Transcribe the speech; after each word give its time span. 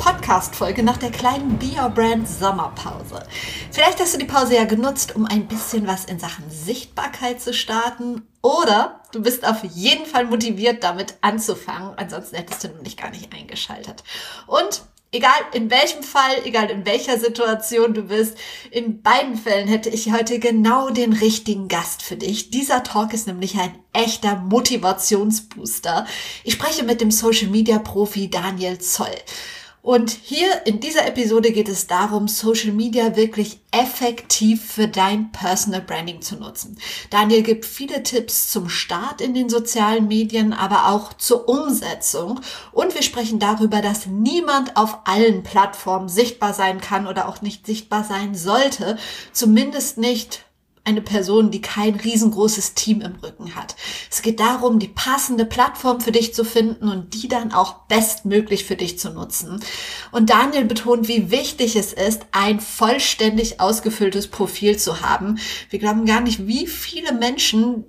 Podcast-Folge 0.00 0.82
nach 0.82 0.96
der 0.96 1.10
kleinen 1.10 1.58
Be 1.58 1.72
Your 1.78 1.90
Brand 1.90 2.26
Sommerpause. 2.26 3.22
Vielleicht 3.70 4.00
hast 4.00 4.14
du 4.14 4.18
die 4.18 4.24
Pause 4.24 4.56
ja 4.56 4.64
genutzt, 4.64 5.14
um 5.14 5.26
ein 5.26 5.46
bisschen 5.46 5.86
was 5.86 6.06
in 6.06 6.18
Sachen 6.18 6.50
Sichtbarkeit 6.50 7.42
zu 7.42 7.52
starten 7.52 8.22
oder 8.40 9.02
du 9.12 9.20
bist 9.20 9.46
auf 9.46 9.62
jeden 9.62 10.06
Fall 10.06 10.24
motiviert, 10.24 10.82
damit 10.84 11.16
anzufangen. 11.20 11.92
Ansonsten 11.98 12.36
hättest 12.36 12.64
du 12.64 12.68
nämlich 12.68 12.96
gar 12.96 13.10
nicht 13.10 13.30
eingeschaltet. 13.34 14.02
Und 14.46 14.80
egal 15.12 15.38
in 15.52 15.70
welchem 15.70 16.02
Fall, 16.02 16.32
egal 16.44 16.70
in 16.70 16.86
welcher 16.86 17.18
Situation 17.18 17.92
du 17.92 18.04
bist, 18.04 18.38
in 18.70 19.02
beiden 19.02 19.36
Fällen 19.36 19.68
hätte 19.68 19.90
ich 19.90 20.10
heute 20.12 20.38
genau 20.38 20.88
den 20.88 21.12
richtigen 21.12 21.68
Gast 21.68 22.02
für 22.02 22.16
dich. 22.16 22.50
Dieser 22.50 22.82
Talk 22.84 23.12
ist 23.12 23.26
nämlich 23.26 23.58
ein 23.58 23.78
echter 23.92 24.36
Motivationsbooster. 24.36 26.06
Ich 26.42 26.54
spreche 26.54 26.84
mit 26.84 27.02
dem 27.02 27.10
Social 27.10 27.48
Media 27.48 27.78
Profi 27.78 28.30
Daniel 28.30 28.78
Zoll. 28.78 29.14
Und 29.82 30.10
hier 30.10 30.66
in 30.66 30.80
dieser 30.80 31.06
Episode 31.06 31.52
geht 31.52 31.68
es 31.68 31.86
darum, 31.86 32.28
Social 32.28 32.72
Media 32.72 33.16
wirklich 33.16 33.60
effektiv 33.70 34.72
für 34.72 34.88
dein 34.88 35.32
Personal 35.32 35.80
Branding 35.80 36.20
zu 36.20 36.36
nutzen. 36.36 36.78
Daniel 37.08 37.42
gibt 37.42 37.64
viele 37.64 38.02
Tipps 38.02 38.50
zum 38.50 38.68
Start 38.68 39.22
in 39.22 39.32
den 39.32 39.48
sozialen 39.48 40.06
Medien, 40.06 40.52
aber 40.52 40.88
auch 40.88 41.14
zur 41.14 41.48
Umsetzung. 41.48 42.40
Und 42.72 42.94
wir 42.94 43.02
sprechen 43.02 43.38
darüber, 43.38 43.80
dass 43.80 44.06
niemand 44.06 44.76
auf 44.76 44.98
allen 45.04 45.42
Plattformen 45.42 46.10
sichtbar 46.10 46.52
sein 46.52 46.80
kann 46.82 47.06
oder 47.06 47.26
auch 47.26 47.40
nicht 47.40 47.64
sichtbar 47.64 48.04
sein 48.04 48.34
sollte. 48.34 48.98
Zumindest 49.32 49.96
nicht 49.96 50.44
eine 50.84 51.02
Person, 51.02 51.50
die 51.50 51.60
kein 51.60 51.94
riesengroßes 51.94 52.74
Team 52.74 53.00
im 53.00 53.16
Rücken 53.16 53.54
hat. 53.54 53.76
Es 54.10 54.22
geht 54.22 54.40
darum, 54.40 54.78
die 54.78 54.88
passende 54.88 55.44
Plattform 55.44 56.00
für 56.00 56.12
dich 56.12 56.34
zu 56.34 56.44
finden 56.44 56.88
und 56.88 57.14
die 57.14 57.28
dann 57.28 57.52
auch 57.52 57.80
bestmöglich 57.88 58.64
für 58.64 58.76
dich 58.76 58.98
zu 58.98 59.10
nutzen. 59.10 59.62
Und 60.10 60.30
Daniel 60.30 60.64
betont, 60.64 61.08
wie 61.08 61.30
wichtig 61.30 61.76
es 61.76 61.92
ist, 61.92 62.22
ein 62.32 62.60
vollständig 62.60 63.60
ausgefülltes 63.60 64.28
Profil 64.28 64.78
zu 64.78 65.00
haben. 65.00 65.38
Wir 65.68 65.78
glauben 65.78 66.06
gar 66.06 66.20
nicht, 66.20 66.46
wie 66.46 66.66
viele 66.66 67.12
Menschen 67.12 67.84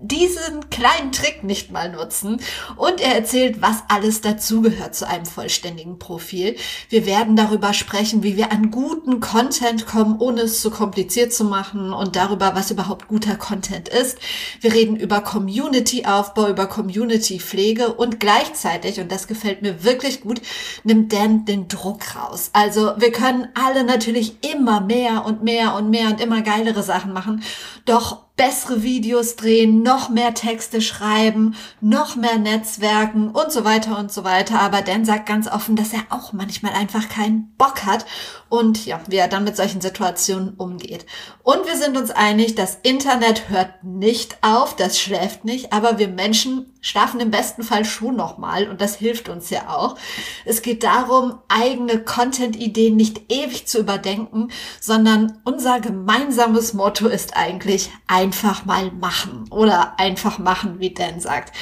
diesen 0.00 0.70
kleinen 0.70 1.10
Trick 1.10 1.42
nicht 1.42 1.72
mal 1.72 1.90
nutzen. 1.90 2.40
Und 2.76 3.00
er 3.00 3.16
erzählt, 3.16 3.60
was 3.60 3.82
alles 3.88 4.20
dazugehört 4.20 4.94
zu 4.94 5.08
einem 5.08 5.26
vollständigen 5.26 5.98
Profil. 5.98 6.56
Wir 6.88 7.04
werden 7.04 7.34
darüber 7.34 7.72
sprechen, 7.72 8.22
wie 8.22 8.36
wir 8.36 8.52
an 8.52 8.70
guten 8.70 9.18
Content 9.18 9.86
kommen, 9.86 10.18
ohne 10.20 10.42
es 10.42 10.60
zu 10.60 10.70
kompliziert 10.70 11.32
zu 11.32 11.44
machen 11.44 11.92
und 11.92 12.14
darüber, 12.14 12.54
was 12.54 12.70
überhaupt 12.70 13.08
guter 13.08 13.34
Content 13.34 13.88
ist. 13.88 14.18
Wir 14.60 14.72
reden 14.72 14.94
über 14.94 15.20
Community-Aufbau, 15.20 16.48
über 16.48 16.66
Community-Pflege 16.66 17.92
und 17.94 18.20
gleichzeitig, 18.20 19.00
und 19.00 19.10
das 19.10 19.26
gefällt 19.26 19.62
mir 19.62 19.82
wirklich 19.82 20.20
gut, 20.20 20.40
nimmt 20.84 21.12
Dan 21.12 21.44
den 21.44 21.66
Druck 21.66 22.14
raus. 22.14 22.50
Also 22.52 22.92
wir 22.98 23.10
können 23.10 23.48
alle 23.54 23.82
natürlich 23.82 24.36
immer 24.48 24.80
mehr 24.80 25.24
und 25.24 25.42
mehr 25.42 25.74
und 25.74 25.90
mehr 25.90 26.08
und 26.08 26.20
immer 26.20 26.42
geilere 26.42 26.84
Sachen 26.84 27.12
machen. 27.12 27.42
Doch 27.84 28.27
bessere 28.38 28.82
Videos 28.82 29.36
drehen, 29.36 29.82
noch 29.82 30.08
mehr 30.08 30.32
Texte 30.32 30.80
schreiben, 30.80 31.56
noch 31.82 32.16
mehr 32.16 32.38
Netzwerken 32.38 33.30
und 33.30 33.52
so 33.52 33.64
weiter 33.64 33.98
und 33.98 34.10
so 34.10 34.24
weiter. 34.24 34.60
Aber 34.60 34.80
Dan 34.80 35.04
sagt 35.04 35.26
ganz 35.26 35.48
offen, 35.48 35.76
dass 35.76 35.92
er 35.92 36.04
auch 36.08 36.32
manchmal 36.32 36.72
einfach 36.72 37.08
keinen 37.10 37.52
Bock 37.58 37.84
hat 37.84 38.06
und 38.48 38.86
ja, 38.86 39.00
wie 39.08 39.16
er 39.16 39.28
dann 39.28 39.44
mit 39.44 39.56
solchen 39.56 39.80
Situationen 39.80 40.54
umgeht. 40.54 41.04
Und 41.42 41.66
wir 41.66 41.76
sind 41.76 41.96
uns 41.96 42.10
einig, 42.10 42.54
das 42.54 42.78
Internet 42.82 43.50
hört 43.50 43.82
nicht 43.82 44.38
auf, 44.42 44.76
das 44.76 44.98
schläft 44.98 45.44
nicht, 45.44 45.72
aber 45.72 45.98
wir 45.98 46.08
Menschen 46.08 46.72
schlafen 46.80 47.20
im 47.20 47.30
besten 47.30 47.62
Fall 47.62 47.84
schon 47.84 48.16
nochmal 48.16 48.68
und 48.68 48.80
das 48.80 48.94
hilft 48.96 49.28
uns 49.28 49.50
ja 49.50 49.68
auch. 49.68 49.96
Es 50.44 50.62
geht 50.62 50.84
darum, 50.84 51.40
eigene 51.48 51.98
Content-Ideen 52.02 52.96
nicht 52.96 53.32
ewig 53.32 53.66
zu 53.66 53.80
überdenken, 53.80 54.48
sondern 54.80 55.40
unser 55.44 55.80
gemeinsames 55.80 56.72
Motto 56.72 57.08
ist 57.08 57.36
eigentlich 57.36 57.90
einfach 58.28 58.66
mal 58.66 58.90
machen 58.90 59.46
oder 59.50 59.98
einfach 59.98 60.38
machen, 60.38 60.80
wie 60.80 60.92
Dan 60.92 61.18
sagt. 61.18 61.56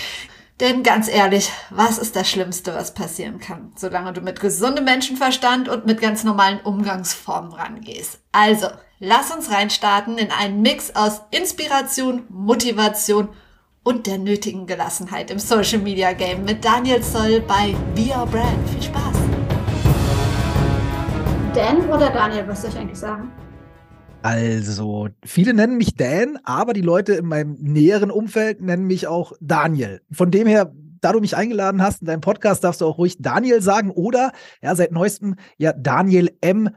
Denn 0.59 0.83
ganz 0.83 1.07
ehrlich, 1.07 1.53
was 1.71 1.99
ist 1.99 2.17
das 2.17 2.29
Schlimmste, 2.29 2.75
was 2.75 2.93
passieren 2.93 3.39
kann, 3.39 3.73
solange 3.77 4.13
du 4.13 4.21
mit 4.21 4.41
gesundem 4.41 4.85
Menschenverstand 4.85 5.69
und 5.69 5.87
mit 5.87 6.01
ganz 6.01 6.25
normalen 6.25 6.61
Umgangsformen 6.61 7.53
rangehst? 7.53 8.19
Also, 8.33 8.67
lass 8.99 9.31
uns 9.31 9.51
reinstarten 9.53 10.19
in 10.19 10.33
einen 10.33 10.61
Mix 10.61 10.97
aus 10.97 11.21
Inspiration, 11.31 12.25
Motivation 12.31 13.29
und 13.85 14.09
der 14.09 14.19
nötigen 14.19 14.67
Gelassenheit 14.67 15.31
im 15.31 15.39
Social 15.39 15.79
Media 15.79 16.15
Game 16.15 16.45
mit 16.45 16.65
Daniel 16.65 17.01
Zoll 17.01 17.43
bei 17.43 17.77
Be 17.95 18.13
Your 18.13 18.27
Brand. 18.27 18.69
Viel 18.71 18.83
Spaß! 18.83 19.17
Dan 21.55 21.89
oder 21.91 22.11
Daniel, 22.11 22.49
was 22.49 22.63
soll 22.63 22.71
ich 22.71 22.79
eigentlich 22.79 22.99
sagen? 22.99 23.31
Also, 24.27 25.09
viele 25.25 25.55
nennen 25.55 25.77
mich 25.77 25.95
Dan, 25.95 26.37
aber 26.43 26.73
die 26.73 26.81
Leute 26.81 27.13
in 27.13 27.27
meinem 27.27 27.57
näheren 27.61 28.11
Umfeld 28.11 28.61
nennen 28.61 28.85
mich 28.85 29.07
auch 29.07 29.35
Daniel. 29.41 30.01
Von 30.11 30.33
dem 30.33 30.49
her, 30.49 30.75
da 31.01 31.13
du 31.13 31.21
mich 31.21 31.37
eingeladen 31.37 31.81
hast 31.81 32.01
in 32.01 32.09
deinem 32.09 32.23
Podcast, 32.23 32.65
darfst 32.65 32.81
du 32.81 32.87
auch 32.87 32.99
ruhig 32.99 33.19
Daniel 33.21 33.63
sagen 33.63 33.93
oder 33.93 34.33
ja, 34.61 34.75
seit 34.75 34.91
neuestem 34.91 35.37
ja 35.59 35.73
Daniel 35.73 36.37
M. 36.41 36.71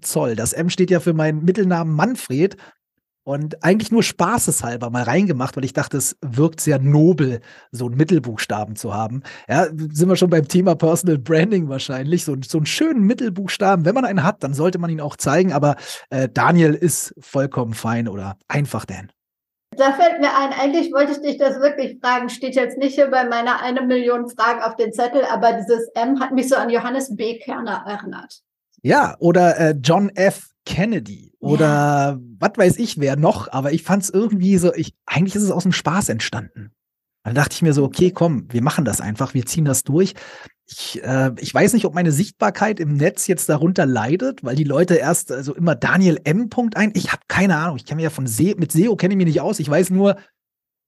Zoll. 0.00 0.34
Das 0.34 0.52
M 0.52 0.68
steht 0.68 0.90
ja 0.90 0.98
für 0.98 1.12
meinen 1.12 1.44
Mittelnamen 1.44 1.94
Manfred 1.94 2.56
und 3.26 3.64
eigentlich 3.64 3.90
nur 3.90 4.04
spaßeshalber 4.04 4.88
mal 4.88 5.02
reingemacht, 5.02 5.56
weil 5.56 5.64
ich 5.64 5.72
dachte, 5.72 5.96
es 5.96 6.16
wirkt 6.22 6.60
sehr 6.60 6.78
nobel, 6.78 7.40
so 7.72 7.86
einen 7.86 7.96
Mittelbuchstaben 7.96 8.76
zu 8.76 8.94
haben. 8.94 9.24
Ja, 9.48 9.66
sind 9.66 10.08
wir 10.08 10.14
schon 10.14 10.30
beim 10.30 10.46
Thema 10.46 10.76
Personal 10.76 11.18
Branding 11.18 11.68
wahrscheinlich. 11.68 12.24
So, 12.24 12.36
so 12.46 12.58
einen 12.58 12.66
schönen 12.66 13.02
Mittelbuchstaben, 13.02 13.84
wenn 13.84 13.96
man 13.96 14.04
einen 14.04 14.22
hat, 14.22 14.44
dann 14.44 14.54
sollte 14.54 14.78
man 14.78 14.90
ihn 14.90 15.00
auch 15.00 15.16
zeigen. 15.16 15.52
Aber 15.52 15.74
äh, 16.10 16.28
Daniel 16.32 16.74
ist 16.74 17.14
vollkommen 17.18 17.74
fein 17.74 18.06
oder 18.06 18.36
einfach 18.46 18.84
Dan. 18.84 19.10
Da 19.76 19.92
fällt 19.94 20.20
mir 20.20 20.30
ein, 20.38 20.52
eigentlich 20.52 20.92
wollte 20.92 21.12
ich 21.12 21.20
dich 21.20 21.36
das 21.36 21.60
wirklich 21.60 21.98
fragen, 22.00 22.28
steht 22.28 22.54
jetzt 22.54 22.78
nicht 22.78 22.94
hier 22.94 23.10
bei 23.10 23.24
meiner 23.24 23.60
eine 23.60 23.82
Million 23.82 24.30
Fragen 24.30 24.62
auf 24.62 24.76
den 24.76 24.92
Zettel, 24.92 25.24
aber 25.24 25.54
dieses 25.54 25.88
M 25.96 26.20
hat 26.20 26.30
mich 26.30 26.48
so 26.48 26.54
an 26.54 26.70
Johannes 26.70 27.14
B. 27.16 27.40
Kerner 27.40 27.84
erinnert. 27.88 28.40
Ja, 28.82 29.16
oder 29.18 29.58
äh, 29.58 29.74
John 29.82 30.10
F. 30.14 30.50
Kennedy 30.66 31.32
oder 31.38 31.66
ja. 31.66 32.18
was 32.38 32.52
weiß 32.56 32.76
ich 32.78 33.00
wer 33.00 33.16
noch, 33.16 33.50
aber 33.50 33.72
ich 33.72 33.82
fand 33.82 34.02
es 34.02 34.10
irgendwie 34.10 34.58
so, 34.58 34.74
ich, 34.74 34.94
eigentlich 35.06 35.36
ist 35.36 35.44
es 35.44 35.50
aus 35.50 35.62
dem 35.62 35.72
Spaß 35.72 36.10
entstanden. 36.10 36.72
Dann 37.24 37.34
dachte 37.34 37.54
ich 37.54 37.62
mir 37.62 37.72
so, 37.72 37.82
okay, 37.82 38.10
komm, 38.10 38.46
wir 38.50 38.62
machen 38.62 38.84
das 38.84 39.00
einfach, 39.00 39.34
wir 39.34 39.46
ziehen 39.46 39.64
das 39.64 39.82
durch. 39.82 40.14
Ich, 40.68 41.02
äh, 41.02 41.32
ich 41.38 41.52
weiß 41.52 41.72
nicht, 41.72 41.84
ob 41.84 41.94
meine 41.94 42.12
Sichtbarkeit 42.12 42.78
im 42.78 42.94
Netz 42.94 43.26
jetzt 43.26 43.48
darunter 43.48 43.86
leidet, 43.86 44.44
weil 44.44 44.54
die 44.56 44.64
Leute 44.64 44.94
erst 44.94 45.32
also 45.32 45.54
immer 45.54 45.74
Daniel 45.74 46.20
M. 46.24 46.48
ein. 46.74 46.92
Ich 46.94 47.12
habe 47.12 47.22
keine 47.26 47.56
Ahnung. 47.56 47.76
Ich 47.76 47.84
kenne 47.84 47.96
mich 47.96 48.04
ja 48.04 48.10
von 48.10 48.26
Se 48.26 48.54
mit 48.56 48.72
SEO 48.72 48.96
kenne 48.96 49.14
ich 49.14 49.18
mich 49.18 49.26
nicht 49.26 49.40
aus. 49.40 49.58
Ich 49.58 49.68
weiß 49.68 49.90
nur, 49.90 50.16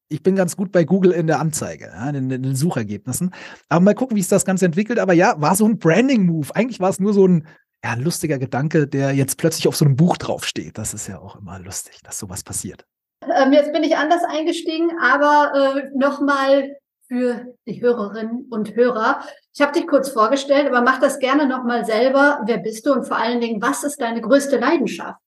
ich 0.08 0.22
bin 0.22 0.36
ganz 0.36 0.56
gut 0.56 0.72
bei 0.72 0.84
Google 0.84 1.12
in 1.12 1.26
der 1.26 1.40
Anzeige, 1.40 1.86
ja, 1.86 2.08
in, 2.08 2.30
in, 2.30 2.42
den 2.42 2.56
Suchergebnissen. 2.56 3.34
Aber 3.68 3.80
mal 3.84 3.94
gucken, 3.94 4.16
wie 4.16 4.22
sich 4.22 4.30
das 4.30 4.44
Ganze 4.44 4.66
entwickelt. 4.66 4.98
Aber 4.98 5.12
ja, 5.12 5.40
war 5.40 5.54
so 5.54 5.66
ein 5.66 5.78
Branding-Move. 5.78 6.54
Eigentlich 6.54 6.80
war 6.80 6.90
es 6.90 7.00
nur 7.00 7.14
so 7.14 7.26
ein, 7.26 7.46
ja, 7.84 7.92
ein 7.92 8.00
lustiger 8.00 8.38
Gedanke, 8.38 8.88
der 8.88 9.12
jetzt 9.12 9.38
plötzlich 9.38 9.68
auf 9.68 9.76
so 9.76 9.84
einem 9.84 9.96
Buch 9.96 10.16
draufsteht. 10.16 10.78
Das 10.78 10.94
ist 10.94 11.06
ja 11.06 11.18
auch 11.18 11.36
immer 11.36 11.58
lustig, 11.58 12.00
dass 12.02 12.18
sowas 12.18 12.42
passiert. 12.42 12.84
Ähm, 13.22 13.52
jetzt 13.52 13.72
bin 13.72 13.84
ich 13.84 13.96
anders 13.96 14.22
eingestiegen, 14.24 14.90
aber 15.00 15.76
äh, 15.76 15.90
nochmal 15.96 16.76
für 17.06 17.54
die 17.66 17.80
Hörerinnen 17.80 18.46
und 18.50 18.74
Hörer. 18.74 19.22
Ich 19.54 19.60
habe 19.60 19.72
dich 19.72 19.86
kurz 19.86 20.10
vorgestellt, 20.10 20.66
aber 20.66 20.82
mach 20.82 21.00
das 21.00 21.18
gerne 21.18 21.46
nochmal 21.46 21.84
selber. 21.84 22.42
Wer 22.46 22.58
bist 22.58 22.84
du 22.86 22.92
und 22.92 23.06
vor 23.06 23.16
allen 23.16 23.40
Dingen, 23.40 23.62
was 23.62 23.82
ist 23.82 24.00
deine 24.00 24.20
größte 24.20 24.58
Leidenschaft? 24.58 25.20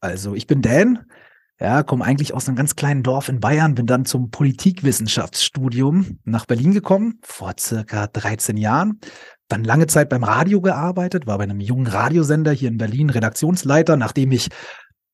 Also, 0.00 0.34
ich 0.34 0.46
bin 0.46 0.62
Dan. 0.62 1.06
Ja, 1.60 1.82
komme 1.82 2.06
eigentlich 2.06 2.32
aus 2.32 2.48
einem 2.48 2.56
ganz 2.56 2.74
kleinen 2.74 3.02
Dorf 3.02 3.28
in 3.28 3.38
Bayern, 3.38 3.74
bin 3.74 3.86
dann 3.86 4.06
zum 4.06 4.30
Politikwissenschaftsstudium 4.30 6.18
nach 6.24 6.46
Berlin 6.46 6.72
gekommen, 6.72 7.18
vor 7.22 7.52
circa 7.58 8.06
13 8.06 8.56
Jahren 8.56 8.98
dann 9.50 9.64
lange 9.64 9.86
Zeit 9.86 10.08
beim 10.08 10.24
Radio 10.24 10.60
gearbeitet, 10.60 11.26
war 11.26 11.38
bei 11.38 11.44
einem 11.44 11.60
jungen 11.60 11.86
Radiosender 11.86 12.52
hier 12.52 12.68
in 12.68 12.78
Berlin 12.78 13.10
Redaktionsleiter, 13.10 13.96
nachdem 13.96 14.32
ich 14.32 14.48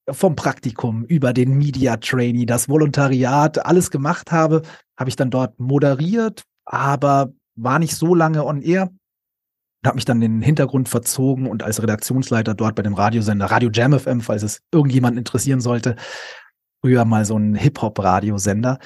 vom 0.09 0.37
Praktikum 0.37 1.05
über 1.05 1.33
den 1.33 1.59
Media 1.59 1.97
Trainee, 1.97 2.47
das 2.47 2.69
Volontariat, 2.69 3.65
alles 3.67 3.91
gemacht 3.91 4.31
habe, 4.31 4.63
habe 4.97 5.11
ich 5.11 5.17
dann 5.17 5.31
dort 5.31 5.59
moderiert, 5.59 6.43
aber 6.65 7.33
war 7.57 7.79
nicht 7.79 7.97
so 7.97 8.15
lange 8.15 8.45
on 8.45 8.63
air. 8.63 8.91
Habe 9.85 9.97
mich 9.97 10.05
dann 10.05 10.23
in 10.23 10.33
den 10.37 10.43
Hintergrund 10.43 10.89
verzogen 10.89 11.47
und 11.47 11.63
als 11.63 11.83
Redaktionsleiter 11.83 12.55
dort 12.55 12.75
bei 12.75 12.83
dem 12.83 12.95
Radiosender 12.95 13.47
Radio 13.47 13.71
Jam 13.73 13.99
FM, 13.99 14.21
falls 14.21 14.43
es 14.43 14.61
irgendjemand 14.73 15.17
interessieren 15.17 15.61
sollte, 15.61 15.97
früher 16.81 17.05
mal 17.05 17.25
so 17.25 17.37
ein 17.37 17.55
Hip-Hop-Radiosender, 17.55 18.79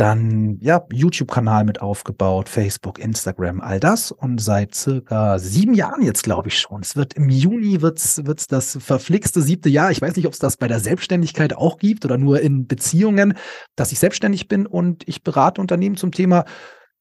dann 0.00 0.56
ja 0.60 0.86
YouTube-Kanal 0.90 1.64
mit 1.64 1.82
aufgebaut, 1.82 2.48
Facebook, 2.48 2.98
Instagram, 2.98 3.60
all 3.60 3.78
das 3.80 4.10
und 4.10 4.40
seit 4.40 4.74
circa 4.74 5.38
sieben 5.38 5.74
Jahren 5.74 6.02
jetzt 6.02 6.22
glaube 6.22 6.48
ich 6.48 6.58
schon. 6.58 6.80
Es 6.80 6.96
wird 6.96 7.14
im 7.14 7.28
Juni 7.28 7.82
wird's 7.82 8.24
wird's 8.24 8.46
das 8.46 8.78
verflixte 8.80 9.42
siebte 9.42 9.68
Jahr. 9.68 9.90
Ich 9.90 10.00
weiß 10.00 10.16
nicht, 10.16 10.26
ob 10.26 10.32
es 10.32 10.38
das 10.38 10.56
bei 10.56 10.68
der 10.68 10.80
Selbstständigkeit 10.80 11.54
auch 11.54 11.76
gibt 11.76 12.06
oder 12.06 12.16
nur 12.16 12.40
in 12.40 12.66
Beziehungen, 12.66 13.34
dass 13.76 13.92
ich 13.92 13.98
selbstständig 13.98 14.48
bin 14.48 14.66
und 14.66 15.06
ich 15.06 15.22
berate 15.22 15.60
Unternehmen 15.60 15.96
zum 15.96 16.12
Thema 16.12 16.46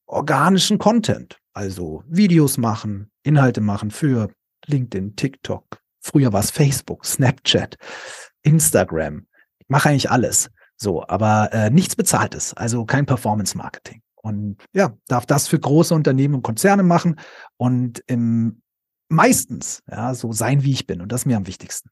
organischen 0.06 0.78
Content, 0.78 1.38
also 1.54 2.04
Videos 2.06 2.58
machen, 2.58 3.12
Inhalte 3.24 3.62
machen 3.62 3.92
für 3.92 4.30
LinkedIn, 4.66 5.16
TikTok. 5.16 5.80
Früher 6.02 6.34
war 6.34 6.42
es 6.42 6.52
Facebook, 6.52 7.06
Snapchat, 7.06 7.78
Instagram. 8.42 9.26
Ich 9.60 9.70
mache 9.70 9.90
eigentlich 9.90 10.12
alles. 10.12 10.50
So, 10.82 11.06
aber 11.08 11.52
äh, 11.52 11.70
nichts 11.70 11.96
bezahltes, 11.96 12.54
also 12.54 12.86
kein 12.86 13.06
Performance 13.06 13.58
Marketing. 13.58 14.02
Und 14.16 14.58
ja, 14.74 14.94
darf 15.08 15.26
das 15.26 15.48
für 15.48 15.60
große 15.60 15.94
Unternehmen 15.94 16.36
und 16.36 16.42
Konzerne 16.42 16.84
machen 16.84 17.20
und 17.58 18.04
im 18.08 18.62
meistens 19.10 19.82
ja 19.90 20.14
so 20.14 20.32
sein, 20.32 20.64
wie 20.64 20.72
ich 20.72 20.88
bin. 20.88 21.02
Und 21.02 21.12
das 21.12 21.22
ist 21.22 21.26
mir 21.26 21.38
am 21.38 21.48
wichtigsten. 21.48 21.90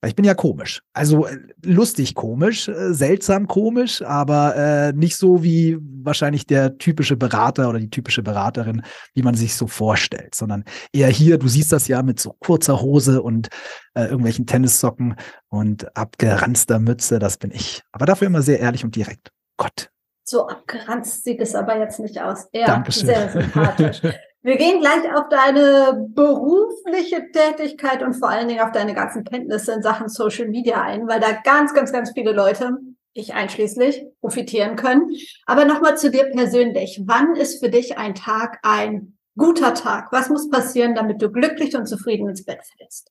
Weil 0.00 0.10
ich 0.10 0.16
bin 0.16 0.24
ja 0.24 0.34
komisch. 0.34 0.82
Also 0.92 1.26
äh, 1.26 1.38
lustig 1.64 2.14
komisch, 2.14 2.68
äh, 2.68 2.92
seltsam 2.92 3.46
komisch, 3.46 4.02
aber 4.02 4.54
äh, 4.56 4.92
nicht 4.92 5.16
so 5.16 5.42
wie 5.42 5.78
wahrscheinlich 5.80 6.46
der 6.46 6.78
typische 6.78 7.16
Berater 7.16 7.68
oder 7.68 7.78
die 7.78 7.90
typische 7.90 8.22
Beraterin, 8.22 8.82
wie 9.14 9.22
man 9.22 9.34
sich 9.34 9.54
so 9.54 9.66
vorstellt, 9.66 10.34
sondern 10.34 10.64
eher 10.92 11.08
hier, 11.08 11.38
du 11.38 11.48
siehst 11.48 11.72
das 11.72 11.88
ja 11.88 12.02
mit 12.02 12.20
so 12.20 12.34
kurzer 12.40 12.82
Hose 12.82 13.22
und 13.22 13.48
äh, 13.94 14.04
irgendwelchen 14.04 14.46
Tennissocken 14.46 15.16
und 15.48 15.96
abgeranzter 15.96 16.78
Mütze, 16.78 17.18
das 17.18 17.38
bin 17.38 17.50
ich. 17.50 17.82
Aber 17.92 18.06
dafür 18.06 18.26
immer 18.26 18.42
sehr 18.42 18.60
ehrlich 18.60 18.84
und 18.84 18.94
direkt. 18.94 19.32
Gott. 19.56 19.90
So 20.24 20.46
abgeranzt 20.48 21.24
sieht 21.24 21.40
es 21.40 21.54
aber 21.54 21.78
jetzt 21.78 22.00
nicht 22.00 22.20
aus. 22.20 22.48
Eher 22.52 22.66
Dankeschön. 22.66 23.06
sehr 23.06 23.30
sympathisch. 23.30 24.02
Wir 24.46 24.58
gehen 24.58 24.80
gleich 24.80 25.12
auf 25.12 25.28
deine 25.28 26.06
berufliche 26.10 27.32
Tätigkeit 27.32 28.04
und 28.04 28.14
vor 28.14 28.28
allen 28.28 28.46
Dingen 28.46 28.60
auf 28.60 28.70
deine 28.70 28.94
ganzen 28.94 29.24
Kenntnisse 29.24 29.72
in 29.72 29.82
Sachen 29.82 30.08
Social 30.08 30.46
Media 30.46 30.80
ein, 30.80 31.08
weil 31.08 31.18
da 31.18 31.32
ganz, 31.32 31.74
ganz, 31.74 31.90
ganz 31.90 32.12
viele 32.12 32.30
Leute, 32.30 32.78
ich 33.12 33.34
einschließlich, 33.34 34.06
profitieren 34.20 34.76
können. 34.76 35.10
Aber 35.46 35.64
nochmal 35.64 35.98
zu 35.98 36.12
dir 36.12 36.26
persönlich. 36.30 37.02
Wann 37.06 37.34
ist 37.34 37.58
für 37.58 37.70
dich 37.70 37.98
ein 37.98 38.14
Tag 38.14 38.60
ein 38.62 39.18
guter 39.36 39.74
Tag? 39.74 40.12
Was 40.12 40.28
muss 40.28 40.48
passieren, 40.48 40.94
damit 40.94 41.20
du 41.20 41.32
glücklich 41.32 41.74
und 41.74 41.86
zufrieden 41.86 42.28
ins 42.28 42.44
Bett 42.44 42.60
fällst? 42.78 43.10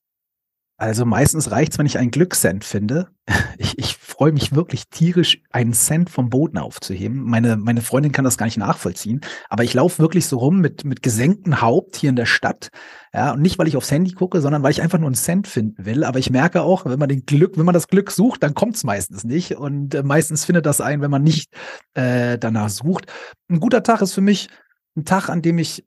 Also 0.77 1.03
meistens 1.03 1.51
reicht's, 1.51 1.77
wenn 1.77 1.85
ich 1.85 1.97
einen 1.97 2.11
Glückscent 2.11 2.63
finde. 2.63 3.09
Ich, 3.57 3.77
ich 3.77 3.97
freue 4.15 4.31
mich 4.31 4.55
wirklich 4.55 4.87
tierisch, 4.87 5.41
einen 5.51 5.73
Cent 5.73 6.09
vom 6.09 6.29
Boden 6.29 6.57
aufzuheben. 6.57 7.21
Meine, 7.23 7.57
meine 7.57 7.81
Freundin 7.81 8.13
kann 8.13 8.23
das 8.23 8.37
gar 8.37 8.45
nicht 8.45 8.57
nachvollziehen, 8.57 9.19
aber 9.49 9.65
ich 9.65 9.73
laufe 9.73 9.99
wirklich 9.99 10.25
so 10.25 10.37
rum 10.37 10.61
mit, 10.61 10.85
mit 10.85 11.03
gesenktem 11.03 11.61
Haupt 11.61 11.97
hier 11.97 12.11
in 12.11 12.15
der 12.15 12.25
Stadt. 12.25 12.69
Ja, 13.13 13.33
und 13.33 13.41
nicht, 13.41 13.59
weil 13.59 13.67
ich 13.67 13.75
aufs 13.75 13.91
Handy 13.91 14.13
gucke, 14.13 14.39
sondern 14.39 14.63
weil 14.63 14.71
ich 14.71 14.81
einfach 14.81 14.99
nur 14.99 15.07
einen 15.07 15.15
Cent 15.15 15.47
finden 15.47 15.85
will. 15.85 16.05
Aber 16.05 16.17
ich 16.17 16.29
merke 16.29 16.61
auch, 16.61 16.85
wenn 16.85 16.97
man 16.97 17.09
den 17.09 17.25
Glück, 17.25 17.57
wenn 17.57 17.65
man 17.65 17.73
das 17.73 17.89
Glück 17.89 18.09
sucht, 18.09 18.41
dann 18.41 18.53
kommt's 18.53 18.85
meistens 18.85 19.25
nicht. 19.25 19.57
Und 19.57 19.93
äh, 19.93 20.03
meistens 20.03 20.45
findet 20.45 20.65
das 20.65 20.79
ein, 20.79 21.01
wenn 21.01 21.11
man 21.11 21.23
nicht 21.23 21.53
äh, 21.93 22.37
danach 22.37 22.69
sucht. 22.69 23.11
Ein 23.49 23.59
guter 23.59 23.83
Tag 23.83 24.01
ist 24.01 24.13
für 24.13 24.21
mich 24.21 24.47
ein 24.95 25.03
Tag, 25.03 25.27
an 25.27 25.41
dem 25.41 25.57
ich 25.57 25.83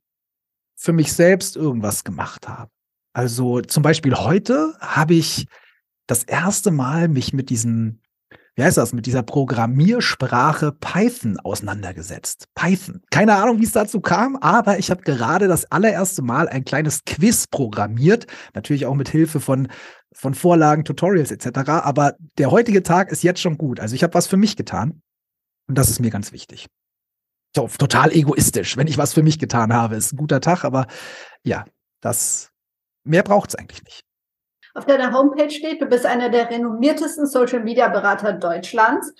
für 0.77 0.93
mich 0.93 1.15
selbst 1.15 1.57
irgendwas 1.57 2.05
gemacht 2.05 2.47
habe. 2.47 2.71
Also 3.15 3.63
zum 3.63 3.83
Beispiel 3.83 4.15
heute 4.15 4.75
habe 4.81 5.15
ich 5.15 5.47
das 6.07 6.25
erste 6.25 6.71
Mal 6.71 7.09
mich 7.09 7.33
mit 7.33 7.51
diesem, 7.51 8.01
wie 8.59 8.65
heißt 8.65 8.77
das, 8.77 8.93
mit 8.93 9.07
dieser 9.07 9.23
Programmiersprache 9.23 10.73
Python 10.73 11.39
auseinandergesetzt. 11.39 12.47
Python. 12.57 13.03
Keine 13.09 13.37
Ahnung, 13.37 13.61
wie 13.61 13.65
es 13.65 13.71
dazu 13.71 14.01
kam, 14.01 14.35
aber 14.35 14.81
ich 14.81 14.91
habe 14.91 15.03
gerade 15.03 15.47
das 15.47 15.71
allererste 15.71 16.23
Mal 16.23 16.49
ein 16.49 16.65
kleines 16.65 17.05
Quiz 17.05 17.47
programmiert. 17.47 18.27
Natürlich 18.55 18.85
auch 18.87 18.97
mit 18.97 19.11
Hilfe 19.11 19.39
von, 19.39 19.69
von 20.13 20.35
Vorlagen, 20.35 20.85
Tutorials 20.85 21.31
etc. 21.31 21.71
Aber 21.71 22.17
der 22.37 22.51
heutige 22.51 22.83
Tag 22.83 23.13
ist 23.13 23.23
jetzt 23.23 23.41
schon 23.41 23.59
gut. 23.59 23.79
Also 23.79 23.95
ich 23.95 24.03
habe 24.03 24.15
was 24.15 24.27
für 24.27 24.37
mich 24.37 24.57
getan. 24.57 25.03
Und 25.69 25.79
das 25.79 25.89
ist 25.89 26.01
mir 26.01 26.11
ganz 26.11 26.33
wichtig. 26.33 26.67
So, 27.55 27.69
total 27.69 28.11
egoistisch. 28.11 28.77
Wenn 28.77 28.89
ich 28.89 28.99
was 28.99 29.15
für 29.15 29.23
mich 29.23 29.39
getan 29.39 29.73
habe, 29.73 29.95
ist 29.95 30.13
ein 30.13 30.17
guter 30.17 30.41
Tag, 30.41 30.65
aber 30.65 30.89
ja, 31.45 31.65
das 32.01 32.51
mehr 33.05 33.23
braucht 33.23 33.51
es 33.51 33.55
eigentlich 33.55 33.85
nicht. 33.85 34.08
Auf 34.79 34.87
deiner 34.87 35.13
Homepage 35.13 35.51
steht, 35.51 35.83
du 35.83 35.87
bist 35.87 36.07
einer 36.07 36.29
der 36.29 36.51
renommiertesten 36.51 37.27
Social 37.27 37.59
Media 37.59 37.89
Berater 37.89 38.33
Deutschlands. 38.33 39.13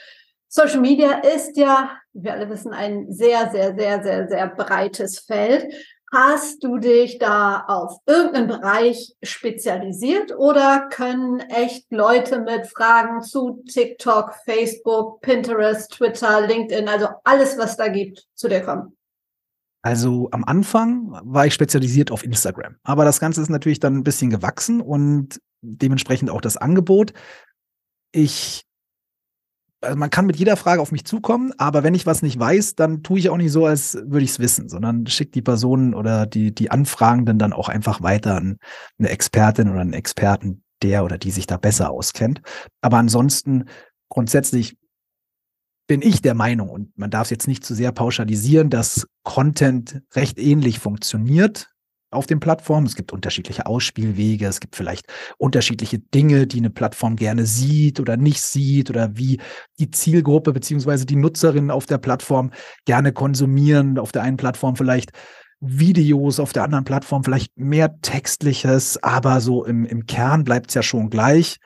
Social 0.47 0.79
Media 0.79 1.19
ist 1.19 1.57
ja, 1.57 1.91
wie 2.13 2.23
wir 2.23 2.33
alle 2.35 2.49
wissen, 2.49 2.73
ein 2.73 3.11
sehr, 3.11 3.51
sehr, 3.51 3.75
sehr, 3.75 4.01
sehr, 4.05 4.29
sehr 4.29 4.47
breites 4.47 5.19
Feld. 5.19 5.67
Hast 6.15 6.63
du 6.63 6.79
dich 6.79 7.19
da 7.19 7.65
auf 7.67 7.97
irgendeinen 8.07 8.47
Bereich 8.47 9.17
spezialisiert 9.21 10.31
oder 10.39 10.89
können 10.91 11.41
echt 11.41 11.91
Leute 11.91 12.39
mit 12.39 12.69
Fragen 12.69 13.23
zu 13.23 13.65
TikTok, 13.69 14.35
Facebook, 14.45 15.21
Pinterest, 15.23 15.91
Twitter, 15.91 16.47
LinkedIn, 16.47 16.89
also 16.89 17.09
alles, 17.25 17.59
was 17.59 17.77
da 17.77 17.89
gibt, 17.89 18.29
zu 18.37 18.47
dir 18.47 18.61
kommen? 18.61 18.97
Also 19.83 20.29
am 20.33 20.45
Anfang 20.45 21.13
war 21.23 21.47
ich 21.47 21.55
spezialisiert 21.55 22.11
auf 22.11 22.25
Instagram. 22.25 22.77
Aber 22.83 23.05
das 23.05 23.21
Ganze 23.21 23.41
ist 23.41 23.49
natürlich 23.49 23.81
dann 23.81 23.97
ein 23.97 24.05
bisschen 24.05 24.31
gewachsen 24.31 24.81
und 24.81 25.41
dementsprechend 25.61 26.31
auch 26.31 26.41
das 26.41 26.57
Angebot. 26.57 27.13
Ich, 28.13 28.65
also 29.81 29.97
man 29.97 30.11
kann 30.11 30.27
mit 30.27 30.37
jeder 30.37 30.57
Frage 30.57 30.83
auf 30.83 30.91
mich 30.91 31.05
zukommen, 31.05 31.53
aber 31.59 31.85
wenn 31.85 31.95
ich 31.95 32.07
was 32.07 32.23
nicht 32.23 32.39
weiß, 32.39 32.75
dann 32.75 33.03
tue 33.03 33.19
ich 33.19 33.31
auch 33.31 33.37
nicht 33.37 33.53
so, 33.53 33.67
als 33.67 33.95
würde 33.95 34.25
ich 34.25 34.31
es 34.31 34.39
wissen, 34.41 34.69
sondern 34.69 35.07
schicke 35.07 35.31
die 35.31 35.43
Personen 35.43 35.95
oder 35.95 36.27
die, 36.27 36.53
die 36.53 36.71
Anfragenden 36.71 37.39
dann 37.39 37.53
auch 37.53 37.69
einfach 37.69 38.03
weiter 38.03 38.37
an 38.37 38.59
eine 38.99 39.11
Expertin 39.11 39.71
oder 39.71 39.81
einen 39.81 39.93
Experten, 39.93 40.65
der 40.83 41.05
oder 41.05 41.19
die 41.19 41.31
sich 41.31 41.47
da 41.47 41.57
besser 41.57 41.91
auskennt. 41.91 42.41
Aber 42.81 42.97
ansonsten 42.97 43.67
grundsätzlich 44.09 44.78
bin 45.89 46.03
ich 46.03 46.23
der 46.23 46.35
Meinung, 46.35 46.69
und 46.69 46.97
man 46.97 47.11
darf 47.11 47.25
es 47.25 47.31
jetzt 47.31 47.49
nicht 47.49 47.65
zu 47.65 47.75
sehr 47.75 47.91
pauschalisieren, 47.91 48.71
dass 48.71 49.09
Content 49.25 50.03
recht 50.15 50.39
ähnlich 50.39 50.79
funktioniert 50.79 51.71
auf 52.11 52.27
den 52.27 52.41
Plattformen. 52.41 52.87
Es 52.87 52.95
gibt 52.95 53.13
unterschiedliche 53.13 53.67
Ausspielwege, 53.67 54.47
es 54.47 54.61
gibt 54.61 54.77
vielleicht 54.77 55.07
unterschiedliche 55.39 55.99
Dinge, 55.99 56.47
die 56.47 56.59
eine 56.59 56.71
Plattform 56.71 57.17
gerne 57.17 57.47
sieht 57.47 58.01
oder 58.01 58.17
nicht 58.17 58.43
sieht 58.43 58.91
oder 58.91 59.17
wie 59.17 59.41
die 59.79 59.91
Zielgruppe 59.91 60.53
beziehungsweise 60.53 61.07
die 61.07 61.17
Nutzerinnen 61.17 61.71
auf 61.71 61.87
der 61.87 61.99
Plattform 61.99 62.53
gerne 62.85 63.13
konsumieren. 63.13 63.99
Auf 63.99 64.13
der 64.13 64.23
einen 64.23 64.37
Plattform 64.37 64.77
vielleicht 64.77 65.13
Videos, 65.61 66.39
auf 66.39 66.53
der 66.53 66.65
anderen 66.65 66.85
Plattform 66.85 67.25
vielleicht 67.25 67.59
mehr 67.59 68.01
Textliches, 68.01 69.03
aber 69.03 69.41
so 69.41 69.65
im, 69.65 69.85
im 69.87 70.07
Kern 70.07 70.45
bleibt 70.45 70.71
es 70.71 70.75
ja 70.75 70.83
schon 70.83 71.11
gleich. 71.11 71.59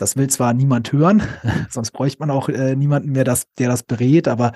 Das 0.00 0.16
will 0.16 0.28
zwar 0.28 0.54
niemand 0.54 0.92
hören, 0.92 1.22
sonst 1.70 1.90
bräuchte 1.90 2.20
man 2.20 2.30
auch 2.30 2.48
äh, 2.48 2.74
niemanden 2.74 3.10
mehr, 3.12 3.24
das, 3.24 3.44
der 3.58 3.68
das 3.68 3.82
berät, 3.82 4.28
aber 4.28 4.52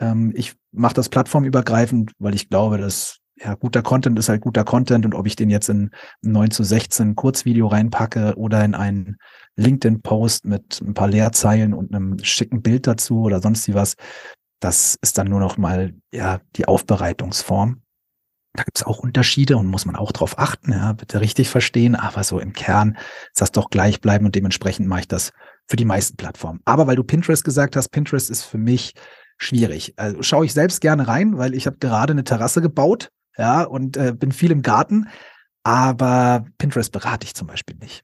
ähm, 0.00 0.32
ich 0.34 0.54
mache 0.72 0.94
das 0.94 1.08
plattformübergreifend, 1.08 2.12
weil 2.18 2.34
ich 2.34 2.48
glaube, 2.48 2.78
dass 2.78 3.18
ja, 3.38 3.54
guter 3.54 3.82
Content 3.82 4.18
ist 4.18 4.28
halt 4.28 4.42
guter 4.42 4.64
Content 4.64 5.04
und 5.06 5.14
ob 5.14 5.26
ich 5.26 5.36
den 5.36 5.48
jetzt 5.48 5.68
in 5.68 5.90
ein 6.22 6.32
9 6.32 6.50
zu 6.50 6.64
16 6.64 7.14
Kurzvideo 7.14 7.68
reinpacke 7.68 8.34
oder 8.36 8.64
in 8.64 8.74
einen 8.74 9.16
LinkedIn-Post 9.56 10.44
mit 10.44 10.80
ein 10.80 10.94
paar 10.94 11.08
Leerzeilen 11.08 11.72
und 11.72 11.94
einem 11.94 12.18
schicken 12.22 12.60
Bild 12.60 12.86
dazu 12.86 13.20
oder 13.20 13.40
sonst 13.40 13.72
was, 13.72 13.94
das 14.60 14.98
ist 15.00 15.16
dann 15.18 15.28
nur 15.28 15.40
noch 15.40 15.56
mal 15.56 15.94
ja 16.12 16.40
die 16.56 16.66
Aufbereitungsform. 16.66 17.82
Da 18.54 18.64
gibt 18.64 18.78
es 18.78 18.82
auch 18.84 18.98
Unterschiede 18.98 19.56
und 19.56 19.68
muss 19.68 19.86
man 19.86 19.94
auch 19.94 20.10
drauf 20.10 20.38
achten, 20.38 20.72
ja, 20.72 20.92
bitte 20.92 21.20
richtig 21.20 21.48
verstehen. 21.48 21.94
Aber 21.94 22.24
so 22.24 22.40
im 22.40 22.52
Kern 22.52 22.96
ist 23.32 23.40
das 23.40 23.52
doch 23.52 23.70
gleich 23.70 24.00
bleiben 24.00 24.26
und 24.26 24.34
dementsprechend 24.34 24.88
mache 24.88 25.00
ich 25.00 25.08
das 25.08 25.32
für 25.68 25.76
die 25.76 25.84
meisten 25.84 26.16
Plattformen. 26.16 26.60
Aber 26.64 26.86
weil 26.86 26.96
du 26.96 27.04
Pinterest 27.04 27.44
gesagt 27.44 27.76
hast, 27.76 27.90
Pinterest 27.90 28.28
ist 28.28 28.42
für 28.42 28.58
mich 28.58 28.94
schwierig. 29.38 29.94
Also 29.96 30.22
schaue 30.22 30.44
ich 30.44 30.52
selbst 30.52 30.80
gerne 30.80 31.06
rein, 31.06 31.38
weil 31.38 31.54
ich 31.54 31.66
habe 31.66 31.78
gerade 31.78 32.12
eine 32.12 32.24
Terrasse 32.24 32.60
gebaut, 32.60 33.10
ja, 33.38 33.62
und 33.62 33.96
äh, 33.96 34.12
bin 34.12 34.32
viel 34.32 34.50
im 34.50 34.62
Garten. 34.62 35.08
Aber 35.62 36.44
Pinterest 36.58 36.90
berate 36.90 37.24
ich 37.24 37.34
zum 37.34 37.46
Beispiel 37.46 37.76
nicht. 37.76 38.02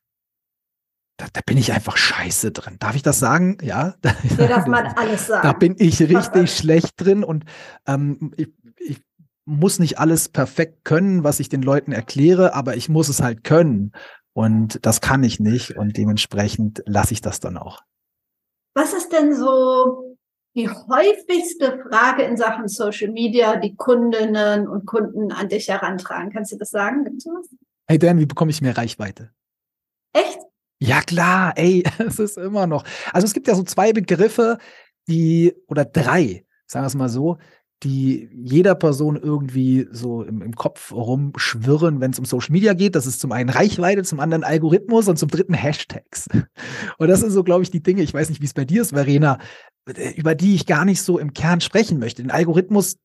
Da, 1.19 1.27
da, 1.33 1.41
bin 1.47 1.57
ich 1.57 1.73
einfach 1.73 1.97
scheiße 1.97 2.53
drin. 2.53 2.77
Darf 2.79 2.95
ich 2.95 3.03
das 3.03 3.19
sagen? 3.19 3.57
Ja. 3.63 3.95
Hier 4.37 4.49
darf 4.49 4.67
man 4.67 4.87
alles 4.97 5.27
sagen. 5.27 5.43
Da 5.43 5.53
bin 5.55 5.75
ich 5.79 6.01
richtig 6.01 6.55
schlecht 6.55 6.93
drin 6.99 7.25
und 7.25 7.45
ähm, 7.87 8.35
ich, 8.37 8.49
ich 8.79 9.01
muss 9.47 9.79
nicht 9.79 9.99
alles 9.99 10.29
perfekt 10.29 10.85
können, 10.85 11.25
was 11.25 11.41
ich 11.41 11.49
den 11.49 11.63
Leuten 11.63 11.93
erkläre, 11.93 12.55
aber 12.55 12.77
ich 12.77 12.89
muss 12.89 13.09
es 13.09 13.23
halt 13.23 13.45
können. 13.45 13.93
Und 14.35 14.85
das 14.85 15.01
kann 15.01 15.25
ich 15.25 15.41
nicht 15.41 15.77
und 15.77 15.97
dementsprechend 15.97 16.83
lasse 16.85 17.15
ich 17.15 17.23
das 17.23 17.41
dann 17.41 17.57
auch. 17.57 17.81
Was 18.75 18.93
ist 18.93 19.11
denn 19.11 19.35
so 19.35 20.19
die 20.55 20.69
häufigste 20.69 21.83
Frage 21.89 22.25
in 22.25 22.37
Sachen 22.37 22.69
Social 22.69 23.11
Media, 23.11 23.57
die 23.57 23.75
Kundinnen 23.75 24.69
und 24.69 24.85
Kunden 24.85 25.33
an 25.33 25.49
dich 25.49 25.69
herantragen? 25.69 26.31
Kannst 26.33 26.53
du 26.53 26.59
das 26.59 26.71
sagen? 26.71 27.05
Gibt's 27.05 27.25
was? 27.27 27.49
Hey 27.89 27.99
Dan, 27.99 28.19
wie 28.19 28.27
bekomme 28.27 28.51
ich 28.51 28.61
mehr 28.61 28.77
Reichweite? 28.77 29.31
Echt? 30.13 30.39
Ja 30.79 31.01
klar, 31.01 31.55
ey, 31.57 31.85
es 31.99 32.19
ist 32.19 32.37
immer 32.37 32.67
noch. 32.67 32.85
Also 33.13 33.27
es 33.27 33.33
gibt 33.33 33.49
ja 33.49 33.55
so 33.55 33.63
zwei 33.63 33.93
Begriffe, 33.93 34.59
die 35.09 35.55
oder 35.69 35.85
drei, 35.85 36.45
sagen 36.67 36.85
wir 36.85 36.89
es 36.89 36.95
mal 36.95 37.09
so, 37.09 37.39
die 37.83 38.31
jeder 38.33 38.75
Person 38.75 39.17
irgendwie 39.17 39.87
so 39.91 40.23
im, 40.23 40.41
im 40.41 40.55
Kopf 40.55 40.93
rumschwirren, 40.93 42.01
wenn 42.01 42.13
es 42.13 42.19
um 42.19 42.25
Social 42.25 42.53
Media 42.53 42.73
geht. 42.73 42.95
Das 42.95 43.07
ist 43.07 43.21
zum 43.21 43.33
einen 43.33 43.51
Reichweite, 43.51 44.03
zum 44.03 44.19
anderen 44.21 44.45
Algorithmus 44.45 45.09
und 45.09 45.19
zum 45.19 45.29
dritten 45.29 45.55
Hashtags. 45.55 46.27
Und 46.99 47.09
das 47.09 47.21
sind 47.21 47.31
so, 47.31 47.45
glaube 47.45 47.63
ich, 47.63 47.71
die 47.71 47.83
Dinge, 47.83 48.03
ich 48.03 48.15
weiß 48.15 48.31
nicht, 48.31 48.41
wie 48.41 48.47
es 48.47 48.55
bei 48.55 48.65
dir 48.65 48.83
ist, 48.83 48.91
Verena, 48.91 49.39
über 50.17 50.35
die 50.35 50.55
ich 50.55 50.67
gar 50.67 50.85
nicht 50.85 51.03
so 51.03 51.19
im 51.19 51.35
Kern 51.35 51.61
sprechen 51.61 51.99
möchte. 51.99 52.23
Den 52.23 52.31
Algorithmus, 52.31 52.97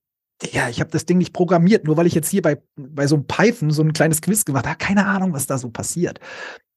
ja, 0.51 0.69
ich 0.69 0.79
habe 0.79 0.89
das 0.89 1.05
Ding 1.05 1.17
nicht 1.17 1.33
programmiert, 1.33 1.85
nur 1.85 1.97
weil 1.97 2.07
ich 2.07 2.15
jetzt 2.15 2.29
hier 2.29 2.41
bei, 2.41 2.61
bei 2.75 3.07
so 3.07 3.15
einem 3.15 3.27
Python 3.27 3.71
so 3.71 3.83
ein 3.83 3.93
kleines 3.93 4.21
Quiz 4.21 4.45
gemacht 4.45 4.65
habe, 4.65 4.77
keine 4.77 5.05
Ahnung, 5.05 5.33
was 5.33 5.47
da 5.47 5.57
so 5.57 5.69
passiert. 5.69 6.19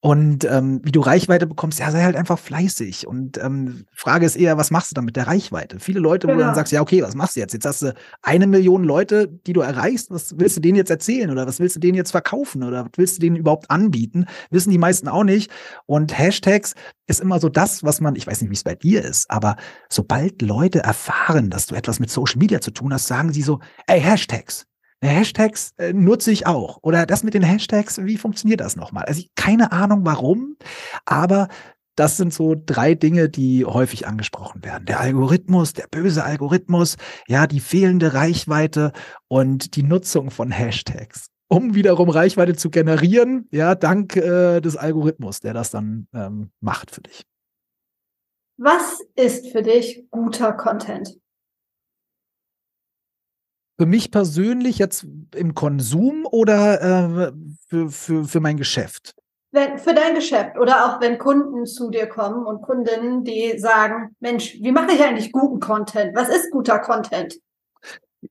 Und 0.04 0.44
ähm, 0.44 0.82
wie 0.84 0.92
du 0.92 1.00
Reichweite 1.00 1.46
bekommst, 1.46 1.78
ja, 1.78 1.90
sei 1.90 2.02
halt 2.02 2.14
einfach 2.14 2.38
fleißig. 2.38 3.06
Und 3.06 3.42
ähm, 3.42 3.86
Frage 3.94 4.26
ist 4.26 4.36
eher, 4.36 4.58
was 4.58 4.70
machst 4.70 4.90
du 4.90 4.94
dann 4.94 5.06
mit 5.06 5.16
der 5.16 5.26
Reichweite? 5.26 5.80
Viele 5.80 5.98
Leute, 5.98 6.26
genau. 6.26 6.34
wo 6.34 6.40
du 6.40 6.40
dann 6.40 6.48
genau. 6.48 6.56
sagst, 6.56 6.74
ja, 6.74 6.82
okay, 6.82 7.00
was 7.00 7.14
machst 7.14 7.36
du 7.36 7.40
jetzt? 7.40 7.54
Jetzt 7.54 7.64
hast 7.64 7.80
du 7.80 7.94
eine 8.20 8.46
Million 8.46 8.84
Leute, 8.84 9.28
die 9.28 9.54
du 9.54 9.62
erreichst. 9.62 10.10
Was 10.10 10.38
willst 10.38 10.58
du 10.58 10.60
denen 10.60 10.76
jetzt 10.76 10.90
erzählen? 10.90 11.30
Oder 11.30 11.46
was 11.46 11.58
willst 11.58 11.76
du 11.76 11.80
denen 11.80 11.94
jetzt 11.94 12.10
verkaufen? 12.10 12.64
Oder 12.64 12.84
was 12.84 12.90
willst 12.98 13.16
du 13.16 13.20
denen 13.22 13.36
überhaupt 13.36 13.70
anbieten? 13.70 14.26
Wissen 14.50 14.70
die 14.70 14.76
meisten 14.76 15.08
auch 15.08 15.24
nicht. 15.24 15.50
Und 15.86 16.18
Hashtags 16.18 16.74
ist 17.06 17.22
immer 17.22 17.40
so 17.40 17.48
das, 17.48 17.82
was 17.82 18.02
man, 18.02 18.14
ich 18.14 18.26
weiß 18.26 18.42
nicht, 18.42 18.50
wie 18.50 18.56
es 18.56 18.62
bei 18.62 18.74
dir 18.74 19.02
ist, 19.02 19.30
aber 19.30 19.56
sobald 19.88 20.42
Leute 20.42 20.80
erfahren, 20.80 21.48
dass 21.48 21.64
du 21.64 21.76
etwas 21.76 21.98
mit 21.98 22.10
Social 22.10 22.38
Media 22.38 22.60
zu 22.60 22.72
tun 22.72 22.92
hast, 22.92 23.06
sagen 23.06 23.32
sie 23.32 23.40
so, 23.40 23.60
ey, 23.86 24.02
Hashtags. 24.02 24.66
Hashtags 25.04 25.72
äh, 25.76 25.92
nutze 25.92 26.30
ich 26.32 26.46
auch. 26.46 26.78
Oder 26.82 27.06
das 27.06 27.22
mit 27.22 27.34
den 27.34 27.42
Hashtags, 27.42 28.04
wie 28.04 28.16
funktioniert 28.16 28.60
das 28.60 28.76
nochmal? 28.76 29.04
Also 29.04 29.20
ich, 29.20 29.34
keine 29.34 29.72
Ahnung 29.72 30.00
warum, 30.04 30.56
aber 31.04 31.48
das 31.96 32.16
sind 32.16 32.34
so 32.34 32.56
drei 32.56 32.94
Dinge, 32.94 33.28
die 33.28 33.64
häufig 33.64 34.06
angesprochen 34.06 34.64
werden. 34.64 34.86
Der 34.86 35.00
Algorithmus, 35.00 35.72
der 35.74 35.86
böse 35.88 36.24
Algorithmus, 36.24 36.96
ja, 37.28 37.46
die 37.46 37.60
fehlende 37.60 38.14
Reichweite 38.14 38.92
und 39.28 39.76
die 39.76 39.84
Nutzung 39.84 40.30
von 40.30 40.50
Hashtags, 40.50 41.28
um 41.48 41.74
wiederum 41.74 42.08
Reichweite 42.08 42.56
zu 42.56 42.70
generieren, 42.70 43.48
ja, 43.52 43.74
dank 43.74 44.16
äh, 44.16 44.60
des 44.60 44.76
Algorithmus, 44.76 45.40
der 45.40 45.54
das 45.54 45.70
dann 45.70 46.08
ähm, 46.12 46.50
macht 46.60 46.90
für 46.90 47.02
dich. 47.02 47.22
Was 48.56 49.00
ist 49.16 49.48
für 49.52 49.62
dich 49.62 50.06
guter 50.10 50.52
Content? 50.52 51.16
Für 53.78 53.86
mich 53.86 54.10
persönlich 54.10 54.78
jetzt 54.78 55.06
im 55.34 55.54
Konsum 55.54 56.26
oder 56.30 56.80
äh, 56.80 57.32
für, 57.66 57.90
für, 57.90 58.24
für 58.24 58.40
mein 58.40 58.56
Geschäft? 58.56 59.14
Wenn, 59.50 59.78
für 59.78 59.94
dein 59.94 60.14
Geschäft 60.14 60.58
oder 60.58 60.86
auch 60.86 61.00
wenn 61.00 61.18
Kunden 61.18 61.66
zu 61.66 61.90
dir 61.90 62.06
kommen 62.06 62.46
und 62.46 62.62
Kundinnen, 62.62 63.24
die 63.24 63.58
sagen, 63.58 64.14
Mensch, 64.20 64.54
wie 64.60 64.72
mache 64.72 64.92
ich 64.92 65.02
eigentlich 65.02 65.32
guten 65.32 65.60
Content? 65.60 66.14
Was 66.14 66.28
ist 66.28 66.50
guter 66.50 66.78
Content? 66.78 67.38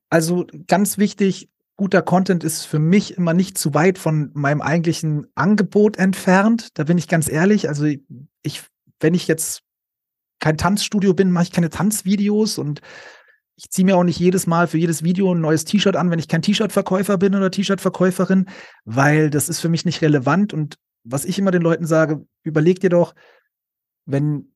Also 0.09 0.45
ganz 0.67 0.97
wichtig, 0.97 1.49
guter 1.75 2.01
Content 2.01 2.43
ist 2.43 2.65
für 2.65 2.79
mich 2.79 3.17
immer 3.17 3.33
nicht 3.33 3.57
zu 3.57 3.73
weit 3.73 3.97
von 3.97 4.31
meinem 4.33 4.61
eigentlichen 4.61 5.27
Angebot 5.35 5.97
entfernt. 5.97 6.69
Da 6.75 6.83
bin 6.83 6.97
ich 6.97 7.07
ganz 7.07 7.29
ehrlich. 7.29 7.67
Also 7.67 7.85
ich, 7.85 8.63
wenn 8.99 9.13
ich 9.13 9.27
jetzt 9.27 9.61
kein 10.39 10.57
Tanzstudio 10.57 11.13
bin, 11.13 11.31
mache 11.31 11.45
ich 11.45 11.51
keine 11.51 11.69
Tanzvideos 11.69 12.57
und 12.57 12.81
ich 13.55 13.69
ziehe 13.69 13.85
mir 13.85 13.97
auch 13.97 14.03
nicht 14.03 14.19
jedes 14.19 14.47
Mal 14.47 14.67
für 14.67 14.77
jedes 14.77 15.03
Video 15.03 15.33
ein 15.33 15.41
neues 15.41 15.65
T-Shirt 15.65 15.95
an, 15.95 16.09
wenn 16.09 16.19
ich 16.19 16.27
kein 16.27 16.41
T-Shirt-Verkäufer 16.41 17.17
bin 17.17 17.35
oder 17.35 17.51
T-Shirt-Verkäuferin, 17.51 18.47
weil 18.85 19.29
das 19.29 19.49
ist 19.49 19.59
für 19.59 19.69
mich 19.69 19.85
nicht 19.85 20.01
relevant. 20.01 20.53
Und 20.53 20.77
was 21.03 21.25
ich 21.25 21.37
immer 21.37 21.51
den 21.51 21.61
Leuten 21.61 21.85
sage, 21.85 22.25
überleg 22.43 22.79
dir 22.79 22.89
doch, 22.89 23.13
wenn 24.05 24.53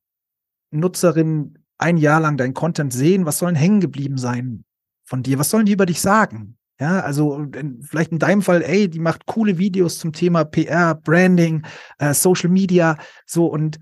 Nutzerinnen 0.72 1.64
ein 1.78 1.98
Jahr 1.98 2.20
lang 2.20 2.38
dein 2.38 2.54
Content 2.54 2.92
sehen, 2.92 3.26
was 3.26 3.38
sollen 3.38 3.56
hängen 3.56 3.82
geblieben 3.82 4.18
sein 4.18 4.66
von 5.04 5.22
dir? 5.24 5.38
Was 5.38 5.52
sollen 5.52 5.66
die 5.66 5.74
über 5.74 5.86
dich 5.86 6.02
sagen? 6.02 6.58
Ja, 6.80 7.00
also 7.00 7.36
in, 7.38 7.82
vielleicht 7.82 8.12
in 8.12 8.20
deinem 8.20 8.42
Fall, 8.42 8.62
ey, 8.62 8.88
die 8.88 9.00
macht 9.00 9.26
coole 9.26 9.58
Videos 9.58 9.98
zum 9.98 10.14
Thema 10.14 10.44
PR, 10.44 10.96
Branding, 10.96 11.66
äh, 11.98 12.14
Social 12.14 12.50
Media, 12.50 12.98
so 13.26 13.48
und 13.48 13.80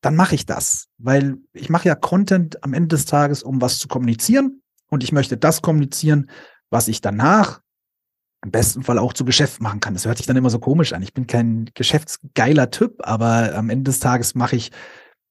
dann 0.00 0.16
mache 0.16 0.34
ich 0.34 0.46
das, 0.46 0.88
weil 0.98 1.36
ich 1.52 1.68
mache 1.68 1.88
ja 1.88 1.94
Content 1.94 2.62
am 2.64 2.72
Ende 2.72 2.88
des 2.88 3.04
Tages, 3.04 3.42
um 3.42 3.60
was 3.60 3.78
zu 3.78 3.88
kommunizieren 3.88 4.62
und 4.88 5.02
ich 5.02 5.12
möchte 5.12 5.36
das 5.36 5.62
kommunizieren, 5.62 6.30
was 6.70 6.88
ich 6.88 7.00
danach 7.00 7.60
im 8.42 8.50
besten 8.50 8.82
Fall 8.82 8.98
auch 8.98 9.12
zu 9.12 9.24
Geschäft 9.24 9.60
machen 9.60 9.80
kann. 9.80 9.92
Das 9.92 10.06
hört 10.06 10.16
sich 10.16 10.26
dann 10.26 10.36
immer 10.36 10.48
so 10.48 10.58
komisch 10.58 10.94
an. 10.94 11.02
Ich 11.02 11.12
bin 11.12 11.26
kein 11.26 11.70
geschäftsgeiler 11.74 12.70
Typ, 12.70 12.96
aber 13.00 13.54
am 13.54 13.68
Ende 13.68 13.90
des 13.90 14.00
Tages 14.00 14.34
mache 14.34 14.56
ich 14.56 14.70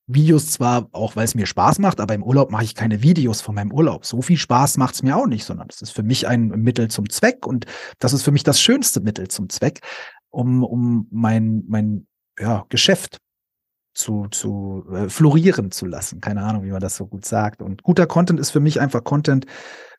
Videos 0.06 0.52
zwar 0.52 0.90
auch, 0.92 1.16
weil 1.16 1.26
es 1.26 1.36
mir 1.36 1.46
Spaß 1.46 1.80
macht, 1.80 2.00
aber 2.00 2.14
im 2.14 2.24
Urlaub 2.24 2.52
mache 2.52 2.64
ich 2.64 2.76
keine 2.76 3.02
Videos 3.02 3.42
von 3.42 3.56
meinem 3.56 3.72
Urlaub. 3.72 4.06
So 4.06 4.22
viel 4.22 4.38
Spaß 4.38 4.78
macht 4.78 4.96
es 4.96 5.04
mir 5.04 5.16
auch 5.16 5.28
nicht, 5.28 5.46
sondern 5.46 5.68
es 5.70 5.82
ist 5.82 5.92
für 5.92 6.04
mich 6.04 6.28
ein 6.28 6.50
Mittel 6.50 6.88
zum 6.90 7.10
Zweck 7.10 7.46
und 7.46 7.66
das 8.00 8.14
ist 8.14 8.24
für 8.24 8.32
mich 8.32 8.44
das 8.44 8.60
schönste 8.62 9.02
Mittel 9.02 9.28
zum 9.28 9.50
Zweck, 9.50 9.82
um, 10.30 10.64
um 10.64 11.08
mein, 11.12 11.64
mein 11.68 12.08
ja, 12.40 12.66
Geschäft 12.70 13.20
zu, 14.00 14.28
zu 14.32 14.86
äh, 14.92 15.10
florieren 15.10 15.72
zu 15.72 15.86
lassen. 15.86 16.22
Keine 16.22 16.42
Ahnung, 16.44 16.64
wie 16.64 16.72
man 16.72 16.80
das 16.80 16.96
so 16.96 17.06
gut 17.06 17.26
sagt. 17.26 17.62
Und 17.62 17.84
guter 17.84 18.08
Content 18.08 18.40
ist 18.40 18.52
für 18.52 18.60
mich 18.60 18.80
einfach 18.80 19.04
Content, 19.04 19.46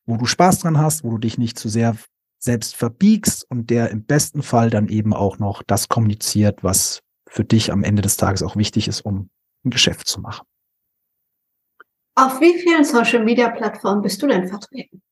wo 0.06 0.16
du 0.16 0.24
Spaß 0.24 0.60
dran 0.60 0.78
hast, 0.78 1.04
wo 1.04 1.10
du 1.10 1.18
dich 1.18 1.38
nicht 1.38 1.58
zu 1.58 1.68
sehr 1.68 1.96
selbst 2.38 2.74
verbiegst 2.74 3.44
und 3.50 3.68
der 3.68 3.90
im 3.90 4.04
besten 4.04 4.42
Fall 4.42 4.70
dann 4.70 4.88
eben 4.88 5.12
auch 5.12 5.38
noch 5.38 5.62
das 5.62 5.88
kommuniziert, 5.88 6.64
was 6.64 7.00
für 7.28 7.44
dich 7.44 7.70
am 7.70 7.84
Ende 7.84 8.00
des 8.00 8.16
Tages 8.16 8.42
auch 8.42 8.56
wichtig 8.56 8.88
ist, 8.88 9.02
um 9.02 9.28
ein 9.64 9.70
Geschäft 9.70 10.08
zu 10.08 10.20
machen. 10.20 10.46
Auf 12.14 12.40
wie 12.40 12.58
vielen 12.58 12.84
Social 12.84 13.22
Media 13.22 13.50
Plattformen 13.50 14.02
bist 14.02 14.22
du 14.22 14.26
denn 14.26 14.48
vertreten? 14.48 15.02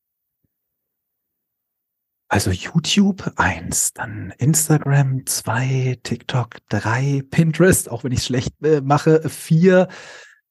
Also 2.30 2.50
YouTube 2.50 3.32
eins, 3.36 3.94
dann 3.94 4.34
Instagram 4.36 5.24
zwei, 5.24 5.98
TikTok 6.02 6.56
drei, 6.68 7.22
Pinterest, 7.30 7.90
auch 7.90 8.04
wenn 8.04 8.12
ich 8.12 8.18
es 8.18 8.26
schlecht 8.26 8.52
äh, 8.62 8.82
mache, 8.82 9.26
vier, 9.30 9.88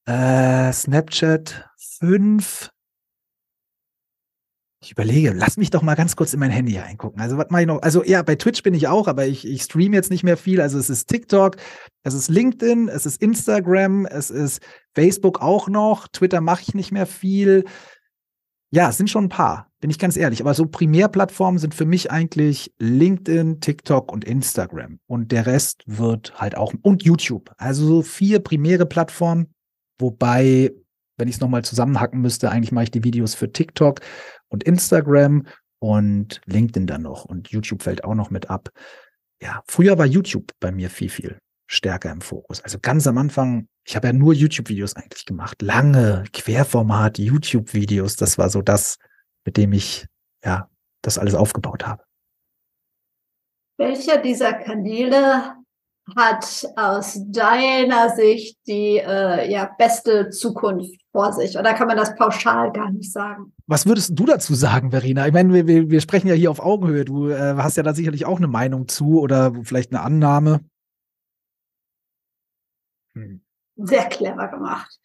äh, 0.06 0.74
Snapchat 0.74 1.70
fünf. 1.78 2.72
Ich 4.82 4.92
überlege, 4.92 5.34
lass 5.34 5.58
mich 5.58 5.70
doch 5.70 5.84
mal 5.84 5.94
ganz 5.94 6.16
kurz 6.16 6.34
in 6.34 6.40
mein 6.40 6.50
Handy 6.50 6.78
reingucken. 6.78 7.22
Also 7.22 7.38
was 7.38 7.52
mache 7.52 7.62
ich 7.62 7.68
noch? 7.68 7.82
Also 7.84 8.04
ja, 8.04 8.24
bei 8.24 8.36
Twitch 8.36 8.64
bin 8.64 8.74
ich 8.74 8.88
auch, 8.88 9.08
aber 9.08 9.28
ich, 9.28 9.46
ich 9.46 9.62
stream 9.62 9.94
jetzt 9.94 10.10
nicht 10.10 10.24
mehr 10.24 10.38
viel. 10.38 10.62
Also 10.62 10.80
es 10.80 10.90
ist 10.90 11.08
TikTok, 11.08 11.58
es 12.02 12.16
ist 12.16 12.30
LinkedIn, 12.30 12.88
es 12.88 13.06
ist 13.06 13.22
Instagram, 13.22 14.08
es 14.08 14.32
ist 14.32 14.62
Facebook 14.96 15.42
auch 15.42 15.68
noch. 15.68 16.08
Twitter 16.08 16.42
mache 16.42 16.64
ich 16.64 16.74
nicht 16.74 16.92
mehr 16.92 17.06
viel. 17.06 17.66
Ja, 18.72 18.90
es 18.90 18.98
sind 18.98 19.10
schon 19.10 19.26
ein 19.26 19.30
paar, 19.30 19.67
bin 19.80 19.90
ich 19.90 20.00
ganz 20.00 20.18
ehrlich. 20.18 20.42
Aber 20.42 20.54
so 20.54 20.66
Primärplattformen 20.66 21.60
sind 21.60 21.76
für 21.76 21.86
mich 21.86 22.12
eigentlich 22.12 22.74
LinkedIn, 22.80 23.62
TikTok 23.62 24.12
und 24.12 24.26
Instagram. 24.26 25.00
Und 25.08 25.32
der 25.32 25.46
Rest 25.46 25.84
wird 25.86 26.40
halt 26.40 26.58
auch, 26.58 26.74
und 26.82 27.04
YouTube. 27.04 27.52
Also 27.58 27.86
so 27.86 28.02
vier 28.02 28.40
primäre 28.40 28.86
Plattformen. 28.86 29.54
Wobei, 30.00 30.72
wenn 31.18 31.28
ich 31.28 31.36
es 31.36 31.42
nochmal 31.42 31.64
zusammenhacken 31.64 32.22
müsste, 32.22 32.50
eigentlich 32.50 32.72
mache 32.72 32.86
ich 32.86 32.92
die 32.92 33.04
Videos 33.04 33.36
für 33.36 33.52
TikTok 33.52 34.02
und 34.50 34.64
Instagram 34.64 35.46
und 35.80 36.42
LinkedIn 36.46 36.88
dann 36.88 37.04
noch. 37.04 37.26
Und 37.26 37.50
YouTube 37.50 37.84
fällt 37.84 38.04
auch 38.04 38.16
noch 38.16 38.30
mit 38.30 38.50
ab. 38.50 38.70
Ja, 39.42 39.62
früher 39.68 39.98
war 39.98 40.06
YouTube 40.06 40.52
bei 40.60 40.72
mir 40.72 40.90
viel, 40.90 41.10
viel 41.10 41.38
stärker 41.68 42.12
im 42.12 42.22
Fokus. 42.22 42.62
Also 42.62 42.80
ganz 42.82 43.06
am 43.08 43.18
Anfang, 43.18 43.68
ich 43.86 43.96
habe 43.96 44.08
ja 44.08 44.14
nur 44.14 44.34
YouTube-Videos 44.34 44.96
eigentlich 44.96 45.26
gemacht. 45.26 45.62
Lange 45.62 46.24
Querformat 46.34 47.20
YouTube-Videos. 47.20 48.16
Das 48.16 48.38
war 48.38 48.50
so 48.50 48.62
das, 48.62 48.98
mit 49.48 49.56
dem 49.56 49.72
ich 49.72 50.06
ja 50.44 50.70
das 51.02 51.18
alles 51.18 51.34
aufgebaut 51.34 51.88
habe. 51.88 52.04
Welcher 53.78 54.18
dieser 54.18 54.52
Kanäle 54.52 55.56
hat 56.18 56.68
aus 56.76 57.18
deiner 57.28 58.10
Sicht 58.10 58.58
die 58.68 58.98
äh, 58.98 59.50
ja, 59.50 59.74
beste 59.78 60.32
Zukunft 60.32 61.00
vor 61.14 61.32
sich? 61.32 61.58
Oder 61.58 61.74
kann 61.76 61.88
man 61.88 61.96
das 61.96 62.14
pauschal 62.16 62.74
gar 62.74 62.92
nicht 62.92 63.10
sagen? 63.10 63.54
Was 63.68 63.86
würdest 63.86 64.20
du 64.20 64.26
dazu 64.26 64.54
sagen, 64.54 64.92
Verena? 64.92 65.28
Ich 65.28 65.34
meine, 65.34 65.66
wir, 65.66 65.90
wir 65.90 66.02
sprechen 66.02 66.28
ja 66.28 66.34
hier 66.34 66.52
auf 66.52 66.60
Augenhöhe. 66.60 67.06
Du 67.06 67.30
äh, 67.30 67.56
hast 67.56 67.78
ja 67.78 67.84
da 67.84 67.94
sicherlich 67.94 68.26
auch 68.26 68.38
eine 68.38 68.48
Meinung 68.48 68.90
zu 68.90 69.22
oder 69.22 69.54
vielleicht 69.64 69.94
eine 69.94 70.02
Annahme. 70.02 70.60
Hm. 73.14 73.42
Sehr 73.78 74.10
clever 74.10 74.50
gemacht. 74.50 75.00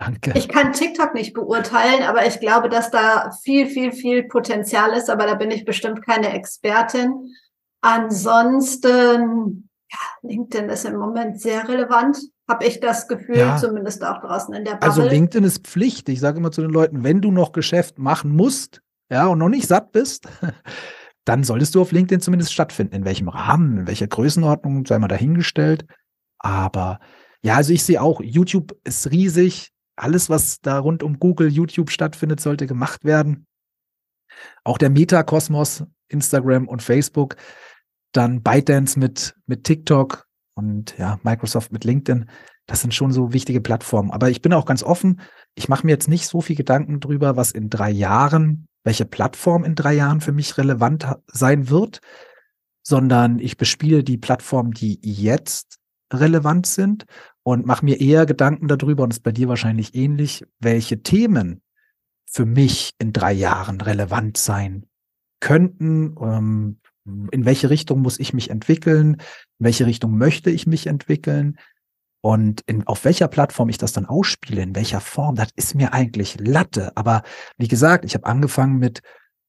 Danke. 0.00 0.32
Ich 0.34 0.48
kann 0.48 0.72
TikTok 0.72 1.12
nicht 1.12 1.34
beurteilen, 1.34 2.04
aber 2.04 2.26
ich 2.26 2.40
glaube, 2.40 2.70
dass 2.70 2.90
da 2.90 3.32
viel, 3.44 3.66
viel, 3.66 3.92
viel 3.92 4.22
Potenzial 4.22 4.94
ist, 4.94 5.10
aber 5.10 5.26
da 5.26 5.34
bin 5.34 5.50
ich 5.50 5.66
bestimmt 5.66 6.04
keine 6.06 6.32
Expertin. 6.32 7.34
Ansonsten, 7.82 9.68
ja, 9.92 9.98
LinkedIn 10.22 10.70
ist 10.70 10.86
im 10.86 10.96
Moment 10.96 11.38
sehr 11.38 11.68
relevant, 11.68 12.18
habe 12.48 12.64
ich 12.64 12.80
das 12.80 13.08
Gefühl, 13.08 13.36
ja. 13.36 13.58
zumindest 13.58 14.02
auch 14.02 14.22
draußen 14.22 14.54
in 14.54 14.64
der 14.64 14.72
Bubble. 14.72 14.88
Also 14.88 15.02
LinkedIn 15.02 15.44
ist 15.44 15.66
Pflicht. 15.66 16.08
Ich 16.08 16.20
sage 16.20 16.38
immer 16.38 16.50
zu 16.50 16.62
den 16.62 16.70
Leuten, 16.70 17.04
wenn 17.04 17.20
du 17.20 17.30
noch 17.30 17.52
Geschäft 17.52 17.98
machen 17.98 18.34
musst, 18.34 18.80
ja, 19.10 19.26
und 19.26 19.38
noch 19.38 19.50
nicht 19.50 19.68
satt 19.68 19.92
bist, 19.92 20.26
dann 21.26 21.44
solltest 21.44 21.74
du 21.74 21.82
auf 21.82 21.92
LinkedIn 21.92 22.22
zumindest 22.22 22.54
stattfinden. 22.54 22.94
In 22.94 23.04
welchem 23.04 23.28
Rahmen, 23.28 23.80
in 23.80 23.86
welcher 23.86 24.06
Größenordnung, 24.06 24.86
sei 24.86 24.98
mal 24.98 25.08
dahingestellt. 25.08 25.84
Aber 26.38 27.00
ja, 27.42 27.56
also 27.56 27.74
ich 27.74 27.84
sehe 27.84 28.00
auch, 28.00 28.22
YouTube 28.22 28.74
ist 28.84 29.10
riesig. 29.10 29.72
Alles, 30.00 30.30
was 30.30 30.60
da 30.60 30.78
rund 30.78 31.02
um 31.02 31.18
Google, 31.18 31.48
YouTube 31.48 31.90
stattfindet, 31.90 32.40
sollte 32.40 32.66
gemacht 32.66 33.04
werden. 33.04 33.46
Auch 34.64 34.78
der 34.78 34.90
Metakosmos, 34.90 35.84
Instagram 36.08 36.68
und 36.68 36.82
Facebook, 36.82 37.36
dann 38.12 38.42
ByteDance 38.42 38.98
mit, 38.98 39.36
mit 39.46 39.64
TikTok 39.64 40.26
und 40.54 40.96
ja, 40.98 41.18
Microsoft 41.22 41.72
mit 41.72 41.84
LinkedIn. 41.84 42.28
Das 42.66 42.80
sind 42.80 42.94
schon 42.94 43.12
so 43.12 43.32
wichtige 43.32 43.60
Plattformen. 43.60 44.10
Aber 44.10 44.30
ich 44.30 44.42
bin 44.42 44.52
auch 44.52 44.66
ganz 44.66 44.82
offen. 44.82 45.20
Ich 45.54 45.68
mache 45.68 45.86
mir 45.86 45.92
jetzt 45.92 46.08
nicht 46.08 46.26
so 46.26 46.40
viel 46.40 46.56
Gedanken 46.56 47.00
drüber, 47.00 47.36
was 47.36 47.50
in 47.50 47.70
drei 47.70 47.90
Jahren, 47.90 48.68
welche 48.84 49.04
Plattform 49.04 49.64
in 49.64 49.74
drei 49.74 49.94
Jahren 49.94 50.20
für 50.20 50.32
mich 50.32 50.56
relevant 50.56 51.06
sein 51.26 51.68
wird, 51.68 52.00
sondern 52.82 53.38
ich 53.38 53.56
bespiele 53.56 54.04
die 54.04 54.18
Plattformen, 54.18 54.72
die 54.72 54.98
jetzt 55.02 55.78
relevant 56.12 56.66
sind 56.66 57.06
und 57.42 57.66
mache 57.66 57.84
mir 57.84 58.00
eher 58.00 58.26
Gedanken 58.26 58.68
darüber, 58.68 59.04
und 59.04 59.12
es 59.12 59.18
ist 59.18 59.22
bei 59.22 59.32
dir 59.32 59.48
wahrscheinlich 59.48 59.94
ähnlich, 59.94 60.44
welche 60.58 61.02
Themen 61.02 61.62
für 62.26 62.46
mich 62.46 62.92
in 62.98 63.12
drei 63.12 63.32
Jahren 63.32 63.80
relevant 63.80 64.36
sein 64.36 64.86
könnten, 65.40 66.14
ähm, 66.20 66.80
in 67.32 67.44
welche 67.44 67.70
Richtung 67.70 68.02
muss 68.02 68.20
ich 68.20 68.34
mich 68.34 68.50
entwickeln, 68.50 69.14
in 69.14 69.64
welche 69.64 69.86
Richtung 69.86 70.16
möchte 70.16 70.50
ich 70.50 70.66
mich 70.66 70.86
entwickeln? 70.86 71.58
Und 72.22 72.60
in, 72.66 72.86
auf 72.86 73.04
welcher 73.06 73.28
Plattform 73.28 73.70
ich 73.70 73.78
das 73.78 73.92
dann 73.92 74.04
ausspiele, 74.04 74.60
in 74.62 74.74
welcher 74.74 75.00
Form, 75.00 75.36
das 75.36 75.48
ist 75.56 75.74
mir 75.74 75.94
eigentlich 75.94 76.38
Latte. 76.38 76.94
Aber 76.96 77.22
wie 77.56 77.68
gesagt, 77.68 78.04
ich 78.04 78.14
habe 78.14 78.26
angefangen 78.26 78.78
mit 78.78 79.00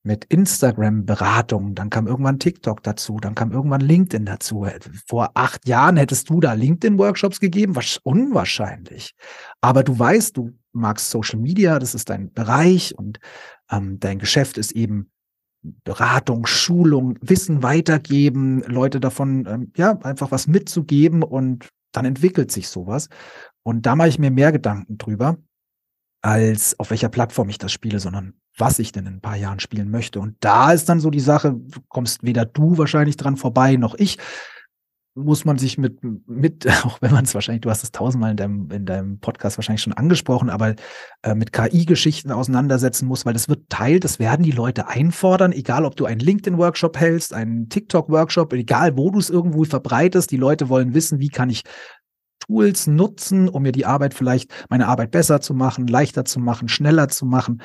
mit 0.03 0.25
Instagram-Beratungen, 0.25 1.75
dann 1.75 1.89
kam 1.89 2.08
irgendwann 2.08 2.39
TikTok 2.39 2.81
dazu, 2.81 3.17
dann 3.22 3.36
kam 3.36 3.51
irgendwann 3.51 3.81
LinkedIn 3.81 4.25
dazu. 4.25 4.65
Vor 5.08 5.31
acht 5.36 5.67
Jahren 5.67 5.98
hättest 5.98 6.29
du 6.29 6.39
da 6.39 6.53
LinkedIn-Workshops 6.53 7.39
gegeben? 7.39 7.75
Was 7.75 8.00
unwahrscheinlich. 8.03 9.13
Aber 9.62 9.84
du 9.84 9.98
weißt, 9.98 10.38
du 10.38 10.58
magst 10.72 11.12
Social 11.12 11.39
Media, 11.39 11.77
das 11.77 11.93
ist 11.93 12.10
dein 12.10 12.34
Bereich 12.34 12.98
und 12.98 13.20
ähm, 13.70 14.00
dein 14.00 14.17
Geschäft 14.17 14.58
ist 14.58 14.72
eben 14.72 15.12
Beratung, 15.62 16.48
Schulung, 16.48 17.17
Wissen 17.22 17.62
weitergeben, 17.62 18.63
Leute 18.63 19.00
davon, 19.00 19.46
ähm, 19.48 19.72
ja, 19.75 19.98
einfach 20.00 20.31
was 20.31 20.48
mitzugeben 20.48 21.22
und 21.22 21.70
dann 21.91 22.05
entwickelt 22.05 22.51
sich 22.51 22.67
sowas. 22.67 23.10
Und 23.63 23.86
da 23.86 23.96
mache 23.96 24.08
ich 24.08 24.17
mir 24.17 24.31
mehr 24.31 24.51
Gedanken 24.51 24.98
drüber, 24.98 25.38
als 26.24 26.79
auf 26.79 26.89
welcher 26.89 27.10
Plattform 27.10 27.50
ich 27.50 27.60
das 27.60 27.72
spiele, 27.72 28.00
sondern 28.00 28.41
was 28.58 28.79
ich 28.79 28.91
denn 28.91 29.05
in 29.05 29.15
ein 29.15 29.22
paar 29.22 29.38
Jahren 29.38 29.60
spielen 29.60 29.89
möchte. 29.89 30.20
Und 30.20 30.36
da 30.39 30.72
ist 30.72 30.89
dann 30.89 31.00
so 31.00 31.10
die 31.10 31.20
Sache, 31.20 31.60
kommst 31.89 32.24
weder 32.24 32.46
du 32.46 32.77
wahrscheinlich 32.77 33.17
dran 33.17 33.38
vorbei, 33.38 33.75
noch 33.75 33.96
ich. 33.96 34.17
Muss 35.13 35.43
man 35.43 35.58
sich 35.58 35.77
mit, 35.77 36.00
mit, 36.25 36.65
auch 36.86 37.01
wenn 37.01 37.12
man 37.12 37.25
es 37.25 37.34
wahrscheinlich, 37.34 37.62
du 37.62 37.70
hast 37.70 37.84
es 37.84 37.91
tausendmal 37.91 38.31
in 38.31 38.38
deinem, 38.38 38.72
in 38.72 38.86
deinem 38.86 39.20
Podcast 39.20 39.58
wahrscheinlich 39.58 39.81
schon 39.81 39.91
angesprochen, 39.91 40.50
aber 40.50 40.75
äh, 41.24 41.36
mit 41.36 41.51
KI-Geschichten 41.51 42.31
auseinandersetzen 42.31 43.08
muss, 43.08 43.25
weil 43.25 43.34
das 43.34 43.50
wird 43.50 43.70
Teil, 43.70 44.00
das 44.00 44.20
werden 44.20 44.43
die 44.43 44.51
Leute 44.51 44.88
einfordern, 44.88 45.51
egal 45.51 45.84
ob 45.84 45.98
du 45.98 46.05
einen 46.05 46.22
LinkedIn-Workshop 46.22 46.98
hältst, 46.98 47.34
einen 47.34 47.67
TikTok-Workshop, 47.67 48.53
egal 48.53 48.96
wo 48.96 49.12
du 49.12 49.20
es 49.20 49.29
irgendwo 49.29 49.65
verbreitest, 49.65 50.31
die 50.31 50.38
Leute 50.38 50.70
wollen 50.70 50.93
wissen, 50.93 51.20
wie 51.20 51.29
kann 51.29 51.50
ich 51.50 51.63
Tools 52.41 52.88
nutzen, 52.88 53.48
um 53.48 53.63
mir 53.63 53.72
die 53.72 53.86
Arbeit 53.86 54.13
vielleicht, 54.13 54.51
meine 54.70 54.88
Arbeit 54.88 55.12
besser 55.12 55.41
zu 55.41 55.53
machen, 55.53 55.88
leichter 55.88 56.25
zu 56.25 56.39
machen, 56.39 56.67
schneller 56.67 57.08
zu 57.08 57.25
machen. 57.25 57.62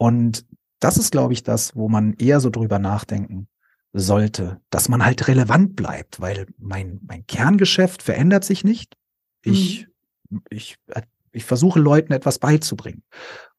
Und 0.00 0.46
das 0.78 0.96
ist, 0.96 1.12
glaube 1.12 1.34
ich, 1.34 1.42
das, 1.42 1.76
wo 1.76 1.90
man 1.90 2.14
eher 2.14 2.40
so 2.40 2.48
drüber 2.48 2.78
nachdenken 2.78 3.48
sollte, 3.92 4.58
dass 4.70 4.88
man 4.88 5.04
halt 5.04 5.28
relevant 5.28 5.76
bleibt, 5.76 6.22
weil 6.22 6.46
mein, 6.56 7.00
mein 7.06 7.26
Kerngeschäft 7.26 8.02
verändert 8.02 8.44
sich 8.44 8.64
nicht. 8.64 8.96
Ich, 9.42 9.88
mhm. 10.30 10.40
ich, 10.48 10.76
ich 11.32 11.44
versuche 11.44 11.78
Leuten 11.78 12.14
etwas 12.14 12.38
beizubringen. 12.38 13.02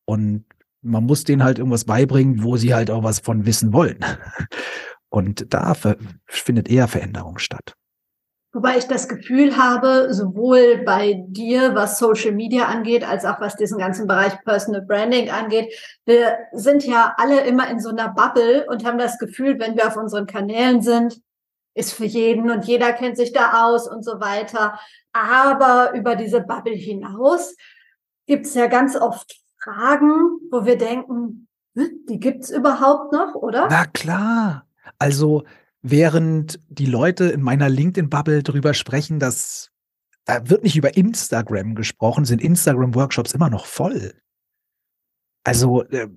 Und 0.05 0.45
man 0.81 1.05
muss 1.05 1.25
denen 1.25 1.43
halt 1.43 1.59
irgendwas 1.59 1.85
beibringen, 1.85 2.41
wo 2.41 2.57
sie 2.57 2.73
halt 2.73 2.89
auch 2.89 3.03
was 3.03 3.19
von 3.19 3.45
wissen 3.45 3.71
wollen. 3.71 3.99
Und 5.09 5.53
da 5.53 5.75
findet 6.25 6.69
eher 6.69 6.87
Veränderung 6.87 7.37
statt. 7.37 7.75
Wobei 8.53 8.77
ich 8.77 8.87
das 8.87 9.07
Gefühl 9.07 9.55
habe, 9.55 10.13
sowohl 10.13 10.83
bei 10.85 11.23
dir, 11.27 11.73
was 11.73 11.97
Social 11.97 12.33
Media 12.33 12.65
angeht, 12.65 13.07
als 13.07 13.23
auch 13.23 13.39
was 13.39 13.55
diesen 13.55 13.77
ganzen 13.77 14.07
Bereich 14.07 14.43
Personal 14.43 14.81
Branding 14.81 15.29
angeht, 15.29 15.73
wir 16.05 16.37
sind 16.51 16.85
ja 16.85 17.15
alle 17.17 17.41
immer 17.41 17.69
in 17.69 17.79
so 17.79 17.89
einer 17.89 18.09
Bubble 18.09 18.65
und 18.67 18.85
haben 18.85 18.97
das 18.97 19.17
Gefühl, 19.19 19.57
wenn 19.59 19.77
wir 19.77 19.87
auf 19.87 19.95
unseren 19.95 20.27
Kanälen 20.27 20.81
sind, 20.81 21.21
ist 21.73 21.93
für 21.93 22.05
jeden 22.05 22.51
und 22.51 22.65
jeder 22.65 22.91
kennt 22.91 23.15
sich 23.15 23.31
da 23.31 23.65
aus 23.65 23.87
und 23.87 24.03
so 24.03 24.19
weiter. 24.19 24.77
Aber 25.13 25.93
über 25.93 26.17
diese 26.17 26.41
Bubble 26.41 26.73
hinaus 26.73 27.55
gibt 28.27 28.45
es 28.45 28.53
ja 28.53 28.67
ganz 28.67 28.97
oft 28.97 29.41
Fragen, 29.63 30.39
wo 30.51 30.65
wir 30.65 30.77
denken, 30.77 31.47
hm, 31.75 32.05
die 32.09 32.19
gibt's 32.19 32.49
überhaupt 32.49 33.13
noch, 33.13 33.35
oder? 33.35 33.67
Na 33.69 33.85
klar. 33.85 34.65
Also 34.99 35.43
während 35.81 36.59
die 36.69 36.85
Leute 36.85 37.25
in 37.25 37.41
meiner 37.41 37.69
LinkedIn-Bubble 37.69 38.43
drüber 38.43 38.73
sprechen, 38.73 39.19
dass 39.19 39.71
da 40.25 40.49
wird 40.49 40.63
nicht 40.63 40.77
über 40.77 40.95
Instagram 40.95 41.75
gesprochen, 41.75 42.25
sind 42.25 42.41
Instagram-Workshops 42.41 43.33
immer 43.33 43.49
noch 43.49 43.65
voll. 43.65 44.13
Also 45.43 45.83
äh, 45.85 46.09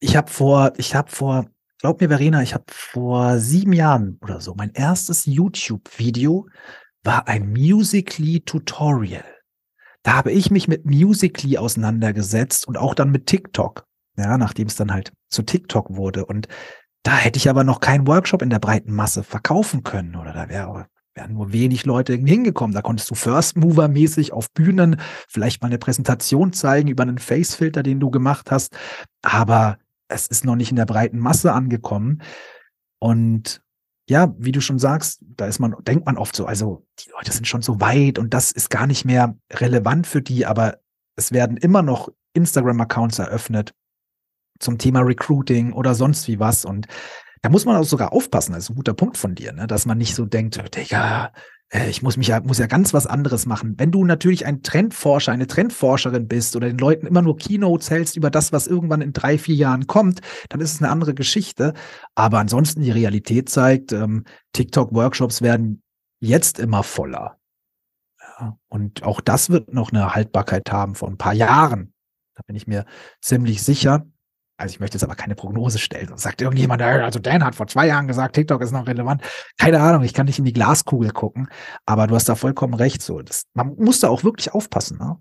ich 0.00 0.16
habe 0.16 0.30
vor, 0.30 0.72
ich 0.76 0.94
habe 0.94 1.10
vor, 1.10 1.46
glaub 1.78 2.00
mir, 2.00 2.08
Verena, 2.08 2.42
ich 2.42 2.52
habe 2.52 2.64
vor 2.68 3.38
sieben 3.38 3.72
Jahren 3.72 4.18
oder 4.20 4.40
so 4.40 4.54
mein 4.54 4.72
erstes 4.72 5.24
YouTube-Video 5.24 6.46
war 7.02 7.26
ein 7.28 7.50
Musically-Tutorial. 7.52 9.24
Da 10.02 10.12
habe 10.12 10.32
ich 10.32 10.50
mich 10.50 10.68
mit 10.68 10.84
Musically 10.84 11.56
auseinandergesetzt 11.56 12.68
und 12.68 12.76
auch 12.76 12.94
dann 12.94 13.10
mit 13.10 13.26
TikTok. 13.26 13.86
Ja, 14.16 14.38
nachdem 14.38 14.68
es 14.68 14.76
dann 14.76 14.92
halt 14.92 15.12
zu 15.28 15.42
TikTok 15.42 15.96
wurde. 15.96 16.24
Und 16.24 16.46
da 17.04 17.16
hätte 17.16 17.36
ich 17.36 17.48
aber 17.48 17.62
noch 17.62 17.80
keinen 17.80 18.06
Workshop 18.08 18.42
in 18.42 18.50
der 18.50 18.58
breiten 18.58 18.92
Masse 18.92 19.22
verkaufen 19.22 19.84
können 19.84 20.16
oder 20.16 20.32
da 20.32 20.48
wäre 20.48 20.86
wären 21.14 21.34
nur 21.34 21.52
wenig 21.52 21.84
Leute 21.84 22.14
hingekommen. 22.14 22.74
Da 22.74 22.82
konntest 22.82 23.08
du 23.10 23.14
First 23.14 23.56
Mover 23.56 23.86
mäßig 23.86 24.32
auf 24.32 24.50
Bühnen 24.50 25.00
vielleicht 25.28 25.62
mal 25.62 25.68
eine 25.68 25.78
Präsentation 25.78 26.52
zeigen 26.52 26.88
über 26.88 27.04
einen 27.04 27.18
Facefilter, 27.18 27.84
den 27.84 28.00
du 28.00 28.10
gemacht 28.10 28.50
hast. 28.50 28.76
Aber 29.22 29.78
es 30.08 30.26
ist 30.26 30.44
noch 30.44 30.56
nicht 30.56 30.70
in 30.70 30.76
der 30.76 30.86
breiten 30.86 31.18
Masse 31.18 31.52
angekommen. 31.52 32.20
Und 32.98 33.62
ja, 34.08 34.34
wie 34.38 34.52
du 34.52 34.60
schon 34.60 34.78
sagst, 34.78 35.22
da 35.22 35.46
ist 35.46 35.60
man, 35.60 35.74
denkt 35.82 36.04
man 36.04 36.18
oft 36.18 36.34
so, 36.34 36.46
also 36.46 36.84
die 36.98 37.10
Leute 37.10 37.32
sind 37.32 37.46
schon 37.46 37.62
so 37.62 37.80
weit 37.80 38.18
und 38.18 38.34
das 38.34 38.50
ist 38.50 38.68
gar 38.68 38.86
nicht 38.86 39.04
mehr 39.04 39.36
relevant 39.52 40.06
für 40.06 40.20
die, 40.20 40.44
aber 40.44 40.78
es 41.16 41.32
werden 41.32 41.56
immer 41.56 41.82
noch 41.82 42.10
Instagram-Accounts 42.34 43.18
eröffnet, 43.18 43.72
zum 44.58 44.78
Thema 44.78 45.00
Recruiting 45.00 45.72
oder 45.72 45.94
sonst 45.94 46.28
wie 46.28 46.38
was. 46.38 46.64
Und 46.64 46.86
da 47.42 47.50
muss 47.50 47.64
man 47.64 47.76
auch 47.76 47.84
sogar 47.84 48.12
aufpassen, 48.12 48.52
das 48.52 48.64
ist 48.64 48.70
ein 48.70 48.76
guter 48.76 48.94
Punkt 48.94 49.16
von 49.16 49.34
dir, 49.34 49.52
ne? 49.52 49.66
dass 49.66 49.86
man 49.86 49.98
nicht 49.98 50.14
so 50.14 50.24
denkt, 50.24 50.76
Digga, 50.76 51.32
äh, 51.74 51.90
ich 51.90 52.02
muss 52.02 52.16
mich 52.16 52.28
ja, 52.28 52.40
muss 52.40 52.58
ja 52.58 52.66
ganz 52.66 52.94
was 52.94 53.06
anderes 53.06 53.46
machen. 53.46 53.74
Wenn 53.78 53.90
du 53.90 54.04
natürlich 54.04 54.46
ein 54.46 54.62
Trendforscher, 54.62 55.32
eine 55.32 55.46
Trendforscherin 55.46 56.28
bist 56.28 56.56
oder 56.56 56.68
den 56.68 56.78
Leuten 56.78 57.06
immer 57.06 57.22
nur 57.22 57.36
Keynotes 57.36 57.90
hältst 57.90 58.16
über 58.16 58.30
das, 58.30 58.52
was 58.52 58.66
irgendwann 58.66 59.02
in 59.02 59.12
drei, 59.12 59.38
vier 59.38 59.56
Jahren 59.56 59.86
kommt, 59.86 60.20
dann 60.48 60.60
ist 60.60 60.72
es 60.72 60.82
eine 60.82 60.90
andere 60.90 61.14
Geschichte. 61.14 61.74
Aber 62.14 62.38
ansonsten 62.38 62.82
die 62.82 62.90
Realität 62.90 63.48
zeigt, 63.48 63.92
ähm, 63.92 64.24
TikTok-Workshops 64.52 65.42
werden 65.42 65.82
jetzt 66.20 66.58
immer 66.58 66.82
voller. 66.82 67.38
Ja, 68.40 68.56
und 68.68 69.02
auch 69.02 69.20
das 69.20 69.50
wird 69.50 69.72
noch 69.72 69.92
eine 69.92 70.14
Haltbarkeit 70.14 70.70
haben 70.72 70.94
von 70.94 71.14
ein 71.14 71.18
paar 71.18 71.34
Jahren. 71.34 71.92
Da 72.34 72.42
bin 72.46 72.56
ich 72.56 72.66
mir 72.66 72.84
ziemlich 73.20 73.62
sicher 73.62 74.06
also 74.56 74.72
ich 74.72 74.80
möchte 74.80 74.96
jetzt 74.96 75.04
aber 75.04 75.16
keine 75.16 75.34
Prognose 75.34 75.78
stellen. 75.78 76.10
Und 76.10 76.20
sagt 76.20 76.40
irgendjemand, 76.40 76.80
also 76.80 77.18
Dan 77.18 77.44
hat 77.44 77.54
vor 77.54 77.66
zwei 77.66 77.88
Jahren 77.88 78.06
gesagt, 78.06 78.34
TikTok 78.34 78.62
ist 78.62 78.72
noch 78.72 78.86
relevant. 78.86 79.22
Keine 79.58 79.80
Ahnung, 79.80 80.02
ich 80.02 80.14
kann 80.14 80.26
nicht 80.26 80.38
in 80.38 80.44
die 80.44 80.52
Glaskugel 80.52 81.10
gucken, 81.10 81.48
aber 81.86 82.06
du 82.06 82.14
hast 82.14 82.28
da 82.28 82.34
vollkommen 82.34 82.74
recht. 82.74 83.02
So, 83.02 83.20
das, 83.20 83.44
man 83.54 83.74
muss 83.76 84.00
da 84.00 84.08
auch 84.08 84.22
wirklich 84.22 84.52
aufpassen. 84.52 84.98
Ne? 84.98 85.16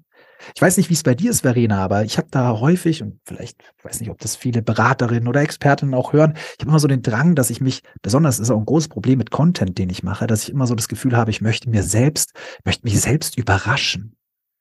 Ich 0.56 0.62
weiß 0.62 0.78
nicht, 0.78 0.90
wie 0.90 0.94
es 0.94 1.04
bei 1.04 1.16
dir 1.16 1.32
ist, 1.32 1.42
Verena, 1.42 1.84
aber 1.84 2.04
ich 2.04 2.18
habe 2.18 2.28
da 2.30 2.60
häufig, 2.60 3.02
und 3.02 3.20
vielleicht, 3.26 3.64
ich 3.78 3.86
weiß 3.86 4.00
nicht, 4.02 4.10
ob 4.10 4.20
das 4.20 4.36
viele 4.36 4.62
Beraterinnen 4.62 5.28
oder 5.28 5.42
Expertinnen 5.42 5.96
auch 5.96 6.14
hören, 6.14 6.34
ich 6.36 6.62
habe 6.62 6.70
immer 6.70 6.80
so 6.80 6.88
den 6.88 7.02
Drang, 7.02 7.34
dass 7.34 7.50
ich 7.50 7.62
mich, 7.62 7.82
besonders 8.02 8.40
ist 8.40 8.52
auch 8.52 8.60
ein 8.60 8.66
großes 8.66 8.90
Problem 8.90 9.18
mit 9.18 9.32
Content, 9.32 9.78
den 9.78 9.90
ich 9.90 10.04
mache, 10.04 10.28
dass 10.28 10.44
ich 10.44 10.52
immer 10.52 10.68
so 10.68 10.76
das 10.76 10.88
Gefühl 10.88 11.16
habe, 11.16 11.32
ich 11.32 11.42
möchte 11.42 11.70
mir 11.70 11.84
selbst, 11.84 12.34
möchte 12.66 12.84
mich 12.84 13.00
selbst 13.00 13.38
überraschen 13.38 14.16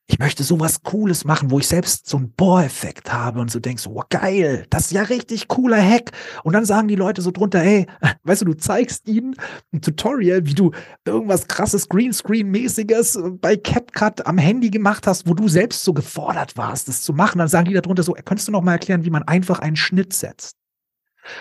ich 0.06 0.18
möchte 0.18 0.42
sowas 0.42 0.82
Cooles 0.82 1.24
machen, 1.24 1.50
wo 1.50 1.58
ich 1.58 1.68
selbst 1.68 2.08
so 2.08 2.16
einen 2.16 2.32
Bohreffekt 2.32 3.12
habe 3.12 3.40
und 3.40 3.50
so 3.50 3.60
denkst, 3.60 3.86
oh 3.86 4.02
geil, 4.10 4.66
das 4.68 4.86
ist 4.86 4.92
ja 4.92 5.02
richtig 5.02 5.48
cooler 5.48 5.80
Hack. 5.80 6.10
Und 6.42 6.54
dann 6.54 6.64
sagen 6.64 6.88
die 6.88 6.96
Leute 6.96 7.22
so 7.22 7.30
drunter, 7.30 7.60
hey, 7.60 7.86
weißt 8.24 8.42
du, 8.42 8.46
du 8.46 8.56
zeigst 8.56 9.08
ihnen 9.08 9.34
ein 9.72 9.80
Tutorial, 9.80 10.44
wie 10.44 10.54
du 10.54 10.72
irgendwas 11.04 11.46
krasses 11.46 11.88
Greenscreen-mäßiges 11.88 13.38
bei 13.40 13.56
CapCut 13.56 14.26
am 14.26 14.38
Handy 14.38 14.70
gemacht 14.70 15.06
hast, 15.06 15.28
wo 15.28 15.34
du 15.34 15.48
selbst 15.48 15.84
so 15.84 15.92
gefordert 15.92 16.56
warst, 16.56 16.88
das 16.88 17.02
zu 17.02 17.12
machen. 17.12 17.38
Dann 17.38 17.48
sagen 17.48 17.66
die 17.66 17.74
darunter 17.74 18.02
so, 18.02 18.12
könntest 18.12 18.48
du 18.48 18.52
noch 18.52 18.62
mal 18.62 18.72
erklären, 18.72 19.04
wie 19.04 19.10
man 19.10 19.22
einfach 19.22 19.60
einen 19.60 19.76
Schnitt 19.76 20.12
setzt? 20.12 20.56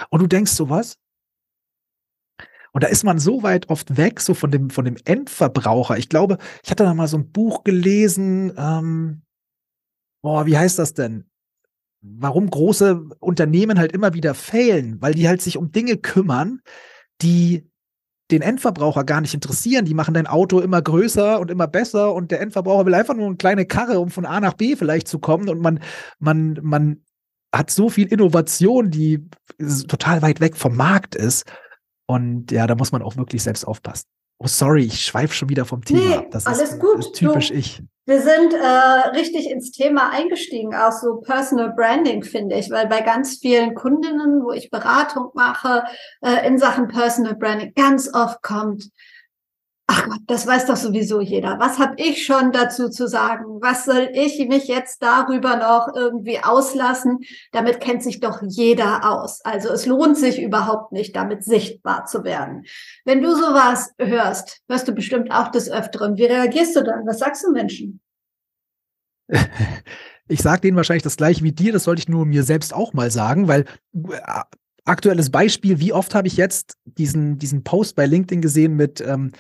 Und 0.10 0.22
du 0.22 0.28
denkst 0.28 0.52
so, 0.52 0.70
was? 0.70 0.96
Und 2.74 2.84
da 2.84 2.88
ist 2.88 3.04
man 3.04 3.20
so 3.20 3.44
weit 3.44 3.70
oft 3.70 3.98
weg, 3.98 4.22
so 4.22 4.34
von 4.34 4.52
dem, 4.52 4.70
von 4.70 4.86
dem 4.86 4.96
Endverbraucher. 5.04 5.98
Ich 5.98 6.10
glaube, 6.10 6.38
ich 6.64 6.72
hatte 6.72 6.84
da 6.84 6.94
mal 6.94 7.08
so 7.08 7.18
ein 7.18 7.32
Buch 7.32 7.64
gelesen, 7.64 8.54
ähm, 8.58 9.24
boah, 10.22 10.46
wie 10.46 10.58
heißt 10.58 10.80
das 10.80 10.94
denn? 10.94 11.26
Warum 12.02 12.50
große 12.50 13.10
Unternehmen 13.20 13.78
halt 13.78 13.92
immer 13.92 14.14
wieder 14.14 14.34
failen, 14.34 15.02
weil 15.02 15.14
die 15.14 15.28
halt 15.28 15.42
sich 15.42 15.58
um 15.58 15.72
Dinge 15.72 15.98
kümmern, 15.98 16.62
die 17.22 17.70
den 18.32 18.42
Endverbraucher 18.42 19.04
gar 19.04 19.22
nicht 19.22 19.34
interessieren. 19.34 19.86
Die 19.86 19.94
machen 19.94 20.14
dein 20.14 20.26
Auto 20.26 20.60
immer 20.60 20.82
größer 20.82 21.40
und 21.40 21.52
immer 21.52 21.68
besser 21.68 22.14
und 22.14 22.32
der 22.32 22.42
Endverbraucher 22.42 22.86
will 22.86 22.94
einfach 22.94 23.14
nur 23.14 23.28
eine 23.28 23.36
kleine 23.36 23.66
Karre, 23.66 24.00
um 24.00 24.10
von 24.10 24.26
A 24.26 24.40
nach 24.40 24.54
B 24.54 24.76
vielleicht 24.76 25.08
zu 25.08 25.20
kommen 25.20 25.50
und 25.50 25.60
man, 25.60 25.80
man, 26.20 26.58
man 26.62 27.04
hat 27.54 27.70
so 27.70 27.90
viel 27.90 28.08
Innovation, 28.08 28.90
die 28.90 29.28
total 29.88 30.22
weit 30.22 30.40
weg 30.40 30.56
vom 30.56 30.76
Markt 30.76 31.16
ist. 31.16 31.44
Und 32.12 32.52
ja, 32.52 32.68
da 32.68 32.76
muss 32.76 32.92
man 32.92 33.02
auch 33.02 33.16
wirklich 33.16 33.42
selbst 33.42 33.66
aufpassen. 33.66 34.06
Oh, 34.38 34.48
sorry, 34.48 34.86
ich 34.86 35.06
schweife 35.06 35.34
schon 35.34 35.50
wieder 35.50 35.66
vom 35.66 35.86
Thema. 35.86 36.22
Nee, 36.22 36.28
das 36.32 36.46
alles 36.46 36.74
ist, 36.74 36.80
gut. 36.80 37.00
Ist 37.00 37.14
typisch 37.14 37.50
du, 37.50 37.54
ich. 37.54 37.82
Wir 38.06 38.20
sind 38.20 38.54
äh, 38.54 39.10
richtig 39.16 39.50
ins 39.50 39.72
Thema 39.72 40.10
eingestiegen, 40.12 40.74
auch 40.74 40.92
so 40.92 41.22
Personal 41.22 41.72
Branding, 41.74 42.24
finde 42.24 42.56
ich, 42.58 42.70
weil 42.70 42.88
bei 42.88 43.02
ganz 43.02 43.38
vielen 43.38 43.76
Kundinnen, 43.76 44.44
wo 44.44 44.52
ich 44.52 44.72
Beratung 44.72 45.30
mache 45.36 45.84
äh, 46.22 46.46
in 46.48 46.58
Sachen 46.58 46.88
Personal 46.88 47.36
Branding, 47.36 47.74
ganz 47.76 48.12
oft 48.14 48.42
kommt, 48.42 48.90
ach 49.92 50.08
Gott, 50.08 50.22
das 50.28 50.48
weiß 50.48 50.68
doch 50.68 50.78
sowieso 50.78 51.20
jeder. 51.20 51.60
Was 51.60 51.78
habe 51.78 51.96
ich 51.98 52.26
schon 52.26 52.52
dazu 52.54 52.90
zu 52.90 53.08
sagen? 53.08 53.44
Was 53.62 53.86
soll 53.86 54.10
ich 54.14 54.48
mich 54.48 54.68
jetzt 54.68 55.04
darüber 55.04 55.58
noch 55.58 55.90
irgendwie 55.94 56.40
auslassen? 56.40 57.20
Damit 57.52 57.82
kennt 57.82 58.02
sich 58.02 58.22
doch 58.22 58.42
jeder 58.42 59.10
aus. 59.10 59.42
Also 59.44 59.70
es 59.70 59.86
lohnt 59.86 60.18
sich 60.18 60.42
überhaupt 60.42 60.94
nicht, 60.94 61.16
damit 61.16 61.44
sichtbar 61.44 62.06
zu 62.06 62.24
werden. 62.24 62.64
Wenn 63.04 63.22
du 63.22 63.36
sowas 63.36 63.92
hörst, 64.00 64.62
hörst 64.70 64.88
du 64.88 64.94
bestimmt 64.94 65.30
auch 65.32 65.50
des 65.50 65.70
Öfteren. 65.70 66.16
Wie 66.16 66.26
reagierst 66.26 66.76
du 66.76 66.84
dann? 66.84 67.06
Was 67.06 67.20
sagst 67.20 67.44
du 67.44 67.52
Menschen? 67.52 68.00
Ich 70.28 70.42
sage 70.42 70.62
denen 70.62 70.78
wahrscheinlich 70.78 71.04
das 71.04 71.18
gleiche 71.18 71.44
wie 71.44 71.52
dir, 71.52 71.74
das 71.74 71.84
sollte 71.84 72.00
ich 72.00 72.08
nur 72.08 72.26
mir 72.26 72.44
selbst 72.44 72.74
auch 72.74 72.94
mal 72.94 73.12
sagen, 73.12 73.50
weil 73.50 73.66
äh, 73.94 74.18
aktuelles 74.86 75.30
Beispiel, 75.30 75.82
wie 75.82 75.92
oft 75.92 76.16
habe 76.16 76.30
ich 76.30 76.38
jetzt 76.38 76.78
diesen, 76.86 77.38
diesen 77.38 77.66
Post 77.66 77.98
bei 77.98 78.06
LinkedIn 78.06 78.42
gesehen 78.42 78.78
mit 78.78 79.02
ähm, 79.02 79.34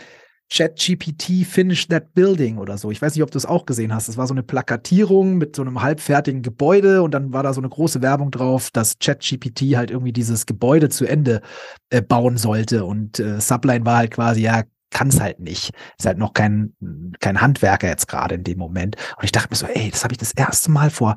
ChatGPT 0.51 1.45
Finish 1.45 1.87
That 1.87 2.13
Building 2.13 2.57
oder 2.57 2.77
so. 2.77 2.91
Ich 2.91 3.01
weiß 3.01 3.15
nicht, 3.15 3.23
ob 3.23 3.31
du 3.31 3.37
es 3.37 3.45
auch 3.45 3.65
gesehen 3.65 3.95
hast. 3.95 4.09
Das 4.09 4.17
war 4.17 4.27
so 4.27 4.33
eine 4.33 4.43
Plakatierung 4.43 5.37
mit 5.37 5.55
so 5.55 5.61
einem 5.61 5.81
halbfertigen 5.81 6.41
Gebäude 6.41 7.03
und 7.03 7.11
dann 7.11 7.31
war 7.31 7.41
da 7.41 7.53
so 7.53 7.61
eine 7.61 7.69
große 7.69 8.01
Werbung 8.01 8.31
drauf, 8.31 8.69
dass 8.71 8.99
ChatGPT 8.99 9.77
halt 9.77 9.91
irgendwie 9.91 10.11
dieses 10.11 10.45
Gebäude 10.45 10.89
zu 10.89 11.05
Ende 11.05 11.41
äh, 11.89 12.01
bauen 12.01 12.35
sollte. 12.37 12.83
Und 12.83 13.19
äh, 13.19 13.39
Subline 13.39 13.85
war 13.85 13.97
halt 13.97 14.11
quasi, 14.11 14.41
ja, 14.41 14.63
kann 14.89 15.07
es 15.07 15.21
halt 15.21 15.39
nicht. 15.39 15.71
Ist 15.97 16.05
halt 16.05 16.17
noch 16.17 16.33
kein, 16.33 16.73
kein 17.21 17.39
Handwerker 17.39 17.87
jetzt 17.87 18.09
gerade 18.09 18.35
in 18.35 18.43
dem 18.43 18.57
Moment. 18.57 18.97
Und 19.17 19.23
ich 19.23 19.31
dachte 19.31 19.47
mir 19.51 19.55
so, 19.55 19.67
ey, 19.67 19.89
das 19.89 20.03
habe 20.03 20.13
ich 20.13 20.17
das 20.17 20.33
erste 20.33 20.69
Mal 20.69 20.89
vor 20.89 21.15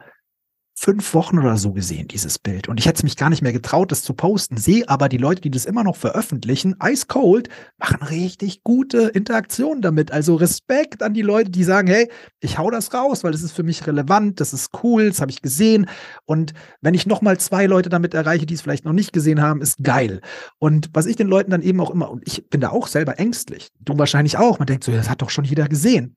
fünf 0.76 1.14
Wochen 1.14 1.38
oder 1.38 1.56
so 1.56 1.72
gesehen, 1.72 2.08
dieses 2.08 2.38
Bild. 2.38 2.68
Und 2.68 2.80
ich 2.80 2.86
hätte 2.86 2.96
es 2.96 3.02
mich 3.04 3.16
gar 3.16 3.30
nicht 3.30 3.42
mehr 3.42 3.52
getraut, 3.52 3.92
das 3.92 4.02
zu 4.02 4.12
posten. 4.12 4.56
Sehe 4.56 4.88
aber 4.88 5.08
die 5.08 5.18
Leute, 5.18 5.40
die 5.40 5.50
das 5.50 5.66
immer 5.66 5.84
noch 5.84 5.96
veröffentlichen, 5.96 6.74
ice 6.82 7.06
cold, 7.06 7.48
machen 7.78 8.02
richtig 8.02 8.64
gute 8.64 9.02
Interaktionen 9.08 9.82
damit. 9.82 10.10
Also 10.10 10.34
Respekt 10.34 11.02
an 11.02 11.14
die 11.14 11.22
Leute, 11.22 11.50
die 11.50 11.62
sagen, 11.62 11.86
hey, 11.86 12.10
ich 12.40 12.58
hau 12.58 12.70
das 12.70 12.92
raus, 12.92 13.22
weil 13.22 13.32
das 13.32 13.42
ist 13.42 13.52
für 13.52 13.62
mich 13.62 13.86
relevant, 13.86 14.40
das 14.40 14.52
ist 14.52 14.70
cool, 14.82 15.08
das 15.08 15.20
habe 15.20 15.30
ich 15.30 15.42
gesehen. 15.42 15.86
Und 16.24 16.54
wenn 16.80 16.94
ich 16.94 17.06
nochmal 17.06 17.38
zwei 17.38 17.66
Leute 17.66 17.88
damit 17.88 18.12
erreiche, 18.12 18.44
die 18.44 18.54
es 18.54 18.60
vielleicht 18.60 18.84
noch 18.84 18.92
nicht 18.92 19.12
gesehen 19.12 19.40
haben, 19.40 19.62
ist 19.62 19.82
geil. 19.82 20.20
Und 20.58 20.90
was 20.92 21.06
ich 21.06 21.14
den 21.14 21.28
Leuten 21.28 21.52
dann 21.52 21.62
eben 21.62 21.80
auch 21.80 21.90
immer, 21.90 22.10
und 22.10 22.26
ich 22.26 22.48
bin 22.50 22.60
da 22.60 22.70
auch 22.70 22.88
selber 22.88 23.18
ängstlich, 23.20 23.68
du 23.80 23.96
wahrscheinlich 23.96 24.38
auch, 24.38 24.58
man 24.58 24.66
denkt 24.66 24.82
so, 24.82 24.90
das 24.90 25.08
hat 25.08 25.22
doch 25.22 25.30
schon 25.30 25.44
jeder 25.44 25.68
gesehen. 25.68 26.16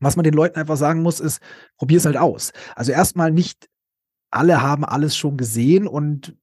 Was 0.00 0.14
man 0.14 0.24
den 0.24 0.34
Leuten 0.34 0.60
einfach 0.60 0.76
sagen 0.76 1.02
muss, 1.02 1.18
ist, 1.20 1.40
probier 1.76 1.98
es 1.98 2.04
halt 2.04 2.16
aus. 2.16 2.52
Also 2.76 2.92
erstmal 2.92 3.32
nicht 3.32 3.68
alle 4.30 4.62
haben 4.62 4.84
alles 4.84 5.16
schon 5.16 5.36
gesehen 5.36 5.86
und 5.86 6.36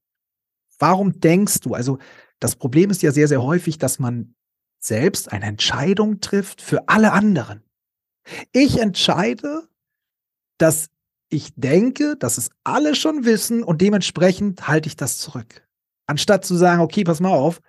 warum 0.78 1.20
denkst 1.20 1.60
du, 1.60 1.74
also 1.74 1.98
das 2.40 2.56
Problem 2.56 2.90
ist 2.90 3.02
ja 3.02 3.12
sehr, 3.12 3.28
sehr 3.28 3.42
häufig, 3.42 3.78
dass 3.78 3.98
man 3.98 4.34
selbst 4.78 5.32
eine 5.32 5.46
Entscheidung 5.46 6.20
trifft 6.20 6.60
für 6.60 6.88
alle 6.88 7.12
anderen. 7.12 7.62
Ich 8.52 8.78
entscheide, 8.78 9.68
dass 10.58 10.90
ich 11.28 11.54
denke, 11.56 12.16
dass 12.16 12.38
es 12.38 12.50
alle 12.64 12.94
schon 12.94 13.24
wissen 13.24 13.62
und 13.62 13.80
dementsprechend 13.80 14.68
halte 14.68 14.88
ich 14.88 14.96
das 14.96 15.18
zurück. 15.18 15.66
Anstatt 16.06 16.44
zu 16.44 16.54
sagen, 16.54 16.82
okay, 16.82 17.04
pass 17.04 17.20
mal 17.20 17.30
auf, 17.30 17.60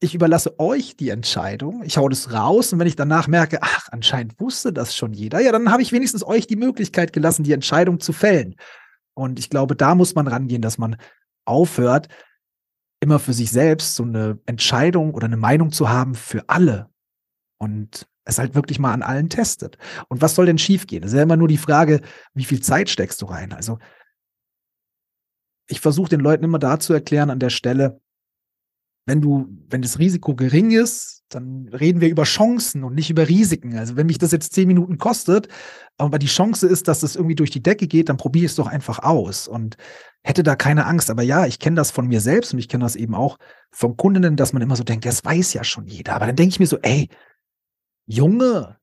ich 0.00 0.14
überlasse 0.14 0.58
euch 0.58 0.96
die 0.96 1.08
Entscheidung, 1.08 1.82
ich 1.82 1.96
hau 1.96 2.08
das 2.08 2.32
raus 2.32 2.72
und 2.72 2.78
wenn 2.78 2.86
ich 2.86 2.96
danach 2.96 3.28
merke, 3.28 3.58
ach, 3.62 3.88
anscheinend 3.90 4.38
wusste 4.40 4.72
das 4.72 4.94
schon 4.94 5.12
jeder, 5.12 5.40
ja, 5.40 5.52
dann 5.52 5.70
habe 5.70 5.82
ich 5.82 5.92
wenigstens 5.92 6.24
euch 6.24 6.46
die 6.46 6.56
Möglichkeit 6.56 7.12
gelassen, 7.12 7.44
die 7.44 7.52
Entscheidung 7.52 8.00
zu 8.00 8.12
fällen. 8.12 8.56
Und 9.16 9.38
ich 9.38 9.50
glaube, 9.50 9.74
da 9.76 9.94
muss 9.94 10.14
man 10.14 10.28
rangehen, 10.28 10.62
dass 10.62 10.78
man 10.78 10.96
aufhört, 11.46 12.08
immer 13.00 13.18
für 13.18 13.32
sich 13.32 13.50
selbst 13.50 13.94
so 13.94 14.02
eine 14.02 14.38
Entscheidung 14.46 15.14
oder 15.14 15.26
eine 15.26 15.36
Meinung 15.36 15.72
zu 15.72 15.88
haben 15.88 16.14
für 16.14 16.48
alle. 16.48 16.90
Und 17.58 18.06
es 18.24 18.38
halt 18.38 18.54
wirklich 18.54 18.78
mal 18.78 18.92
an 18.92 19.02
allen 19.02 19.30
testet. 19.30 19.78
Und 20.08 20.20
was 20.20 20.34
soll 20.34 20.46
denn 20.46 20.58
schiefgehen? 20.58 21.02
Das 21.02 21.12
ist 21.12 21.16
ja 21.16 21.22
immer 21.22 21.36
nur 21.36 21.48
die 21.48 21.56
Frage, 21.56 22.02
wie 22.34 22.44
viel 22.44 22.60
Zeit 22.60 22.90
steckst 22.90 23.22
du 23.22 23.26
rein? 23.26 23.52
Also, 23.52 23.78
ich 25.68 25.80
versuche 25.80 26.10
den 26.10 26.20
Leuten 26.20 26.44
immer 26.44 26.58
da 26.58 26.78
zu 26.78 26.92
erklären 26.92 27.30
an 27.30 27.38
der 27.38 27.50
Stelle, 27.50 28.00
wenn 29.06 29.20
du, 29.20 29.46
wenn 29.68 29.82
das 29.82 29.98
Risiko 29.98 30.34
gering 30.34 30.72
ist, 30.72 31.15
dann 31.28 31.68
reden 31.68 32.00
wir 32.00 32.08
über 32.08 32.24
Chancen 32.24 32.84
und 32.84 32.94
nicht 32.94 33.10
über 33.10 33.28
Risiken. 33.28 33.76
Also 33.76 33.96
wenn 33.96 34.06
mich 34.06 34.18
das 34.18 34.32
jetzt 34.32 34.52
zehn 34.52 34.68
Minuten 34.68 34.98
kostet, 34.98 35.48
aber 35.98 36.18
die 36.18 36.26
Chance 36.26 36.66
ist, 36.66 36.88
dass 36.88 37.00
das 37.00 37.16
irgendwie 37.16 37.34
durch 37.34 37.50
die 37.50 37.62
Decke 37.62 37.88
geht, 37.88 38.08
dann 38.08 38.16
probiere 38.16 38.44
ich 38.44 38.52
es 38.52 38.56
doch 38.56 38.68
einfach 38.68 39.00
aus 39.00 39.48
und 39.48 39.76
hätte 40.22 40.42
da 40.42 40.56
keine 40.56 40.86
Angst. 40.86 41.10
Aber 41.10 41.22
ja, 41.22 41.46
ich 41.46 41.58
kenne 41.58 41.76
das 41.76 41.90
von 41.90 42.06
mir 42.06 42.20
selbst 42.20 42.52
und 42.52 42.58
ich 42.58 42.68
kenne 42.68 42.84
das 42.84 42.96
eben 42.96 43.14
auch 43.14 43.38
von 43.70 43.96
Kundinnen, 43.96 44.36
dass 44.36 44.52
man 44.52 44.62
immer 44.62 44.76
so 44.76 44.84
denkt, 44.84 45.04
das 45.04 45.24
weiß 45.24 45.52
ja 45.54 45.64
schon 45.64 45.86
jeder. 45.86 46.14
Aber 46.14 46.26
dann 46.26 46.36
denke 46.36 46.50
ich 46.50 46.60
mir 46.60 46.66
so, 46.66 46.78
ey, 46.82 47.08
Junge, 48.06 48.76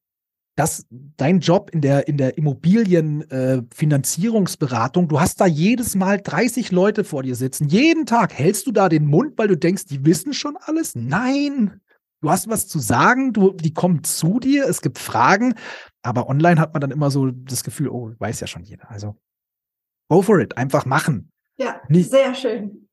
dass 0.56 0.86
dein 0.90 1.40
Job 1.40 1.72
in 1.72 1.82
der, 1.82 2.08
in 2.08 2.18
der 2.18 2.38
Immobilienfinanzierungsberatung, 2.38 5.06
äh, 5.06 5.08
du 5.08 5.20
hast 5.20 5.42
da 5.42 5.48
jedes 5.48 5.96
Mal 5.96 6.22
30 6.22 6.72
Leute 6.72 7.04
vor 7.04 7.24
dir 7.24 7.34
sitzen. 7.36 7.70
Jeden 7.70 8.06
Tag 8.06 8.32
hältst 8.34 8.68
du 8.68 8.72
da 8.72 8.88
den 8.88 9.08
Mund, 9.08 9.34
weil 9.38 9.48
du 9.48 9.58
denkst, 9.58 9.86
die 9.86 10.06
wissen 10.06 10.34
schon 10.34 10.56
alles? 10.58 10.94
Nein. 10.96 11.82
Du 12.24 12.32
hast 12.32 12.50
was 12.50 12.70
zu 12.70 12.80
sagen, 12.80 13.34
du, 13.34 13.52
die 13.52 13.74
kommen 13.74 14.06
zu 14.06 14.40
dir, 14.40 14.66
es 14.70 14.82
gibt 14.82 14.98
Fragen, 14.98 15.56
aber 16.04 16.30
online 16.30 16.58
hat 16.58 16.74
man 16.74 16.80
dann 16.80 16.92
immer 16.92 17.12
so 17.12 17.32
das 17.32 17.66
Gefühl, 17.66 17.90
oh, 17.90 18.14
weiß 18.18 18.40
ja 18.40 18.48
schon 18.48 18.64
jeder. 18.64 18.90
Also 18.90 19.18
go 20.10 20.22
for 20.22 20.40
it, 20.40 20.58
einfach 20.58 20.86
machen. 20.86 21.34
Ja, 21.58 21.82
Nicht 21.90 22.10
sehr 22.10 22.34
schön. 22.34 22.88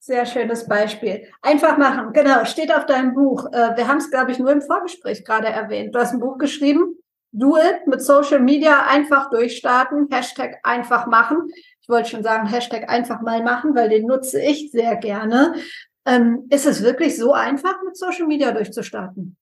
Sehr 0.00 0.26
schönes 0.26 0.68
Beispiel. 0.68 1.26
Einfach 1.40 1.78
machen, 1.78 2.12
genau, 2.12 2.44
steht 2.44 2.74
auf 2.74 2.84
deinem 2.84 3.14
Buch. 3.14 3.46
Äh, 3.52 3.74
wir 3.74 3.88
haben 3.88 3.96
es, 3.96 4.10
glaube 4.10 4.32
ich, 4.32 4.38
nur 4.38 4.52
im 4.52 4.60
Vorgespräch 4.60 5.24
gerade 5.24 5.46
erwähnt. 5.46 5.94
Du 5.94 5.98
hast 5.98 6.12
ein 6.12 6.20
Buch 6.20 6.36
geschrieben, 6.36 6.98
Do 7.32 7.56
It 7.56 7.86
mit 7.86 8.02
Social 8.02 8.40
Media 8.40 8.86
einfach 8.86 9.30
durchstarten, 9.30 10.08
Hashtag 10.12 10.58
einfach 10.62 11.06
machen. 11.06 11.48
Ich 11.80 11.88
wollte 11.88 12.10
schon 12.10 12.22
sagen, 12.22 12.46
Hashtag 12.48 12.90
einfach 12.90 13.22
mal 13.22 13.42
machen, 13.42 13.74
weil 13.74 13.88
den 13.88 14.04
nutze 14.04 14.42
ich 14.42 14.70
sehr 14.72 14.96
gerne. 14.96 15.54
Ähm, 16.06 16.46
ist 16.50 16.66
es 16.66 16.82
wirklich 16.82 17.16
so 17.16 17.32
einfach, 17.32 17.82
mit 17.84 17.96
Social 17.96 18.26
Media 18.26 18.52
durchzustarten? 18.52 19.36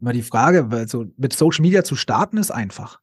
Immer 0.00 0.12
die 0.12 0.22
Frage, 0.22 0.68
also 0.70 1.06
mit 1.16 1.32
Social 1.32 1.62
Media 1.62 1.84
zu 1.84 1.96
starten 1.96 2.38
ist 2.38 2.50
einfach. 2.50 3.00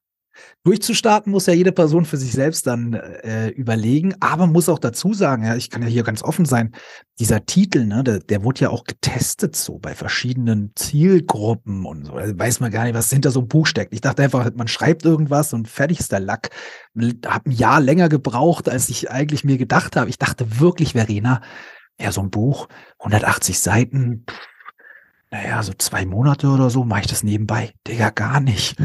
Durchzustarten 0.63 1.31
muss 1.31 1.45
ja 1.45 1.53
jede 1.53 1.71
Person 1.71 2.05
für 2.05 2.17
sich 2.17 2.31
selbst 2.31 2.67
dann 2.67 2.93
äh, 2.93 3.49
überlegen, 3.49 4.15
aber 4.19 4.47
muss 4.47 4.69
auch 4.69 4.79
dazu 4.79 5.13
sagen, 5.13 5.43
ja, 5.43 5.55
ich 5.55 5.69
kann 5.69 5.81
ja 5.81 5.87
hier 5.87 6.03
ganz 6.03 6.23
offen 6.23 6.45
sein, 6.45 6.73
dieser 7.19 7.45
Titel, 7.45 7.85
ne, 7.85 8.03
der, 8.03 8.19
der 8.19 8.43
wurde 8.43 8.61
ja 8.61 8.69
auch 8.69 8.83
getestet 8.83 9.55
so 9.55 9.79
bei 9.79 9.95
verschiedenen 9.95 10.73
Zielgruppen 10.75 11.85
und 11.85 12.05
so. 12.05 12.13
Also 12.13 12.37
weiß 12.37 12.59
man 12.59 12.71
gar 12.71 12.83
nicht, 12.83 12.95
was 12.95 13.09
hinter 13.09 13.31
so 13.31 13.39
einem 13.39 13.47
Buch 13.47 13.65
steckt. 13.65 13.93
Ich 13.93 14.01
dachte 14.01 14.23
einfach, 14.23 14.49
man 14.55 14.67
schreibt 14.67 15.05
irgendwas 15.05 15.53
und 15.53 15.67
fertig 15.67 15.99
ist 15.99 16.11
der 16.11 16.19
Lack. 16.19 16.49
Hab 17.25 17.47
ein 17.47 17.51
Jahr 17.51 17.79
länger 17.79 18.09
gebraucht, 18.09 18.69
als 18.69 18.89
ich 18.89 19.09
eigentlich 19.09 19.43
mir 19.43 19.57
gedacht 19.57 19.95
habe. 19.95 20.09
Ich 20.09 20.19
dachte 20.19 20.59
wirklich, 20.59 20.91
Verena, 20.93 21.41
ja, 21.99 22.11
so 22.11 22.21
ein 22.21 22.29
Buch, 22.29 22.67
180 22.99 23.59
Seiten, 23.59 24.25
naja, 25.31 25.61
so 25.63 25.73
zwei 25.73 26.05
Monate 26.05 26.47
oder 26.47 26.69
so 26.69 26.83
mache 26.83 27.01
ich 27.01 27.07
das 27.07 27.23
nebenbei. 27.23 27.73
Digga, 27.87 28.11
gar 28.11 28.39
nicht 28.39 28.77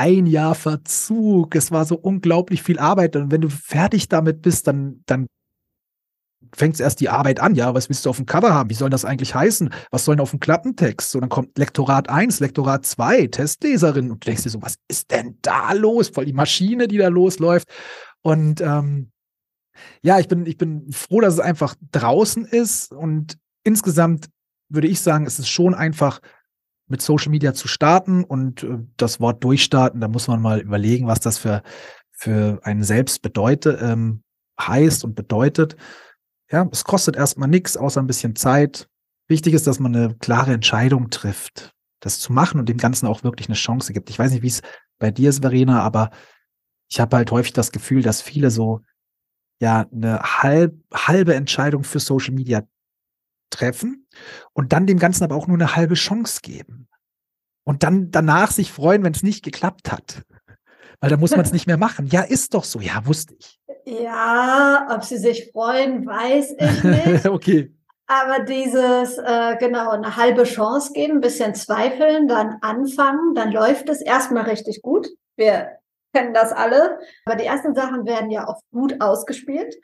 ein 0.00 0.26
Jahr 0.26 0.54
Verzug. 0.54 1.54
Es 1.54 1.70
war 1.72 1.84
so 1.84 1.94
unglaublich 1.94 2.62
viel 2.62 2.78
Arbeit. 2.78 3.16
Und 3.16 3.30
wenn 3.30 3.42
du 3.42 3.50
fertig 3.50 4.08
damit 4.08 4.40
bist, 4.40 4.66
dann, 4.66 5.02
dann 5.04 5.26
fängt 6.56 6.80
erst 6.80 7.00
die 7.00 7.10
Arbeit 7.10 7.38
an. 7.40 7.54
Ja, 7.54 7.74
was 7.74 7.90
willst 7.90 8.06
du 8.06 8.10
auf 8.10 8.16
dem 8.16 8.24
Cover 8.24 8.54
haben? 8.54 8.70
Wie 8.70 8.74
soll 8.74 8.88
das 8.88 9.04
eigentlich 9.04 9.34
heißen? 9.34 9.68
Was 9.90 10.06
soll 10.06 10.16
denn 10.16 10.22
auf 10.22 10.30
dem 10.30 10.40
Klappentext? 10.40 11.10
So, 11.10 11.20
dann 11.20 11.28
kommt 11.28 11.58
Lektorat 11.58 12.08
1, 12.08 12.40
Lektorat 12.40 12.86
2, 12.86 13.26
Testleserin. 13.26 14.10
Und 14.10 14.24
du 14.24 14.26
denkst 14.26 14.44
dir 14.44 14.50
so, 14.50 14.62
was 14.62 14.76
ist 14.88 15.10
denn 15.10 15.36
da 15.42 15.74
los? 15.74 16.08
Voll 16.08 16.24
die 16.24 16.32
Maschine, 16.32 16.88
die 16.88 16.96
da 16.96 17.08
losläuft. 17.08 17.68
Und 18.22 18.62
ähm, 18.62 19.10
ja, 20.02 20.18
ich 20.18 20.28
bin, 20.28 20.46
ich 20.46 20.56
bin 20.56 20.90
froh, 20.92 21.20
dass 21.20 21.34
es 21.34 21.40
einfach 21.40 21.74
draußen 21.92 22.44
ist. 22.44 22.92
Und 22.92 23.38
insgesamt 23.64 24.28
würde 24.68 24.88
ich 24.88 25.00
sagen, 25.00 25.26
es 25.26 25.38
ist 25.38 25.48
schon 25.48 25.74
einfach 25.74 26.20
mit 26.86 27.02
Social 27.02 27.30
Media 27.30 27.54
zu 27.54 27.68
starten 27.68 28.24
und 28.24 28.64
äh, 28.64 28.78
das 28.96 29.20
Wort 29.20 29.44
durchstarten, 29.44 30.00
da 30.00 30.08
muss 30.08 30.28
man 30.28 30.42
mal 30.42 30.60
überlegen, 30.60 31.06
was 31.06 31.20
das 31.20 31.38
für, 31.38 31.62
für 32.10 32.60
einen 32.64 32.82
selbst 32.82 33.22
bedeutet, 33.22 33.80
ähm, 33.80 34.22
heißt 34.60 35.04
und 35.04 35.14
bedeutet, 35.14 35.76
ja, 36.50 36.68
es 36.72 36.84
kostet 36.84 37.16
erstmal 37.16 37.48
nichts, 37.48 37.76
außer 37.76 38.00
ein 38.00 38.08
bisschen 38.08 38.34
Zeit. 38.34 38.88
Wichtig 39.28 39.54
ist, 39.54 39.68
dass 39.68 39.78
man 39.78 39.94
eine 39.94 40.14
klare 40.16 40.52
Entscheidung 40.52 41.10
trifft, 41.10 41.72
das 42.00 42.18
zu 42.18 42.32
machen 42.32 42.58
und 42.58 42.68
dem 42.68 42.78
Ganzen 42.78 43.06
auch 43.06 43.22
wirklich 43.22 43.48
eine 43.48 43.54
Chance 43.54 43.92
gibt. 43.92 44.10
Ich 44.10 44.18
weiß 44.18 44.32
nicht, 44.32 44.42
wie 44.42 44.48
es 44.48 44.62
bei 44.98 45.12
dir 45.12 45.30
ist, 45.30 45.42
Verena, 45.42 45.82
aber 45.82 46.10
ich 46.90 46.98
habe 46.98 47.16
halt 47.16 47.30
häufig 47.30 47.52
das 47.52 47.70
Gefühl, 47.70 48.02
dass 48.02 48.20
viele 48.20 48.50
so 48.50 48.80
ja 49.60 49.86
eine 49.92 50.20
halb, 50.20 50.74
halbe 50.92 51.34
Entscheidung 51.34 51.84
für 51.84 52.00
Social 52.00 52.34
Media 52.34 52.62
treffen 53.50 54.06
und 54.52 54.72
dann 54.72 54.86
dem 54.86 54.98
Ganzen 54.98 55.24
aber 55.24 55.36
auch 55.36 55.46
nur 55.46 55.56
eine 55.56 55.76
halbe 55.76 55.94
Chance 55.94 56.40
geben. 56.42 56.88
Und 57.64 57.82
dann 57.82 58.10
danach 58.10 58.50
sich 58.50 58.72
freuen, 58.72 59.04
wenn 59.04 59.12
es 59.12 59.22
nicht 59.22 59.44
geklappt 59.44 59.92
hat. 59.92 60.22
Weil 61.00 61.10
da 61.10 61.16
muss 61.16 61.30
man 61.30 61.40
es 61.40 61.52
nicht 61.52 61.66
mehr 61.66 61.76
machen. 61.76 62.06
Ja, 62.06 62.22
ist 62.22 62.54
doch 62.54 62.64
so. 62.64 62.80
Ja, 62.80 63.06
wusste 63.06 63.34
ich. 63.38 63.60
Ja, 63.84 64.86
ob 64.90 65.04
sie 65.04 65.18
sich 65.18 65.50
freuen, 65.52 66.06
weiß 66.06 66.54
ich 66.58 66.84
nicht. 66.84 67.26
okay. 67.28 67.74
Aber 68.06 68.44
dieses, 68.44 69.18
äh, 69.18 69.56
genau, 69.58 69.90
eine 69.90 70.16
halbe 70.16 70.42
Chance 70.42 70.92
geben, 70.92 71.18
ein 71.18 71.20
bisschen 71.20 71.54
zweifeln, 71.54 72.26
dann 72.26 72.58
anfangen, 72.60 73.34
dann 73.34 73.52
läuft 73.52 73.88
es 73.88 74.00
erstmal 74.00 74.44
richtig 74.44 74.82
gut. 74.82 75.08
Wir 75.36 75.79
kennen 76.12 76.34
das 76.34 76.52
alle. 76.52 76.98
Aber 77.24 77.36
die 77.36 77.46
ersten 77.46 77.74
Sachen 77.74 78.06
werden 78.06 78.30
ja 78.30 78.48
oft 78.48 78.64
gut 78.72 79.00
ausgespielt. 79.00 79.76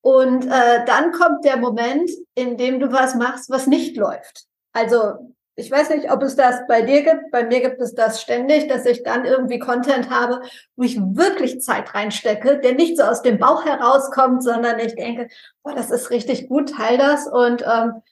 Und 0.00 0.46
äh, 0.46 0.84
dann 0.84 1.12
kommt 1.12 1.44
der 1.44 1.56
Moment, 1.56 2.10
in 2.34 2.56
dem 2.56 2.78
du 2.78 2.92
was 2.92 3.14
machst, 3.14 3.50
was 3.50 3.66
nicht 3.66 3.96
läuft. 3.96 4.46
Also 4.72 5.34
ich 5.58 5.70
weiß 5.70 5.88
nicht, 5.90 6.12
ob 6.12 6.22
es 6.22 6.36
das 6.36 6.60
bei 6.68 6.82
dir 6.82 7.02
gibt. 7.02 7.30
Bei 7.32 7.42
mir 7.42 7.60
gibt 7.60 7.80
es 7.80 7.94
das 7.94 8.20
ständig, 8.20 8.68
dass 8.68 8.84
ich 8.84 9.02
dann 9.02 9.24
irgendwie 9.24 9.58
Content 9.58 10.10
habe, 10.10 10.42
wo 10.76 10.84
ich 10.84 11.00
wirklich 11.00 11.62
Zeit 11.62 11.94
reinstecke, 11.94 12.60
der 12.60 12.74
nicht 12.74 12.98
so 12.98 13.04
aus 13.04 13.22
dem 13.22 13.38
Bauch 13.38 13.64
herauskommt, 13.64 14.44
sondern 14.44 14.78
ich 14.78 14.94
denke, 14.94 15.28
boah, 15.62 15.74
das 15.74 15.90
ist 15.90 16.10
richtig 16.10 16.48
gut, 16.48 16.74
teil 16.76 16.98
das. 16.98 17.26
Und 17.26 17.62
ähm, 17.62 18.02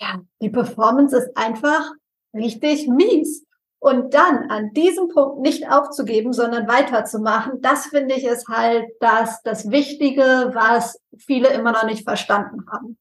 ja, 0.00 0.20
die 0.40 0.48
Performance 0.48 1.16
ist 1.16 1.36
einfach 1.36 1.92
richtig 2.34 2.88
mies. 2.88 3.44
Und 3.84 4.14
dann 4.14 4.50
an 4.50 4.72
diesem 4.72 5.08
Punkt 5.08 5.40
nicht 5.42 5.70
aufzugeben, 5.70 6.32
sondern 6.32 6.66
weiterzumachen, 6.66 7.60
das 7.60 7.84
finde 7.84 8.14
ich 8.14 8.24
ist 8.24 8.48
halt 8.48 8.86
das, 8.98 9.42
das 9.42 9.70
Wichtige, 9.70 10.52
was 10.54 10.98
viele 11.18 11.48
immer 11.48 11.72
noch 11.72 11.84
nicht 11.84 12.04
verstanden 12.04 12.64
haben. 12.72 12.96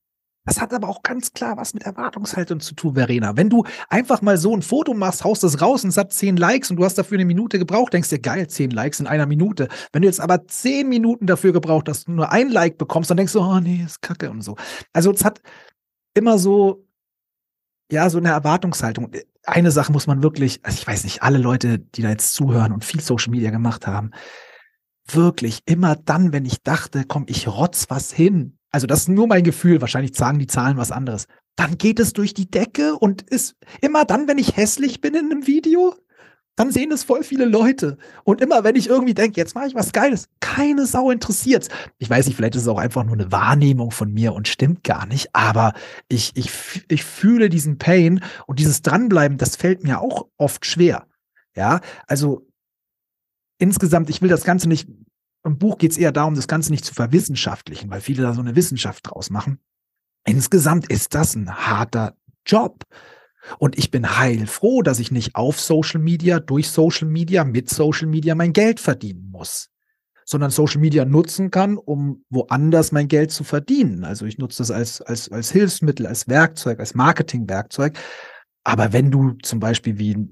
Das 0.45 0.59
hat 0.59 0.73
aber 0.73 0.89
auch 0.89 1.01
ganz 1.01 1.31
klar 1.31 1.55
was 1.55 1.73
mit 1.73 1.83
Erwartungshaltung 1.83 2.59
zu 2.59 2.75
tun, 2.75 2.95
Verena. 2.95 3.37
Wenn 3.37 3.49
du 3.49 3.63
einfach 3.87 4.21
mal 4.21 4.35
so 4.35 4.53
ein 4.53 4.61
Foto 4.61 4.93
machst, 4.93 5.23
haust 5.23 5.45
es 5.45 5.61
raus 5.61 5.85
und 5.85 5.91
es 5.91 5.95
hat 5.95 6.11
zehn 6.11 6.35
Likes 6.35 6.69
und 6.69 6.75
du 6.75 6.83
hast 6.83 6.97
dafür 6.97 7.15
eine 7.15 7.23
Minute 7.23 7.59
gebraucht, 7.59 7.93
denkst 7.93 8.09
dir, 8.09 8.19
geil, 8.19 8.49
zehn 8.49 8.69
Likes 8.69 8.99
in 8.99 9.07
einer 9.07 9.25
Minute. 9.25 9.69
Wenn 9.93 10.01
du 10.01 10.09
jetzt 10.09 10.19
aber 10.19 10.47
zehn 10.47 10.89
Minuten 10.89 11.27
dafür 11.27 11.53
gebraucht 11.53 11.87
hast 11.87 12.09
und 12.09 12.15
nur 12.15 12.29
ein 12.29 12.49
Like 12.49 12.77
bekommst, 12.77 13.09
dann 13.09 13.15
denkst 13.15 13.31
du, 13.31 13.39
oh 13.39 13.61
nee, 13.61 13.83
ist 13.85 14.01
kacke 14.01 14.29
und 14.29 14.41
so. 14.41 14.57
Also 14.91 15.13
es 15.13 15.23
hat 15.23 15.41
immer 16.13 16.37
so, 16.37 16.85
ja, 17.93 18.09
so 18.09 18.17
eine 18.17 18.29
Erwartungshaltung. 18.29 19.11
Eine 19.45 19.71
Sache 19.71 19.91
muss 19.91 20.07
man 20.07 20.23
wirklich, 20.23 20.59
also 20.63 20.77
ich 20.77 20.87
weiß 20.87 21.03
nicht, 21.05 21.23
alle 21.23 21.37
Leute, 21.37 21.79
die 21.79 22.01
da 22.01 22.09
jetzt 22.09 22.33
zuhören 22.33 22.73
und 22.73 22.83
viel 22.83 23.01
Social 23.01 23.31
Media 23.31 23.51
gemacht 23.51 23.87
haben, 23.87 24.11
wirklich 25.07 25.59
immer 25.65 25.95
dann, 25.95 26.33
wenn 26.33 26.45
ich 26.45 26.63
dachte, 26.63 27.03
komm, 27.07 27.25
ich 27.27 27.47
rotz 27.47 27.85
was 27.89 28.11
hin, 28.11 28.57
also 28.71 28.87
das 28.87 29.01
ist 29.01 29.09
nur 29.09 29.27
mein 29.27 29.43
Gefühl, 29.43 29.81
wahrscheinlich 29.81 30.15
sagen 30.15 30.39
die 30.39 30.47
Zahlen 30.47 30.77
was 30.77 30.91
anderes. 30.91 31.27
Dann 31.55 31.77
geht 31.77 31.99
es 31.99 32.13
durch 32.13 32.33
die 32.33 32.49
Decke 32.49 32.95
und 32.95 33.21
ist 33.21 33.55
immer 33.81 34.03
dann, 34.03 34.27
wenn 34.27 34.39
ich 34.39 34.57
hässlich 34.57 34.99
bin 34.99 35.13
in 35.13 35.31
einem 35.31 35.45
Video, 35.45 35.95
dann 36.55 36.71
sehen 36.71 36.91
es 36.91 37.03
voll 37.03 37.23
viele 37.23 37.45
Leute. 37.45 37.97
Und 38.23 38.41
immer, 38.41 38.63
wenn 38.63 38.75
ich 38.75 38.87
irgendwie 38.87 39.13
denke, 39.13 39.39
jetzt 39.39 39.55
mache 39.55 39.67
ich 39.67 39.75
was 39.75 39.91
Geiles, 39.91 40.29
keine 40.39 40.85
Sau 40.85 41.09
interessiert's. 41.09 41.69
Ich 41.97 42.09
weiß 42.09 42.27
nicht, 42.27 42.35
vielleicht 42.35 42.55
ist 42.55 42.63
es 42.63 42.67
auch 42.67 42.77
einfach 42.77 43.03
nur 43.03 43.15
eine 43.15 43.31
Wahrnehmung 43.31 43.91
von 43.91 44.13
mir 44.13 44.33
und 44.33 44.47
stimmt 44.47 44.83
gar 44.83 45.05
nicht, 45.05 45.29
aber 45.33 45.73
ich, 46.09 46.31
ich, 46.35 46.51
ich 46.87 47.03
fühle 47.03 47.49
diesen 47.49 47.77
Pain 47.77 48.23
und 48.45 48.59
dieses 48.59 48.81
Dranbleiben, 48.81 49.37
das 49.37 49.55
fällt 49.55 49.83
mir 49.83 50.01
auch 50.01 50.27
oft 50.37 50.65
schwer. 50.65 51.07
Ja, 51.55 51.81
also 52.07 52.47
insgesamt, 53.59 54.09
ich 54.09 54.21
will 54.21 54.29
das 54.29 54.43
Ganze 54.43 54.67
nicht 54.67 54.87
im 55.43 55.57
Buch 55.57 55.77
geht 55.77 55.91
es 55.91 55.97
eher 55.97 56.11
darum, 56.11 56.35
das 56.35 56.47
Ganze 56.47 56.71
nicht 56.71 56.85
zu 56.85 56.93
verwissenschaftlichen, 56.93 57.89
weil 57.89 58.01
viele 58.01 58.23
da 58.23 58.33
so 58.33 58.41
eine 58.41 58.55
Wissenschaft 58.55 59.09
draus 59.09 59.29
machen. 59.29 59.59
Insgesamt 60.25 60.89
ist 60.89 61.13
das 61.15 61.35
ein 61.35 61.53
harter 61.53 62.15
Job. 62.45 62.83
Und 63.57 63.77
ich 63.77 63.91
bin 63.91 64.17
heilfroh, 64.17 64.81
dass 64.81 64.99
ich 64.99 65.11
nicht 65.11 65.35
auf 65.35 65.59
Social 65.59 65.99
Media, 65.99 66.39
durch 66.39 66.69
Social 66.69 67.07
Media, 67.07 67.43
mit 67.43 67.69
Social 67.69 68.07
Media 68.07 68.35
mein 68.35 68.53
Geld 68.53 68.79
verdienen 68.79 69.29
muss, 69.31 69.69
sondern 70.25 70.51
Social 70.51 70.79
Media 70.79 71.05
nutzen 71.05 71.51
kann, 71.51 71.77
um 71.77 72.23
woanders 72.29 72.91
mein 72.91 73.07
Geld 73.07 73.31
zu 73.31 73.43
verdienen. 73.43 74.05
Also 74.05 74.25
ich 74.25 74.37
nutze 74.37 74.59
das 74.59 74.71
als, 74.71 75.01
als, 75.01 75.31
als 75.31 75.51
Hilfsmittel, 75.51 76.07
als 76.07 76.27
Werkzeug, 76.27 76.79
als 76.79 76.95
Marketingwerkzeug. 76.95 77.97
Aber 78.63 78.93
wenn 78.93 79.11
du 79.11 79.33
zum 79.43 79.59
Beispiel 79.59 79.99
wie 79.99 80.29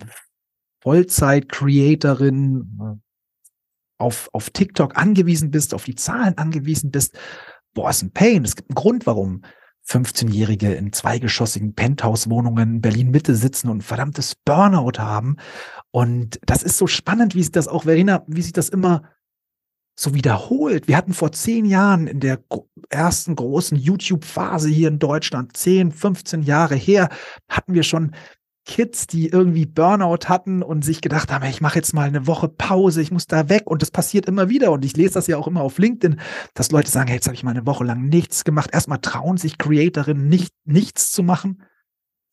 Vollzeit-Creatorin, 0.81 3.01
auf, 3.97 4.29
auf 4.33 4.49
TikTok 4.49 4.97
angewiesen 4.97 5.51
bist, 5.51 5.73
auf 5.73 5.83
die 5.83 5.95
Zahlen 5.95 6.37
angewiesen 6.37 6.91
bist, 6.91 7.17
boah, 7.73 7.89
ist 7.89 8.01
ein 8.01 8.11
Pain. 8.11 8.43
Es 8.43 8.55
gibt 8.55 8.69
einen 8.69 8.75
Grund, 8.75 9.05
warum 9.05 9.43
15-Jährige 9.87 10.73
in 10.73 10.93
zweigeschossigen 10.93 11.73
Penthouse-Wohnungen 11.73 12.81
Berlin-Mitte 12.81 13.35
sitzen 13.35 13.69
und 13.69 13.83
verdammtes 13.83 14.35
Burnout 14.35 14.99
haben. 14.99 15.37
Und 15.91 16.39
das 16.45 16.63
ist 16.63 16.77
so 16.77 16.87
spannend, 16.87 17.35
wie 17.35 17.41
sich 17.41 17.51
das 17.51 17.67
auch, 17.67 17.83
Verena, 17.83 18.23
wie 18.27 18.41
sich 18.41 18.53
das 18.53 18.69
immer 18.69 19.03
so 19.99 20.13
wiederholt. 20.13 20.87
Wir 20.87 20.97
hatten 20.97 21.13
vor 21.13 21.31
zehn 21.31 21.65
Jahren 21.65 22.07
in 22.07 22.19
der 22.19 22.43
ersten 22.89 23.35
großen 23.35 23.77
YouTube-Phase 23.77 24.69
hier 24.69 24.87
in 24.87 24.99
Deutschland, 24.99 25.55
10, 25.55 25.91
15 25.91 26.43
Jahre 26.43 26.75
her, 26.75 27.09
hatten 27.49 27.73
wir 27.73 27.83
schon 27.83 28.15
Kids, 28.65 29.07
die 29.07 29.27
irgendwie 29.27 29.65
Burnout 29.65 30.27
hatten 30.27 30.61
und 30.61 30.85
sich 30.85 31.01
gedacht 31.01 31.31
haben, 31.31 31.45
ich 31.45 31.61
mache 31.61 31.77
jetzt 31.77 31.93
mal 31.93 32.07
eine 32.07 32.27
Woche 32.27 32.47
Pause, 32.47 33.01
ich 33.01 33.11
muss 33.11 33.25
da 33.25 33.49
weg 33.49 33.63
und 33.65 33.81
das 33.81 33.89
passiert 33.89 34.27
immer 34.27 34.49
wieder 34.49 34.71
und 34.71 34.85
ich 34.85 34.95
lese 34.95 35.15
das 35.15 35.27
ja 35.27 35.37
auch 35.37 35.47
immer 35.47 35.61
auf 35.61 35.79
LinkedIn, 35.79 36.19
dass 36.53 36.71
Leute 36.71 36.91
sagen, 36.91 37.07
hey, 37.07 37.15
jetzt 37.15 37.25
habe 37.25 37.35
ich 37.35 37.43
mal 37.43 37.51
eine 37.51 37.65
Woche 37.65 37.83
lang 37.83 38.07
nichts 38.07 38.43
gemacht. 38.43 38.69
Erstmal 38.71 38.99
trauen 38.99 39.37
sich 39.37 39.57
Creatorinnen 39.57 40.27
nicht 40.27 40.53
nichts 40.63 41.11
zu 41.11 41.23
machen. 41.23 41.63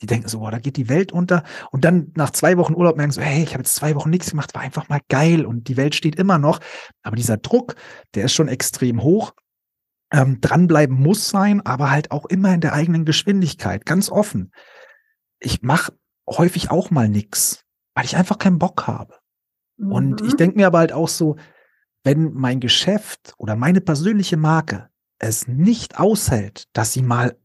Die 0.02 0.06
denken 0.06 0.28
so, 0.28 0.40
boah, 0.40 0.50
da 0.50 0.58
geht 0.58 0.76
die 0.76 0.88
Welt 0.88 1.12
unter 1.12 1.42
und 1.72 1.84
dann 1.84 2.12
nach 2.14 2.30
zwei 2.30 2.56
Wochen 2.56 2.74
Urlaub 2.74 2.96
merken 2.96 3.12
so, 3.12 3.22
hey, 3.22 3.42
ich 3.42 3.54
habe 3.54 3.62
jetzt 3.62 3.74
zwei 3.74 3.94
Wochen 3.94 4.10
nichts 4.10 4.30
gemacht, 4.30 4.54
war 4.54 4.62
einfach 4.62 4.88
mal 4.88 5.00
geil 5.08 5.44
und 5.44 5.68
die 5.68 5.76
Welt 5.76 5.94
steht 5.94 6.16
immer 6.16 6.38
noch. 6.38 6.60
Aber 7.02 7.16
dieser 7.16 7.38
Druck, 7.38 7.74
der 8.14 8.26
ist 8.26 8.34
schon 8.34 8.48
extrem 8.48 9.02
hoch. 9.02 9.32
Ähm, 10.10 10.40
dranbleiben 10.40 10.98
muss 10.98 11.28
sein, 11.28 11.64
aber 11.66 11.90
halt 11.90 12.12
auch 12.12 12.26
immer 12.26 12.54
in 12.54 12.60
der 12.60 12.72
eigenen 12.72 13.04
Geschwindigkeit, 13.04 13.84
ganz 13.84 14.10
offen. 14.10 14.52
Ich 15.38 15.60
mache 15.60 15.92
häufig 16.36 16.70
auch 16.70 16.90
mal 16.90 17.08
nix, 17.08 17.64
weil 17.94 18.04
ich 18.04 18.16
einfach 18.16 18.38
keinen 18.38 18.58
Bock 18.58 18.86
habe. 18.86 19.14
Mhm. 19.76 19.92
Und 19.92 20.20
ich 20.20 20.32
mhm. 20.32 20.36
denke 20.36 20.56
mir 20.56 20.66
aber 20.66 20.78
halt 20.78 20.92
auch 20.92 21.08
so, 21.08 21.36
wenn 22.04 22.32
mein 22.32 22.60
Geschäft 22.60 23.34
oder 23.38 23.56
meine 23.56 23.80
persönliche 23.80 24.36
Marke 24.36 24.88
es 25.18 25.48
nicht 25.48 25.98
aushält, 25.98 26.68
dass 26.72 26.92
sie 26.92 27.02
mal 27.02 27.36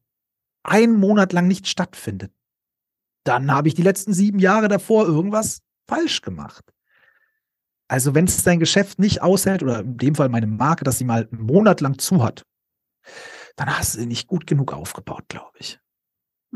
einen 0.63 0.98
Monat 1.00 1.34
lang 1.34 1.48
nicht 1.48 1.67
stattfindet, 1.67 2.32
dann 3.24 3.52
habe 3.52 3.67
ich 3.67 3.74
die 3.74 3.82
letzten 3.82 4.13
sieben 4.13 4.39
Jahre 4.39 4.67
davor 4.67 5.06
irgendwas 5.06 5.62
falsch 5.88 6.22
gemacht. 6.22 6.63
Also 7.88 8.15
wenn 8.15 8.26
es 8.26 8.43
dein 8.43 8.60
Geschäft 8.60 9.00
nicht 9.00 9.22
aushält, 9.22 9.63
oder 9.63 9.82
in 9.82 9.98
dem 9.98 10.15
Fall 10.15 10.30
meine 10.30 10.48
Marke, 10.48 10.84
dass 10.84 10.98
sie 10.98 11.06
mal 11.06 11.28
einen 11.32 11.41
Monat 11.41 11.82
lang 11.82 12.00
zu 12.00 12.24
hat, 12.24 12.43
dann 13.56 13.78
hast 13.78 13.96
du 13.96 14.00
sie 14.00 14.06
nicht 14.06 14.28
gut 14.28 14.48
genug 14.48 14.74
aufgebaut, 14.74 15.26
glaube 15.28 15.58
ich. 15.60 15.80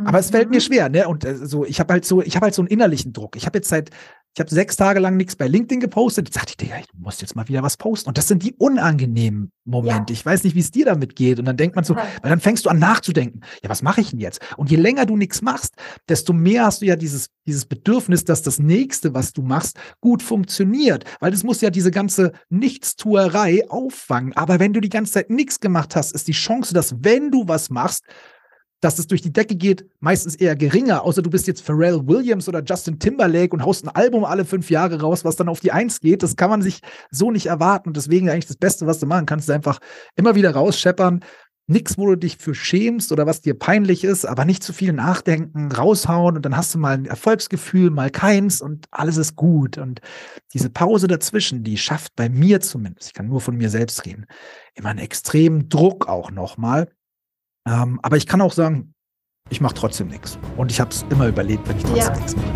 Aber 0.06 0.20
es 0.20 0.30
fällt 0.30 0.50
mir 0.50 0.58
mhm. 0.58 0.62
schwer, 0.62 0.90
ne? 0.90 1.08
Und 1.08 1.26
äh, 1.26 1.36
so, 1.36 1.66
ich 1.66 1.80
habe 1.80 1.94
halt 1.94 2.06
so, 2.06 2.22
ich 2.22 2.36
habe 2.36 2.46
halt 2.46 2.54
so 2.54 2.62
einen 2.62 2.70
innerlichen 2.70 3.14
Druck. 3.14 3.36
Ich 3.36 3.46
habe 3.48 3.58
jetzt 3.58 3.70
seit, 3.70 3.90
ich 4.36 4.40
habe 4.40 4.50
sechs 4.50 4.76
Tage 4.76 5.00
lang 5.00 5.18
nichts 5.18 5.36
bei 5.36 5.48
LinkedIn 5.48 5.80
gepostet. 5.80 6.28
Jetzt 6.28 6.38
dachte 6.38 6.52
ich, 6.52 6.58
Digga, 6.58 6.76
ich 6.78 6.88
muss 6.94 7.20
jetzt 7.22 7.36
mal 7.36 7.48
wieder 7.48 7.64
was 7.64 7.78
posten. 7.78 8.08
Und 8.08 8.18
das 8.18 8.28
sind 8.28 8.44
die 8.44 8.54
unangenehmen 8.54 9.52
Momente. 9.66 10.14
Ja. 10.14 10.20
Ich 10.20 10.24
weiß 10.24 10.44
nicht, 10.44 10.56
wie 10.56 10.60
es 10.60 10.70
dir 10.70 10.86
damit 10.86 11.16
geht. 11.16 11.40
Und 11.40 11.46
dann 11.46 11.58
denkt 11.58 11.76
man 11.76 11.84
so, 11.84 11.96
weil 11.96 12.30
dann 12.30 12.40
fängst 12.40 12.66
du 12.66 12.70
an 12.70 12.78
nachzudenken. 12.78 13.42
Ja, 13.64 13.72
was 13.72 13.82
mache 13.82 14.02
ich 14.02 14.12
denn 14.12 14.20
jetzt? 14.20 14.40
Und 14.56 14.70
je 14.70 14.78
länger 14.78 15.08
du 15.08 15.18
nichts 15.18 15.42
machst, 15.42 15.74
desto 16.08 16.32
mehr 16.32 16.66
hast 16.66 16.84
du 16.84 16.86
ja 16.86 16.96
dieses, 16.96 17.30
dieses 17.48 17.66
Bedürfnis, 17.66 18.24
dass 18.24 18.44
das 18.44 18.60
nächste, 18.60 19.16
was 19.16 19.34
du 19.34 19.42
machst, 19.42 19.80
gut 20.00 20.22
funktioniert. 20.22 21.06
Weil 21.20 21.32
das 21.32 21.44
muss 21.44 21.62
ja 21.62 21.72
diese 21.72 21.90
ganze 21.90 22.34
Nichtstuerei 22.50 23.68
auffangen. 23.70 24.34
Aber 24.34 24.60
wenn 24.60 24.74
du 24.74 24.80
die 24.80 24.90
ganze 24.90 25.14
Zeit 25.14 25.32
nichts 25.32 25.60
gemacht 25.60 25.96
hast, 25.96 26.14
ist 26.14 26.28
die 26.28 26.34
Chance, 26.34 26.76
dass 26.76 27.04
wenn 27.04 27.32
du 27.32 27.48
was 27.48 27.72
machst, 27.72 28.04
dass 28.82 29.00
es 29.00 29.08
durch 29.08 29.22
die 29.22 29.34
Decke 29.34 29.56
geht, 29.56 29.86
meistens 30.00 30.36
eher 30.36 30.56
geringer, 30.56 31.04
außer 31.04 31.22
du 31.22 31.30
bist 31.30 31.48
jetzt 31.48 31.62
Pharrell 31.62 32.08
Williams 32.08 32.48
oder 32.48 32.64
Justin 32.64 33.00
Timberlake 33.00 33.54
und 33.54 33.66
haust 33.66 33.86
ein 33.86 33.96
Album 33.96 34.24
alle 34.24 34.46
fünf 34.46 34.70
Jahre 34.70 35.02
raus, 35.02 35.26
was 35.26 35.36
dann 35.36 35.50
auf 35.50 35.60
die 35.60 35.72
Eins 35.72 36.00
geht. 36.00 36.22
Das 36.24 36.36
kann 36.36 36.50
man 36.50 36.62
sich 36.62 36.82
so 37.10 37.32
nicht 37.32 37.48
erwarten. 37.48 37.90
Und 37.90 37.98
deswegen 37.98 38.30
eigentlich 38.30 38.48
das 38.48 38.58
Beste, 38.58 38.86
was 38.86 39.00
du 39.00 39.08
machen 39.08 39.26
kannst, 39.26 39.50
ist 39.50 39.56
einfach 39.56 39.80
immer 40.16 40.36
wieder 40.36 40.52
rausscheppern 40.52 41.22
Nix, 41.70 41.98
wo 41.98 42.08
du 42.08 42.16
dich 42.16 42.38
für 42.38 42.56
schämst 42.56 43.12
oder 43.12 43.26
was 43.26 43.42
dir 43.42 43.54
peinlich 43.54 44.06
ist, 44.06 44.24
aber 44.24 44.46
nicht 44.46 44.64
zu 44.64 44.72
viel 44.72 44.94
nachdenken, 44.94 45.70
raushauen 45.70 46.38
und 46.38 46.46
dann 46.46 46.56
hast 46.56 46.74
du 46.74 46.80
mal 46.80 46.94
ein 46.94 47.06
Erfolgsgefühl, 47.06 47.90
mal 47.90 48.10
keins 48.10 48.62
und 48.62 48.86
alles 48.90 49.18
ist 49.18 49.36
gut. 49.36 49.78
Und 49.78 50.00
diese 50.54 50.70
Pause 50.70 51.10
dazwischen, 51.10 51.66
die 51.66 51.78
schafft 51.78 52.16
bei 52.16 52.30
mir 52.30 52.62
zumindest, 52.62 53.10
ich 53.10 53.14
kann 53.14 53.28
nur 53.28 53.42
von 53.42 53.58
mir 53.58 53.70
selbst 53.70 54.06
reden, 54.06 54.28
immer 54.76 54.90
einen 54.90 55.00
extremen 55.00 55.68
Druck 55.68 56.08
auch 56.08 56.32
nochmal. 56.32 56.88
Ähm, 57.68 58.00
aber 58.02 58.18
ich 58.18 58.26
kann 58.26 58.42
auch 58.42 58.54
sagen, 58.54 58.94
ich 59.50 59.62
mache 59.62 59.76
trotzdem 59.76 60.08
nichts. 60.08 60.38
Und 60.58 60.72
ich 60.72 60.80
habe 60.80 60.90
es 60.92 61.06
immer 61.10 61.28
überlebt, 61.28 61.68
wenn 61.68 61.78
ich 61.78 61.84
trotzdem 61.84 62.14
Ja. 62.14 62.16
nichts 62.16 62.36
mache. 62.36 62.48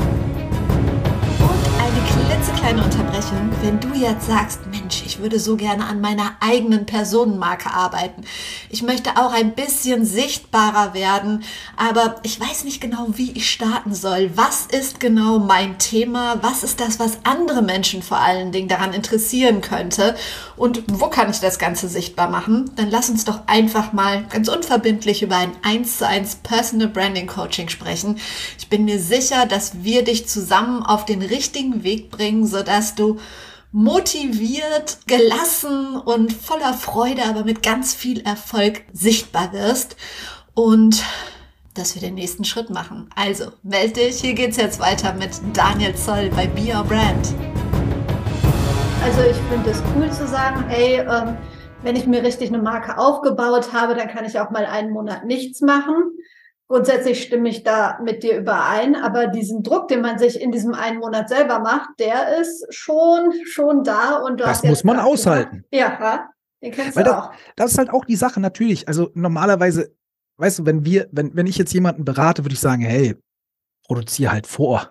Eine 2.41 2.49
klitzekleine 2.49 2.83
Unterbrechung. 2.83 3.51
Wenn 3.61 3.79
du 3.79 3.93
jetzt 3.93 4.25
sagst, 4.25 4.61
Mensch, 4.71 5.03
ich 5.05 5.19
würde 5.19 5.39
so 5.39 5.57
gerne 5.57 5.85
an 5.85 6.01
meiner 6.01 6.31
eigenen 6.39 6.87
Personenmarke 6.87 7.71
arbeiten. 7.71 8.23
Ich 8.69 8.81
möchte 8.81 9.11
auch 9.17 9.31
ein 9.33 9.53
bisschen 9.53 10.05
sichtbarer 10.05 10.93
werden, 10.95 11.43
aber 11.75 12.15
ich 12.23 12.39
weiß 12.39 12.63
nicht 12.63 12.81
genau, 12.81 13.07
wie 13.13 13.31
ich 13.31 13.51
starten 13.51 13.93
soll. 13.93 14.31
Was 14.35 14.65
ist 14.65 14.99
genau 14.99 15.37
mein 15.37 15.77
Thema? 15.77 16.39
Was 16.41 16.63
ist 16.63 16.79
das, 16.79 16.99
was 16.99 17.19
andere 17.25 17.61
Menschen 17.61 18.01
vor 18.01 18.17
allen 18.17 18.51
Dingen 18.51 18.67
daran 18.67 18.93
interessieren 18.93 19.61
könnte? 19.61 20.15
Und 20.57 20.83
wo 20.91 21.07
kann 21.07 21.29
ich 21.29 21.39
das 21.39 21.59
Ganze 21.59 21.87
sichtbar 21.89 22.29
machen? 22.29 22.71
Dann 22.75 22.89
lass 22.89 23.09
uns 23.09 23.25
doch 23.25 23.41
einfach 23.47 23.93
mal 23.93 24.23
ganz 24.29 24.47
unverbindlich 24.47 25.21
über 25.21 25.37
ein 25.37 25.51
1 25.61 25.99
zu 25.99 26.07
1 26.07 26.37
Personal 26.37 26.87
Branding 26.87 27.27
Coaching 27.27 27.69
sprechen. 27.69 28.17
Ich 28.57 28.67
bin 28.67 28.85
mir 28.85 28.99
sicher, 28.99 29.45
dass 29.45 29.83
wir 29.83 30.03
dich 30.03 30.27
zusammen 30.27 30.83
auf 30.83 31.05
den 31.05 31.21
richtigen 31.21 31.83
Weg 31.83 32.09
bringen, 32.09 32.30
sodass 32.45 32.95
du 32.95 33.19
motiviert, 33.71 34.99
gelassen 35.07 35.95
und 35.95 36.33
voller 36.33 36.73
Freude, 36.73 37.23
aber 37.25 37.43
mit 37.43 37.63
ganz 37.63 37.93
viel 37.93 38.21
Erfolg 38.21 38.81
sichtbar 38.91 39.53
wirst 39.53 39.95
und 40.53 41.03
dass 41.73 41.95
wir 41.95 42.01
den 42.01 42.15
nächsten 42.15 42.43
Schritt 42.43 42.69
machen. 42.69 43.09
Also, 43.15 43.45
melde 43.63 44.01
dich, 44.01 44.19
hier 44.19 44.33
geht's 44.33 44.57
jetzt 44.57 44.79
weiter 44.79 45.13
mit 45.13 45.31
Daniel 45.53 45.95
Zoll 45.95 46.29
bei 46.35 46.47
Be 46.47 46.73
Your 46.73 46.83
Brand. 46.83 47.33
Also 49.03 49.21
ich 49.21 49.37
finde 49.49 49.71
es 49.71 49.81
cool 49.95 50.11
zu 50.11 50.27
sagen, 50.27 50.65
hey, 50.67 50.99
ähm, 50.99 51.37
wenn 51.81 51.95
ich 51.95 52.05
mir 52.05 52.23
richtig 52.23 52.49
eine 52.49 52.61
Marke 52.61 52.97
aufgebaut 52.97 53.73
habe, 53.73 53.95
dann 53.95 54.09
kann 54.09 54.25
ich 54.25 54.39
auch 54.39 54.51
mal 54.51 54.65
einen 54.65 54.91
Monat 54.91 55.25
nichts 55.25 55.61
machen. 55.61 56.11
Grundsätzlich 56.71 57.21
stimme 57.23 57.49
ich 57.49 57.63
da 57.63 57.99
mit 58.01 58.23
dir 58.23 58.37
überein, 58.37 58.95
aber 58.95 59.27
diesen 59.27 59.61
Druck, 59.61 59.89
den 59.89 59.99
man 59.99 60.17
sich 60.17 60.39
in 60.39 60.53
diesem 60.53 60.73
einen 60.73 60.99
Monat 60.99 61.27
selber 61.27 61.59
macht, 61.59 61.89
der 61.99 62.37
ist 62.39 62.65
schon, 62.73 63.33
schon 63.45 63.83
da. 63.83 64.19
Und 64.19 64.39
du 64.39 64.45
Das 64.45 64.63
muss 64.63 64.85
man 64.85 64.95
gerade 64.95 65.09
aushalten. 65.09 65.65
gesagt- 65.69 65.99
Ja, 66.01 66.29
den 66.63 66.71
kennst 66.71 66.95
Weil 66.95 67.03
du 67.03 67.09
da- 67.09 67.19
auch. 67.19 67.31
Das 67.57 67.71
ist 67.73 67.77
halt 67.77 67.89
auch 67.89 68.05
die 68.05 68.15
Sache, 68.15 68.39
natürlich. 68.39 68.87
Also 68.87 69.09
normalerweise, 69.15 69.93
weißt 70.37 70.59
du, 70.59 70.65
wenn 70.65 70.85
wir, 70.85 71.09
wenn, 71.11 71.35
wenn 71.35 71.45
ich 71.45 71.57
jetzt 71.57 71.73
jemanden 71.73 72.05
berate, 72.05 72.45
würde 72.45 72.53
ich 72.53 72.61
sagen, 72.61 72.83
hey, 72.83 73.17
produziere 73.85 74.31
halt 74.31 74.47
vor. 74.47 74.89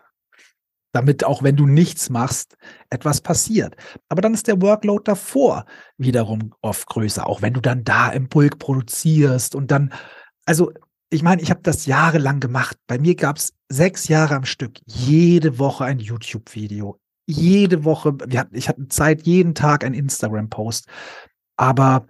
Damit 0.92 1.24
auch 1.24 1.42
wenn 1.42 1.56
du 1.56 1.66
nichts 1.66 2.10
machst, 2.10 2.56
etwas 2.90 3.22
passiert. 3.22 3.74
Aber 4.10 4.20
dann 4.20 4.34
ist 4.34 4.48
der 4.48 4.60
Workload 4.60 5.04
davor 5.06 5.64
wiederum 5.96 6.52
oft 6.60 6.86
größer, 6.88 7.26
auch 7.26 7.40
wenn 7.40 7.54
du 7.54 7.60
dann 7.62 7.84
da 7.84 8.10
im 8.10 8.28
Pulk 8.28 8.58
produzierst 8.58 9.54
und 9.54 9.70
dann, 9.70 9.94
also 10.44 10.72
ich 11.10 11.22
meine, 11.22 11.42
ich 11.42 11.50
habe 11.50 11.60
das 11.62 11.86
jahrelang 11.86 12.40
gemacht. 12.40 12.76
Bei 12.86 12.98
mir 12.98 13.16
gab 13.16 13.36
es 13.36 13.52
sechs 13.68 14.08
Jahre 14.08 14.36
am 14.36 14.44
Stück, 14.44 14.78
jede 14.86 15.58
Woche 15.58 15.84
ein 15.84 15.98
YouTube-Video. 15.98 16.98
Jede 17.26 17.84
Woche, 17.84 18.16
hatten, 18.34 18.54
ich 18.54 18.68
hatte 18.68 18.88
Zeit, 18.88 19.22
jeden 19.22 19.54
Tag 19.54 19.84
ein 19.84 19.94
Instagram-Post. 19.94 20.86
Aber 21.56 22.06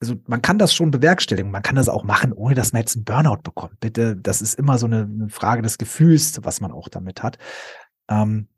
also 0.00 0.16
man 0.26 0.42
kann 0.42 0.58
das 0.58 0.74
schon 0.74 0.90
bewerkstelligen, 0.90 1.50
man 1.50 1.62
kann 1.62 1.76
das 1.76 1.88
auch 1.88 2.04
machen, 2.04 2.32
ohne 2.32 2.54
dass 2.54 2.72
man 2.72 2.80
jetzt 2.80 2.96
einen 2.96 3.04
Burnout 3.04 3.42
bekommt. 3.42 3.78
Bitte, 3.80 4.16
das 4.16 4.42
ist 4.42 4.58
immer 4.58 4.78
so 4.78 4.86
eine, 4.86 5.02
eine 5.02 5.28
Frage 5.28 5.62
des 5.62 5.78
Gefühls, 5.78 6.38
was 6.42 6.60
man 6.60 6.72
auch 6.72 6.88
damit 6.88 7.22
hat. 7.22 7.38
Ähm, 8.08 8.48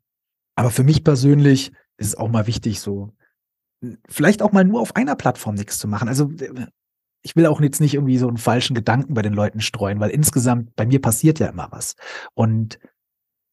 aber 0.55 0.71
für 0.71 0.83
mich 0.83 1.03
persönlich 1.03 1.71
ist 1.97 2.07
es 2.07 2.15
auch 2.15 2.29
mal 2.29 2.47
wichtig, 2.47 2.79
so 2.79 3.13
vielleicht 4.07 4.41
auch 4.41 4.51
mal 4.51 4.63
nur 4.63 4.81
auf 4.81 4.95
einer 4.95 5.15
Plattform 5.15 5.55
nichts 5.55 5.77
zu 5.77 5.87
machen. 5.87 6.07
Also 6.07 6.31
äh, 6.31 6.67
ich 7.23 7.35
will 7.35 7.47
auch 7.47 7.61
jetzt 7.61 7.81
nicht 7.81 7.93
irgendwie 7.93 8.17
so 8.17 8.27
einen 8.27 8.37
falschen 8.37 8.75
Gedanken 8.75 9.13
bei 9.13 9.21
den 9.21 9.33
Leuten 9.33 9.61
streuen, 9.61 9.99
weil 9.99 10.09
insgesamt 10.11 10.75
bei 10.75 10.85
mir 10.85 11.01
passiert 11.01 11.39
ja 11.39 11.47
immer 11.47 11.69
was. 11.71 11.95
Und 12.33 12.79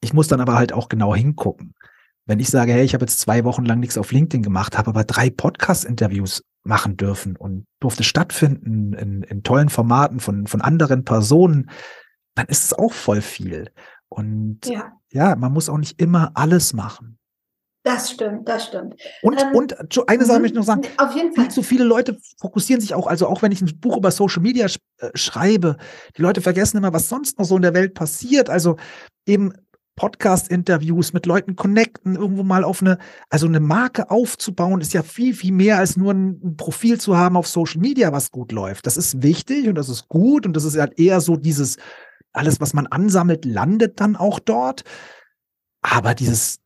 ich 0.01 0.13
muss 0.13 0.29
dann 0.29 0.41
aber 0.41 0.57
halt 0.57 0.73
auch 0.73 0.89
genau 0.89 1.15
hingucken. 1.15 1.75
Wenn 2.27 2.41
ich 2.41 2.49
sage, 2.49 2.73
hey, 2.73 2.85
ich 2.85 2.95
habe 2.95 3.05
jetzt 3.05 3.21
zwei 3.21 3.45
Wochen 3.45 3.65
lang 3.65 3.81
nichts 3.81 3.97
auf 3.97 4.13
LinkedIn 4.13 4.43
gemacht, 4.43 4.77
habe 4.77 4.91
aber 4.91 5.05
drei 5.05 5.31
Podcast-Interviews 5.31 6.45
machen 6.65 6.97
dürfen 6.97 7.37
und 7.37 7.67
durfte 7.79 8.03
stattfinden 8.03 8.93
in, 8.93 9.23
in 9.23 9.43
tollen 9.43 9.69
Formaten 9.69 10.21
von, 10.21 10.47
von 10.47 10.61
anderen 10.61 11.05
Personen, 11.05 11.71
dann 12.35 12.47
ist 12.47 12.65
es 12.65 12.73
auch 12.73 12.93
voll 12.93 13.23
viel. 13.23 13.71
Und 14.09 14.67
Ja, 14.67 14.93
ja, 15.11 15.37
man 15.37 15.53
muss 15.53 15.69
auch 15.69 15.79
nicht 15.79 16.01
immer 16.01 16.33
alles 16.35 16.73
machen. 16.73 17.19
Das 17.83 18.11
stimmt, 18.11 18.49
das 18.49 18.67
stimmt. 18.67 18.95
Und, 19.23 19.41
Ähm, 19.41 19.55
und 19.55 20.09
eine 20.09 20.25
Sache 20.25 20.39
Mhm. 20.39 20.43
möchte 20.43 20.55
ich 20.55 20.59
noch 20.61 20.67
sagen. 20.67 20.83
Auf 20.99 21.15
jeden 21.15 21.35
Fall. 21.35 21.45
Viel 21.45 21.51
zu 21.53 21.63
viele 21.63 21.85
Leute 21.85 22.19
fokussieren 22.39 22.81
sich 22.81 22.95
auch, 22.95 23.07
also 23.07 23.27
auch 23.27 23.43
wenn 23.43 23.53
ich 23.53 23.63
ein 23.63 23.81
Buch 23.81 23.97
über 23.97 24.11
Social 24.11 24.43
Media 24.43 24.69
sch 24.69 24.79
äh, 24.99 25.11
schreibe, 25.15 25.77
die 26.17 26.23
Leute 26.23 26.41
vergessen 26.43 26.77
immer, 26.77 26.93
was 26.93 27.09
sonst 27.09 27.39
noch 27.39 27.47
so 27.47 27.57
in 27.57 27.63
der 27.63 27.75
Welt 27.75 27.95
passiert. 27.95 28.51
Also 28.51 28.77
eben 29.27 29.53
Podcast-Interviews 29.97 31.13
mit 31.13 31.27
Leuten 31.27 31.57
connecten, 31.57 32.17
irgendwo 32.17 32.43
mal 32.43 32.65
auf 32.65 32.81
eine, 32.81 32.99
also 33.29 33.47
eine 33.47 33.61
Marke 33.61 34.11
aufzubauen, 34.11 34.81
ist 34.81 34.95
ja 34.95 35.03
viel, 35.03 35.35
viel 35.35 35.53
mehr 35.53 35.79
als 35.79 35.97
nur 35.97 36.13
ein, 36.15 36.41
ein 36.43 36.57
Profil 36.57 36.99
zu 37.01 37.17
haben 37.19 37.37
auf 37.37 37.47
Social 37.47 37.81
Media, 37.81 38.11
was 38.13 38.31
gut 38.31 38.51
läuft. 38.53 38.87
Das 38.87 38.97
ist 38.97 39.23
wichtig 39.23 39.69
und 39.69 39.75
das 39.75 39.89
ist 39.91 40.09
gut 40.09 40.47
und 40.47 40.55
das 40.55 40.65
ist 40.65 40.79
halt 40.79 40.99
eher 40.99 41.21
so 41.21 41.37
dieses, 41.37 41.77
alles, 42.33 42.61
was 42.61 42.73
man 42.73 42.87
ansammelt, 42.87 43.45
landet 43.45 44.01
dann 44.01 44.17
auch 44.17 44.39
dort. 44.39 44.85
Aber 45.83 46.15
dieses 46.15 46.59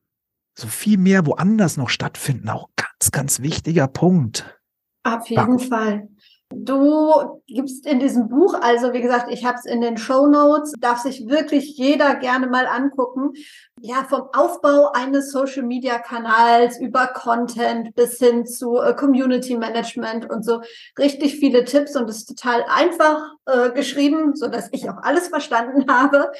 so 0.54 0.68
viel 0.68 0.98
mehr 0.98 1.26
woanders 1.26 1.76
noch 1.76 1.88
stattfinden, 1.88 2.48
auch 2.48 2.68
ganz, 2.76 3.10
ganz 3.10 3.40
wichtiger 3.40 3.88
Punkt. 3.88 4.58
Auf 5.02 5.28
jeden 5.28 5.58
Fall. 5.58 6.08
Du 6.56 7.42
gibst 7.46 7.84
in 7.86 7.98
diesem 7.98 8.28
Buch, 8.28 8.54
also 8.54 8.92
wie 8.92 9.00
gesagt, 9.00 9.30
ich 9.30 9.44
habe 9.44 9.58
es 9.58 9.64
in 9.64 9.80
den 9.80 9.96
Show 9.96 10.26
Notes, 10.26 10.72
darf 10.78 10.98
sich 11.00 11.26
wirklich 11.26 11.76
jeder 11.76 12.14
gerne 12.14 12.46
mal 12.46 12.66
angucken. 12.66 13.32
Ja, 13.80 14.04
vom 14.04 14.28
Aufbau 14.32 14.92
eines 14.92 15.32
Social 15.32 15.64
Media 15.64 15.98
Kanals 15.98 16.78
über 16.78 17.08
Content 17.08 17.94
bis 17.96 18.18
hin 18.18 18.46
zu 18.46 18.78
äh, 18.78 18.94
Community 18.94 19.56
Management 19.56 20.30
und 20.30 20.44
so 20.44 20.60
richtig 20.98 21.36
viele 21.36 21.64
Tipps 21.64 21.96
und 21.96 22.08
es 22.08 22.18
ist 22.18 22.26
total 22.26 22.64
einfach 22.68 23.20
äh, 23.46 23.70
geschrieben, 23.70 24.36
so 24.36 24.46
dass 24.46 24.68
ich 24.72 24.88
auch 24.88 24.98
alles 25.02 25.28
verstanden 25.28 25.86
habe. 25.90 26.30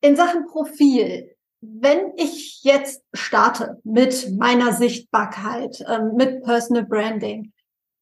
In 0.00 0.16
Sachen 0.16 0.46
Profil, 0.46 1.36
wenn 1.60 2.12
ich 2.16 2.62
jetzt 2.62 3.02
starte 3.12 3.80
mit 3.84 4.36
meiner 4.36 4.72
Sichtbarkeit, 4.72 5.84
ähm, 5.86 6.14
mit 6.16 6.42
Personal 6.42 6.84
Branding, 6.84 7.52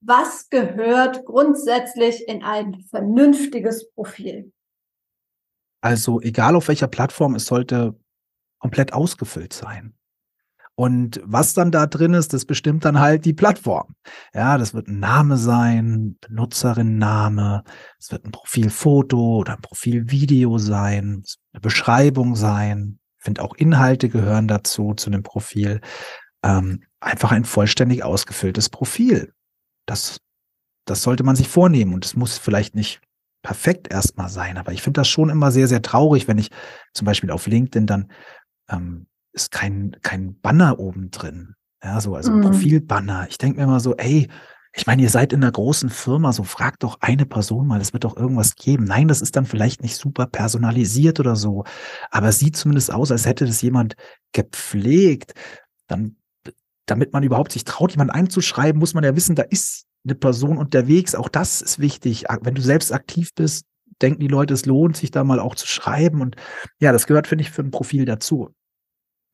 was 0.01 0.49
gehört 0.49 1.25
grundsätzlich 1.25 2.27
in 2.29 2.45
ein 2.45 2.85
vernünftiges 2.91 3.91
Profil? 3.93 4.53
Also 5.81 6.21
egal 6.21 6.57
auf 6.57 6.69
welcher 6.69 6.89
Plattform, 6.89 7.35
es 7.35 7.47
sollte 7.47 7.99
komplett 8.59 8.93
ausgefüllt 8.93 9.53
sein. 9.53 9.95
Und 10.77 11.21
was 11.25 11.55
dann 11.55 11.73
da 11.73 11.87
drin 11.87 12.15
ist, 12.15 12.33
das 12.33 12.45
bestimmt 12.45 12.85
dann 12.85 13.01
halt 13.01 13.25
die 13.25 13.33
Plattform. 13.33 13.97
Ja, 14.33 14.59
das 14.59 14.75
wird 14.75 14.87
ein 14.87 15.01
Name 15.01 15.37
sein, 15.37 16.17
Benutzerinnenname, 16.21 17.65
es 17.99 18.13
wird 18.13 18.25
ein 18.25 18.31
Profilfoto 18.31 19.39
oder 19.39 19.55
ein 19.55 19.61
Profilvideo 19.61 20.59
sein, 20.59 21.25
eine 21.53 21.61
Beschreibung 21.61 22.37
sein. 22.37 23.01
Ich 23.19 23.25
finde 23.25 23.43
auch 23.43 23.55
Inhalte 23.57 24.09
gehören 24.09 24.49
dazu, 24.49 24.95
zu 24.95 25.11
dem 25.11 25.23
Profil. 25.23 25.81
Ähm, 26.45 26.85
einfach 27.01 27.33
ein 27.33 27.45
vollständig 27.45 28.05
ausgefülltes 28.05 28.69
Profil. 28.69 29.33
Das, 29.87 30.19
das 30.87 31.03
sollte 31.03 31.25
man 31.25 31.37
sich 31.37 31.49
vornehmen 31.49 31.95
und 31.95 32.05
es 32.05 32.17
muss 32.17 32.39
vielleicht 32.39 32.75
nicht 32.75 33.01
perfekt 33.43 33.91
erstmal 33.91 34.29
sein, 34.29 34.57
aber 34.57 34.73
ich 34.73 34.83
finde 34.83 35.01
das 35.01 35.09
schon 35.09 35.31
immer 35.31 35.51
sehr, 35.51 35.69
sehr 35.69 35.83
traurig, 35.83 36.29
wenn 36.29 36.39
ich 36.39 36.51
zum 36.93 37.05
Beispiel 37.07 37.31
auf 37.31 37.47
LinkedIn 37.47 37.87
dann 37.87 38.11
ähm, 38.69 39.07
ist 39.33 39.51
kein, 39.53 39.97
kein 40.03 40.41
Banner 40.41 40.79
oben 40.79 41.11
drin. 41.11 41.55
Ja, 41.83 42.01
so, 42.01 42.17
also 42.17 42.33
ein 42.33 42.39
Mhm. 42.39 42.43
Profilbanner. 42.43 43.27
Ich 43.29 43.39
denke 43.39 43.59
mir 43.59 43.65
immer 43.65 43.81
so, 43.81 43.97
ey, 43.97 44.29
ich 44.75 44.87
meine, 44.87 45.03
ihr 45.03 45.11
seid 45.11 45.33
in 45.33 45.43
einer 45.43 45.53
großen 45.53 45.91
Firma, 45.91 46.33
so 46.33 46.45
fragt 46.45 46.83
doch 46.83 46.99
eine 47.01 47.27
Person 47.27 47.67
mal, 47.67 47.81
es 47.81 47.93
wird 47.93 48.05
doch 48.05 48.17
irgendwas 48.17 48.55
geben. 48.55 48.85
Nein, 48.85 49.09
das 49.09 49.21
ist 49.21 49.35
dann 49.37 49.47
vielleicht 49.47 49.83
nicht 49.83 49.97
super 49.97 50.27
personalisiert 50.27 51.21
oder 51.21 51.37
so, 51.37 51.65
aber 52.11 52.33
sieht 52.33 52.57
zumindest 52.57 52.93
aus, 52.93 53.11
als 53.11 53.27
hätte 53.27 53.47
das 53.47 53.63
jemand 53.63 53.97
gepflegt. 54.33 55.35
Dann, 55.87 56.17
damit 56.87 57.13
man 57.13 57.23
überhaupt 57.23 57.53
sich 57.53 57.65
traut, 57.65 57.93
jemanden 57.93 58.13
einzuschreiben, 58.13 58.79
muss 58.79 58.95
man 58.95 59.05
ja 59.05 59.17
wissen, 59.17 59.37
da 59.37 59.43
ist 59.43 59.87
eine 60.05 60.15
Person 60.15 60.59
unterwegs. 60.59 61.15
Auch 61.15 61.29
das 61.29 61.61
ist 61.61 61.79
wichtig. 61.79 62.25
Wenn 62.43 62.55
du 62.55 62.63
selbst 62.63 62.93
aktiv 62.93 63.35
bist, 63.35 63.67
denken 64.01 64.21
die 64.21 64.29
Leute, 64.29 64.55
es 64.55 64.67
lohnt 64.67 64.97
sich 64.97 65.11
da 65.11 65.25
mal 65.25 65.41
auch 65.41 65.55
zu 65.55 65.67
schreiben. 65.67 66.21
Und 66.21 66.37
ja, 66.79 66.93
das 66.93 67.07
gehört, 67.07 67.27
finde 67.27 67.43
ich, 67.43 67.51
für 67.51 67.63
ein 67.63 67.71
Profil 67.71 68.05
dazu. 68.05 68.55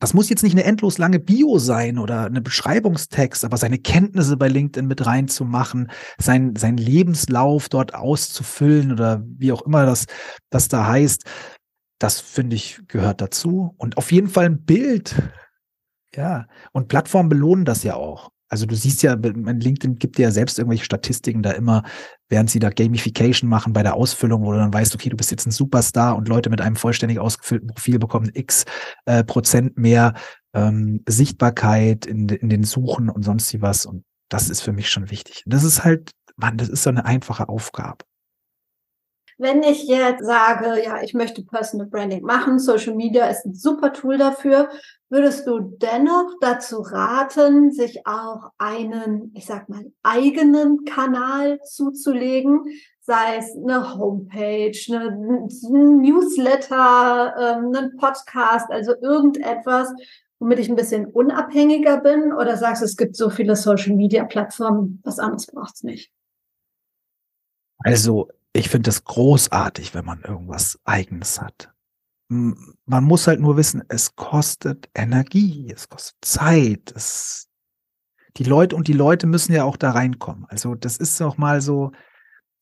Das 0.00 0.12
muss 0.12 0.28
jetzt 0.28 0.42
nicht 0.42 0.52
eine 0.52 0.64
endlos 0.64 0.98
lange 0.98 1.18
Bio 1.18 1.58
sein 1.58 1.98
oder 1.98 2.26
eine 2.26 2.40
Beschreibungstext, 2.40 3.44
aber 3.44 3.56
seine 3.56 3.78
Kenntnisse 3.78 4.36
bei 4.36 4.48
LinkedIn 4.48 4.86
mit 4.86 5.06
reinzumachen, 5.06 5.90
sein, 6.18 6.56
sein 6.56 6.76
Lebenslauf 6.76 7.68
dort 7.68 7.94
auszufüllen 7.94 8.92
oder 8.92 9.22
wie 9.24 9.52
auch 9.52 9.62
immer 9.62 9.86
das, 9.86 10.06
das 10.50 10.68
da 10.68 10.86
heißt, 10.86 11.24
das 11.98 12.20
finde 12.20 12.56
ich 12.56 12.80
gehört 12.88 13.20
dazu. 13.20 13.74
Und 13.78 13.96
auf 13.96 14.12
jeden 14.12 14.28
Fall 14.28 14.46
ein 14.46 14.64
Bild. 14.64 15.14
Ja, 16.14 16.46
und 16.72 16.88
Plattformen 16.88 17.28
belohnen 17.28 17.64
das 17.64 17.82
ja 17.82 17.94
auch. 17.94 18.30
Also 18.48 18.66
du 18.66 18.76
siehst 18.76 19.02
ja, 19.02 19.16
mein 19.16 19.60
LinkedIn 19.60 19.98
gibt 19.98 20.18
dir 20.18 20.24
ja 20.24 20.30
selbst 20.30 20.58
irgendwelche 20.58 20.84
Statistiken 20.84 21.42
da 21.42 21.52
immer, 21.52 21.82
während 22.28 22.50
sie 22.50 22.58
da 22.58 22.70
Gamification 22.70 23.48
machen 23.48 23.72
bei 23.72 23.82
der 23.82 23.94
Ausfüllung, 23.94 24.44
wo 24.44 24.52
du 24.52 24.58
dann 24.58 24.72
weißt, 24.72 24.94
okay, 24.94 25.08
du 25.08 25.16
bist 25.16 25.30
jetzt 25.30 25.46
ein 25.46 25.50
Superstar 25.50 26.16
und 26.16 26.28
Leute 26.28 26.50
mit 26.50 26.60
einem 26.60 26.76
vollständig 26.76 27.18
ausgefüllten 27.18 27.68
Profil 27.68 27.98
bekommen 27.98 28.30
x 28.32 28.64
äh, 29.06 29.24
Prozent 29.24 29.76
mehr 29.78 30.14
ähm, 30.52 31.02
Sichtbarkeit 31.08 32.06
in, 32.06 32.28
in 32.28 32.48
den 32.48 32.64
Suchen 32.64 33.08
und 33.08 33.24
sonst 33.24 33.60
was. 33.60 33.86
Und 33.86 34.04
das 34.28 34.50
ist 34.50 34.60
für 34.60 34.72
mich 34.72 34.88
schon 34.90 35.10
wichtig. 35.10 35.42
Das 35.46 35.64
ist 35.64 35.84
halt, 35.84 36.12
Mann, 36.36 36.56
das 36.56 36.68
ist 36.68 36.82
so 36.82 36.90
eine 36.90 37.04
einfache 37.04 37.48
Aufgabe. 37.48 38.04
Wenn 39.38 39.62
ich 39.62 39.84
jetzt 39.84 40.24
sage, 40.24 40.82
ja, 40.84 41.02
ich 41.02 41.14
möchte 41.14 41.44
Personal 41.44 41.86
Branding 41.88 42.22
machen, 42.22 42.58
Social 42.58 42.94
Media 42.94 43.26
ist 43.26 43.44
ein 43.44 43.54
super 43.54 43.92
Tool 43.92 44.16
dafür, 44.16 44.68
würdest 45.08 45.46
du 45.46 45.60
dennoch 45.60 46.34
dazu 46.40 46.80
raten, 46.80 47.72
sich 47.72 48.06
auch 48.06 48.50
einen, 48.58 49.32
ich 49.34 49.46
sag 49.46 49.68
mal, 49.68 49.84
eigenen 50.02 50.84
Kanal 50.84 51.60
zuzulegen, 51.62 52.64
sei 53.00 53.36
es 53.36 53.54
eine 53.56 53.96
Homepage, 53.96 54.72
eine, 54.88 55.10
ein 55.10 56.00
Newsletter, 56.00 57.34
ähm, 57.38 57.72
einen 57.74 57.96
Podcast, 57.96 58.70
also 58.70 58.94
irgendetwas, 59.00 59.92
womit 60.38 60.58
ich 60.58 60.68
ein 60.68 60.76
bisschen 60.76 61.06
unabhängiger 61.06 62.00
bin? 62.00 62.32
Oder 62.32 62.56
sagst 62.56 62.82
du, 62.82 62.86
es 62.86 62.96
gibt 62.96 63.16
so 63.16 63.30
viele 63.30 63.56
Social-Media-Plattformen, 63.56 65.00
was 65.04 65.18
anderes 65.18 65.46
braucht 65.46 65.74
es 65.74 65.82
nicht? 65.82 66.12
Also 67.78 68.28
ich 68.54 68.68
finde 68.68 68.90
es 68.90 69.04
großartig, 69.04 69.94
wenn 69.94 70.04
man 70.04 70.22
irgendwas 70.22 70.78
Eigenes 70.84 71.40
hat. 71.40 71.70
Man 72.28 73.04
muss 73.04 73.26
halt 73.26 73.40
nur 73.40 73.56
wissen, 73.56 73.82
es 73.88 74.16
kostet 74.16 74.88
Energie, 74.94 75.70
es 75.74 75.88
kostet 75.88 76.16
Zeit. 76.22 76.92
Es, 76.94 77.48
die 78.36 78.44
Leute 78.44 78.76
und 78.76 78.88
die 78.88 78.94
Leute 78.94 79.26
müssen 79.26 79.52
ja 79.52 79.64
auch 79.64 79.76
da 79.76 79.90
reinkommen. 79.90 80.46
Also 80.48 80.74
das 80.74 80.96
ist 80.96 81.20
auch 81.20 81.36
mal 81.36 81.60
so. 81.60 81.92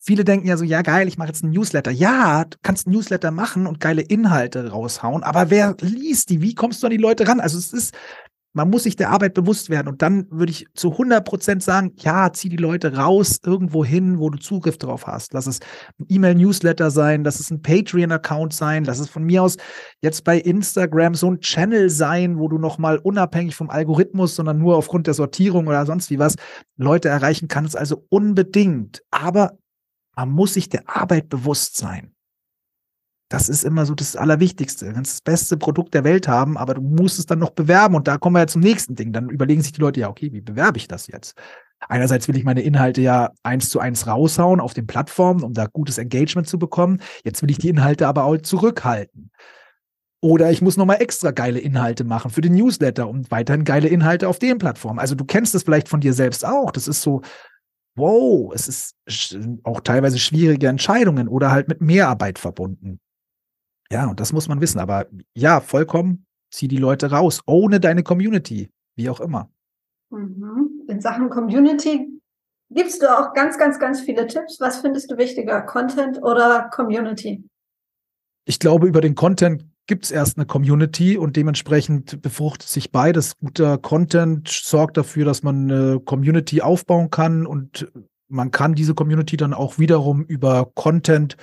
Viele 0.05 0.24
denken 0.24 0.49
ja 0.49 0.57
so, 0.57 0.64
ja 0.64 0.82
geil, 0.82 1.07
ich 1.07 1.16
mache 1.16 1.28
jetzt 1.28 1.45
einen 1.45 1.53
Newsletter. 1.53 1.93
Ja, 1.93 2.45
du 2.45 2.57
kannst 2.62 2.86
einen 2.86 2.97
Newsletter 2.97 3.30
machen 3.30 3.68
und 3.68 3.78
geile 3.78 4.03
Inhalte 4.03 4.70
raushauen, 4.70 5.22
aber 5.22 5.51
wer 5.51 5.76
liest 5.80 6.30
die? 6.30 6.43
Wie 6.43 6.57
kommst 6.57 6.82
du 6.82 6.88
an 6.88 6.90
die 6.90 6.97
Leute 6.97 7.28
ran? 7.28 7.38
Also 7.38 7.57
es 7.57 7.72
ist, 7.72 7.95
man 8.55 8.68
muss 8.68 8.82
sich 8.82 8.96
der 8.96 9.11
Arbeit 9.11 9.34
bewusst 9.34 9.70
werden. 9.70 9.88
Und 9.88 10.03
dann 10.03 10.26
würde 10.30 10.53
ich 10.53 10.66
zu 10.74 10.92
100 10.92 11.24
Prozent 11.24 11.62
sagen, 11.62 11.92
ja, 11.98 12.32
zieh 12.32 12.50
die 12.50 12.57
Leute 12.57 12.96
raus 12.96 13.40
irgendwo 13.44 13.84
hin, 13.84 14.18
wo 14.18 14.28
du 14.28 14.38
Zugriff 14.38 14.76
drauf 14.76 15.07
hast. 15.07 15.32
Lass 15.32 15.46
es 15.46 15.61
ein 15.98 16.07
E-Mail-Newsletter 16.09 16.90
sein, 16.90 17.24
lass 17.24 17.40
es 17.40 17.50
ein 17.50 17.62
Patreon-Account 17.62 18.53
sein, 18.53 18.84
lass 18.84 18.98
es 18.98 19.09
von 19.09 19.24
mir 19.24 19.42
aus 19.42 19.57
jetzt 20.03 20.24
bei 20.24 20.38
Instagram 20.38 21.14
so 21.14 21.30
ein 21.30 21.40
Channel 21.40 21.88
sein, 21.88 22.38
wo 22.38 22.48
du 22.48 22.59
nochmal 22.59 22.98
unabhängig 22.98 23.57
vom 23.57 23.70
Algorithmus, 23.70 24.36
sondern 24.36 24.59
nur 24.59 24.76
aufgrund 24.76 25.07
der 25.07 25.14
Sortierung 25.14 25.66
oder 25.66 25.86
sonst 25.86 26.11
wie 26.11 26.18
was 26.18 26.36
Leute 26.76 27.09
erreichen 27.09 27.48
kannst. 27.48 27.76
Also 27.76 28.05
unbedingt. 28.11 29.03
Aber 29.11 29.57
man 30.14 30.30
muss 30.30 30.55
sich 30.55 30.68
der 30.68 30.88
Arbeit 30.88 31.30
bewusst 31.30 31.76
sein. 31.76 32.12
Das 33.33 33.49
ist 33.49 33.64
immer 33.64 33.87
so 33.87 33.95
das 33.95 34.14
Allerwichtigste. 34.14 34.85
Du 34.85 34.93
kannst 34.93 35.14
das 35.14 35.20
beste 35.22 35.57
Produkt 35.57 35.95
der 35.95 36.05
Welt 36.05 36.28
haben, 36.28 36.59
aber 36.59 36.74
du 36.74 36.83
musst 36.83 37.18
es 37.18 37.24
dann 37.24 37.39
noch 37.39 37.53
bewerben. 37.53 37.95
Und 37.95 38.07
da 38.07 38.18
kommen 38.18 38.37
wir 38.37 38.41
ja 38.41 38.47
zum 38.47 38.61
nächsten 38.61 38.95
Ding. 38.95 39.14
Dann 39.14 39.30
überlegen 39.30 39.62
sich 39.62 39.72
die 39.72 39.80
Leute, 39.80 40.01
ja, 40.01 40.11
okay, 40.11 40.30
wie 40.35 40.43
bewerbe 40.43 40.76
ich 40.76 40.87
das 40.87 41.07
jetzt? 41.07 41.35
Einerseits 41.89 42.28
will 42.28 42.37
ich 42.37 42.45
meine 42.45 42.61
Inhalte 42.61 43.01
ja 43.01 43.30
eins 43.43 43.70
zu 43.70 43.80
eins 43.80 44.07
raushauen 44.07 44.61
auf 44.61 44.74
den 44.74 44.87
Plattformen, 44.87 45.45
um 45.45 45.55
da 45.55 45.64
gutes 45.64 45.97
Engagement 45.97 46.47
zu 46.47 46.59
bekommen. 46.59 47.01
Jetzt 47.24 47.41
will 47.41 47.51
ich 47.51 47.57
die 47.57 47.70
Inhalte 47.70 48.07
aber 48.07 48.24
auch 48.24 48.37
zurückhalten. 48.37 49.30
Oder 50.20 50.51
ich 50.51 50.61
muss 50.61 50.76
nochmal 50.76 51.01
extra 51.01 51.30
geile 51.30 51.59
Inhalte 51.59 52.05
machen 52.05 52.30
für 52.30 52.43
den 52.43 52.55
Newsletter 52.55 53.09
und 53.09 53.30
weiterhin 53.30 53.64
geile 53.64 53.89
Inhalte 53.89 54.28
auf 54.28 54.41
den 54.41 54.59
Plattformen. 54.59 54.99
Also 54.99 55.14
du 55.14 55.24
kennst 55.24 55.55
das 55.55 55.62
vielleicht 55.62 55.89
von 55.89 56.03
dir 56.03 56.12
selbst 56.12 56.45
auch. 56.45 56.70
Das 56.70 56.87
ist 56.87 57.01
so, 57.01 57.22
wow, 57.97 58.53
es 58.55 58.68
ist 58.68 59.39
auch 59.62 59.80
teilweise 59.80 60.18
schwierige 60.18 60.68
Entscheidungen 60.68 61.28
oder 61.28 61.51
halt 61.51 61.68
mit 61.68 61.80
Mehrarbeit 61.80 62.39
verbunden. 62.39 63.01
Ja, 63.93 64.07
und 64.07 64.20
das 64.20 64.32
muss 64.32 64.49
man 64.49 64.62
wissen. 64.62 64.78
Aber 64.78 65.07
ja, 65.34 65.61
vollkommen, 65.61 66.24
zieh 66.51 66.66
die 66.66 66.78
Leute 66.78 67.11
raus, 67.11 67.43
ohne 67.45 67.78
deine 67.78 68.03
Community, 68.03 68.70
wie 68.97 69.11
auch 69.11 69.20
immer. 69.20 69.51
Mhm. 70.09 70.86
In 70.88 71.03
Sachen 71.03 71.28
Community 71.28 72.09
gibst 72.70 73.03
du 73.03 73.07
auch 73.07 73.34
ganz, 73.34 73.59
ganz, 73.59 73.78
ganz 73.78 74.01
viele 74.01 74.26
Tipps. 74.26 74.59
Was 74.61 74.78
findest 74.78 75.11
du 75.11 75.18
wichtiger, 75.18 75.61
Content 75.61 76.22
oder 76.22 76.70
Community? 76.72 77.45
Ich 78.47 78.59
glaube, 78.59 78.88
über 78.88 79.03
den 79.03 79.14
Content 79.14 79.66
gibt 79.86 80.07
es 80.07 80.11
erst 80.11 80.38
eine 80.38 80.47
Community 80.47 81.18
und 81.18 81.36
dementsprechend 81.36 82.22
befruchtet 82.22 82.68
sich 82.68 82.93
beides. 82.93 83.36
Guter 83.36 83.76
Content 83.76 84.49
sorgt 84.49 84.97
dafür, 84.97 85.26
dass 85.26 85.43
man 85.43 85.70
eine 85.70 86.01
Community 86.01 86.62
aufbauen 86.62 87.11
kann 87.11 87.47
und 87.47 87.93
man 88.28 88.51
kann 88.51 88.74
diese 88.74 88.95
Community 88.95 89.36
dann 89.36 89.53
auch 89.53 89.78
wiederum 89.78 90.24
über 90.24 90.70
Content 90.74 91.36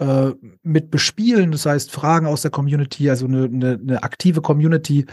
äh, 0.00 0.32
mit 0.62 0.90
bespielen. 0.90 1.52
Das 1.52 1.66
heißt, 1.66 1.90
Fragen 1.90 2.26
aus 2.26 2.42
der 2.42 2.50
Community, 2.50 3.10
also 3.10 3.26
eine, 3.26 3.44
eine, 3.44 3.78
eine 3.80 4.02
aktive 4.02 4.40
Community 4.40 5.06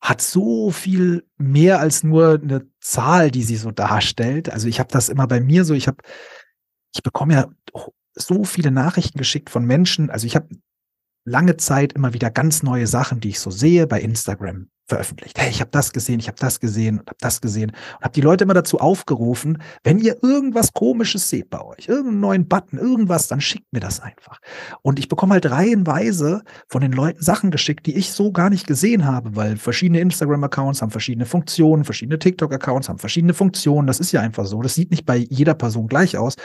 hat 0.00 0.20
so 0.20 0.70
viel 0.70 1.24
mehr 1.38 1.80
als 1.80 2.04
nur 2.04 2.34
eine 2.40 2.66
Zahl, 2.80 3.30
die 3.30 3.42
sie 3.42 3.56
so 3.56 3.70
darstellt. 3.70 4.50
Also 4.52 4.68
ich 4.68 4.78
habe 4.78 4.90
das 4.92 5.08
immer 5.08 5.26
bei 5.26 5.40
mir 5.40 5.64
so, 5.64 5.74
ich 5.74 5.88
habe, 5.88 5.98
ich 6.94 7.02
bekomme 7.02 7.34
ja 7.34 7.48
so 8.14 8.44
viele 8.44 8.70
Nachrichten 8.70 9.18
geschickt 9.18 9.50
von 9.50 9.64
Menschen. 9.64 10.10
Also 10.10 10.26
ich 10.26 10.36
habe 10.36 10.48
lange 11.28 11.56
Zeit 11.56 11.92
immer 11.92 12.14
wieder 12.14 12.30
ganz 12.30 12.62
neue 12.62 12.86
Sachen, 12.86 13.20
die 13.20 13.30
ich 13.30 13.40
so 13.40 13.50
sehe 13.50 13.86
bei 13.86 14.00
Instagram 14.00 14.68
veröffentlicht. 14.88 15.38
Hey, 15.38 15.50
ich 15.50 15.60
habe 15.60 15.70
das 15.70 15.92
gesehen, 15.92 16.18
ich 16.18 16.28
habe 16.28 16.38
das 16.40 16.60
gesehen 16.60 17.00
und 17.00 17.08
habe 17.08 17.18
das 17.20 17.40
gesehen 17.40 17.70
und 17.70 18.04
habe 18.04 18.14
die 18.14 18.22
Leute 18.22 18.44
immer 18.44 18.54
dazu 18.54 18.78
aufgerufen, 18.78 19.62
wenn 19.84 19.98
ihr 19.98 20.22
irgendwas 20.22 20.72
komisches 20.72 21.28
seht 21.28 21.50
bei 21.50 21.62
euch, 21.62 21.88
irgendeinen 21.88 22.20
neuen 22.20 22.48
Button, 22.48 22.78
irgendwas, 22.78 23.28
dann 23.28 23.40
schickt 23.40 23.70
mir 23.70 23.80
das 23.80 24.00
einfach. 24.00 24.40
Und 24.82 24.98
ich 24.98 25.08
bekomme 25.08 25.34
halt 25.34 25.50
reihenweise 25.50 26.42
von 26.68 26.80
den 26.80 26.92
Leuten 26.92 27.22
Sachen 27.22 27.50
geschickt, 27.50 27.86
die 27.86 27.96
ich 27.96 28.12
so 28.12 28.32
gar 28.32 28.48
nicht 28.48 28.66
gesehen 28.66 29.04
habe, 29.04 29.36
weil 29.36 29.58
verschiedene 29.58 30.00
Instagram 30.00 30.44
Accounts 30.44 30.80
haben 30.80 30.90
verschiedene 30.90 31.26
Funktionen, 31.26 31.84
verschiedene 31.84 32.18
TikTok 32.18 32.52
Accounts 32.52 32.88
haben 32.88 32.98
verschiedene 32.98 33.34
Funktionen, 33.34 33.86
das 33.86 34.00
ist 34.00 34.12
ja 34.12 34.22
einfach 34.22 34.46
so. 34.46 34.62
Das 34.62 34.74
sieht 34.74 34.90
nicht 34.90 35.04
bei 35.04 35.16
jeder 35.16 35.54
Person 35.54 35.86
gleich 35.86 36.16
aus. 36.16 36.36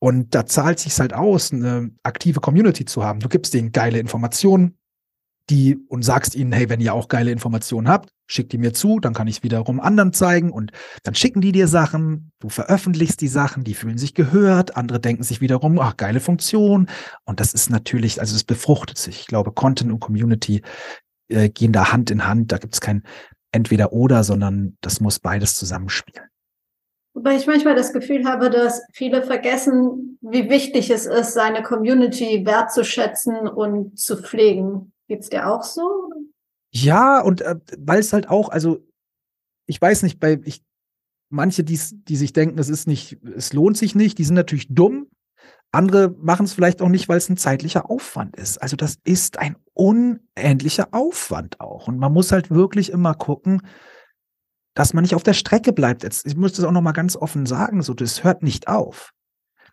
Und 0.00 0.34
da 0.34 0.46
zahlt 0.46 0.78
sich 0.78 0.98
halt 1.00 1.12
aus, 1.12 1.52
eine 1.52 1.90
aktive 2.02 2.40
Community 2.40 2.84
zu 2.84 3.04
haben. 3.04 3.20
Du 3.20 3.28
gibst 3.28 3.54
denen 3.54 3.72
geile 3.72 3.98
Informationen, 3.98 4.78
die 5.50 5.78
und 5.88 6.02
sagst 6.02 6.34
ihnen, 6.34 6.52
hey, 6.52 6.68
wenn 6.68 6.80
ihr 6.80 6.94
auch 6.94 7.08
geile 7.08 7.30
Informationen 7.30 7.88
habt, 7.88 8.12
schickt 8.26 8.52
die 8.52 8.58
mir 8.58 8.74
zu, 8.74 9.00
dann 9.00 9.14
kann 9.14 9.26
ich 9.26 9.42
wiederum 9.42 9.80
anderen 9.80 10.12
zeigen 10.12 10.52
und 10.52 10.72
dann 11.02 11.14
schicken 11.14 11.40
die 11.40 11.52
dir 11.52 11.68
Sachen, 11.68 12.32
du 12.40 12.50
veröffentlichst 12.50 13.20
die 13.20 13.28
Sachen, 13.28 13.64
die 13.64 13.74
fühlen 13.74 13.98
sich 13.98 14.14
gehört, 14.14 14.76
andere 14.76 15.00
denken 15.00 15.22
sich 15.22 15.40
wiederum, 15.40 15.78
ach, 15.78 15.96
geile 15.96 16.20
Funktion 16.20 16.88
und 17.24 17.40
das 17.40 17.54
ist 17.54 17.70
natürlich, 17.70 18.20
also 18.20 18.36
es 18.36 18.44
befruchtet 18.44 18.98
sich. 18.98 19.20
Ich 19.20 19.26
glaube, 19.26 19.52
Content 19.52 19.90
und 19.90 20.00
Community 20.00 20.62
äh, 21.28 21.48
gehen 21.48 21.72
da 21.72 21.92
Hand 21.92 22.10
in 22.10 22.26
Hand, 22.26 22.52
da 22.52 22.58
gibt 22.58 22.74
es 22.74 22.80
kein 22.80 23.02
entweder 23.50 23.92
oder, 23.92 24.24
sondern 24.24 24.76
das 24.82 25.00
muss 25.00 25.18
beides 25.18 25.54
zusammenspielen. 25.54 26.28
Wobei 27.18 27.34
ich 27.34 27.48
manchmal 27.48 27.74
das 27.74 27.92
Gefühl 27.92 28.26
habe, 28.26 28.48
dass 28.48 28.80
viele 28.92 29.24
vergessen, 29.24 30.20
wie 30.20 30.48
wichtig 30.48 30.88
es 30.88 31.04
ist, 31.04 31.34
seine 31.34 31.64
Community 31.64 32.46
wertzuschätzen 32.46 33.48
und 33.48 33.98
zu 33.98 34.22
pflegen. 34.22 34.92
Geht's 35.08 35.28
dir 35.28 35.48
auch 35.48 35.64
so? 35.64 36.12
Ja, 36.70 37.20
und 37.20 37.40
äh, 37.40 37.56
weil 37.76 37.98
es 37.98 38.12
halt 38.12 38.28
auch, 38.28 38.50
also 38.50 38.86
ich 39.66 39.82
weiß 39.82 40.04
nicht, 40.04 40.20
bei 40.20 40.40
ich, 40.44 40.62
manche, 41.28 41.64
die's, 41.64 41.92
die 41.92 42.14
sich 42.14 42.32
denken, 42.32 42.56
es 42.60 42.68
ist 42.68 42.86
nicht, 42.86 43.18
es 43.34 43.52
lohnt 43.52 43.76
sich 43.76 43.96
nicht, 43.96 44.18
die 44.18 44.24
sind 44.24 44.36
natürlich 44.36 44.68
dumm. 44.70 45.08
Andere 45.72 46.14
machen 46.20 46.46
es 46.46 46.52
vielleicht 46.52 46.80
auch 46.80 46.88
nicht, 46.88 47.08
weil 47.08 47.18
es 47.18 47.28
ein 47.28 47.36
zeitlicher 47.36 47.90
Aufwand 47.90 48.36
ist. 48.36 48.62
Also 48.62 48.76
das 48.76 48.96
ist 49.02 49.40
ein 49.40 49.56
unendlicher 49.74 50.86
Aufwand 50.92 51.58
auch. 51.58 51.88
Und 51.88 51.98
man 51.98 52.12
muss 52.12 52.30
halt 52.30 52.52
wirklich 52.52 52.92
immer 52.92 53.14
gucken, 53.14 53.62
dass 54.78 54.94
man 54.94 55.02
nicht 55.02 55.16
auf 55.16 55.24
der 55.24 55.32
Strecke 55.32 55.72
bleibt. 55.72 56.04
Jetzt, 56.04 56.24
ich 56.24 56.36
muss 56.36 56.52
das 56.52 56.64
auch 56.64 56.70
noch 56.70 56.82
mal 56.82 56.92
ganz 56.92 57.16
offen 57.16 57.46
sagen, 57.46 57.82
so 57.82 57.94
das 57.94 58.22
hört 58.22 58.44
nicht 58.44 58.68
auf. 58.68 59.12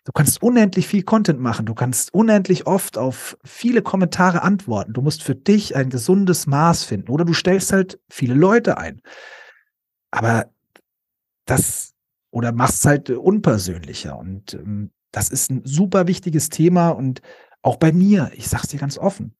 Du 0.03 0.11
kannst 0.11 0.41
unendlich 0.41 0.87
viel 0.87 1.03
Content 1.03 1.39
machen. 1.39 1.67
Du 1.67 1.75
kannst 1.75 2.11
unendlich 2.11 2.65
oft 2.65 2.97
auf 2.97 3.37
viele 3.43 3.83
Kommentare 3.83 4.41
antworten. 4.41 4.93
Du 4.93 5.03
musst 5.03 5.21
für 5.21 5.35
dich 5.35 5.75
ein 5.75 5.91
gesundes 5.91 6.47
Maß 6.47 6.85
finden. 6.85 7.11
Oder 7.11 7.23
du 7.23 7.33
stellst 7.33 7.71
halt 7.71 7.99
viele 8.09 8.33
Leute 8.33 8.79
ein. 8.79 8.99
Aber 10.09 10.47
das, 11.45 11.93
oder 12.31 12.51
machst 12.51 12.79
es 12.79 12.85
halt 12.85 13.11
unpersönlicher. 13.11 14.17
Und 14.17 14.55
ähm, 14.55 14.89
das 15.11 15.29
ist 15.29 15.51
ein 15.51 15.61
super 15.65 16.07
wichtiges 16.07 16.49
Thema. 16.49 16.89
Und 16.89 17.21
auch 17.61 17.75
bei 17.75 17.91
mir, 17.91 18.31
ich 18.33 18.47
sag's 18.47 18.69
dir 18.69 18.79
ganz 18.79 18.97
offen, 18.97 19.35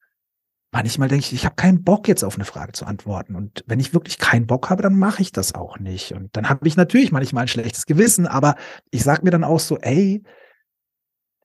manchmal 0.76 1.08
denke 1.08 1.24
ich, 1.24 1.32
ich 1.32 1.44
habe 1.46 1.56
keinen 1.56 1.82
Bock 1.82 2.06
jetzt 2.06 2.22
auf 2.22 2.34
eine 2.34 2.44
Frage 2.44 2.72
zu 2.72 2.84
antworten. 2.84 3.34
Und 3.34 3.64
wenn 3.66 3.80
ich 3.80 3.94
wirklich 3.94 4.18
keinen 4.18 4.46
Bock 4.46 4.68
habe, 4.68 4.82
dann 4.82 4.98
mache 4.98 5.22
ich 5.22 5.32
das 5.32 5.54
auch 5.54 5.78
nicht. 5.78 6.12
Und 6.12 6.36
dann 6.36 6.50
habe 6.50 6.68
ich 6.68 6.76
natürlich 6.76 7.12
manchmal 7.12 7.44
ein 7.44 7.48
schlechtes 7.48 7.86
Gewissen, 7.86 8.26
aber 8.26 8.56
ich 8.90 9.02
sage 9.02 9.22
mir 9.24 9.30
dann 9.30 9.44
auch 9.44 9.58
so, 9.58 9.78
ey, 9.78 10.22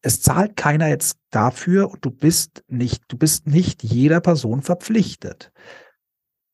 es 0.01 0.21
zahlt 0.21 0.57
keiner 0.57 0.87
jetzt 0.87 1.17
dafür 1.29 1.91
und 1.91 2.03
du 2.03 2.11
bist 2.11 2.63
nicht, 2.67 3.03
du 3.07 3.17
bist 3.17 3.47
nicht 3.47 3.83
jeder 3.83 4.19
Person 4.19 4.63
verpflichtet. 4.63 5.51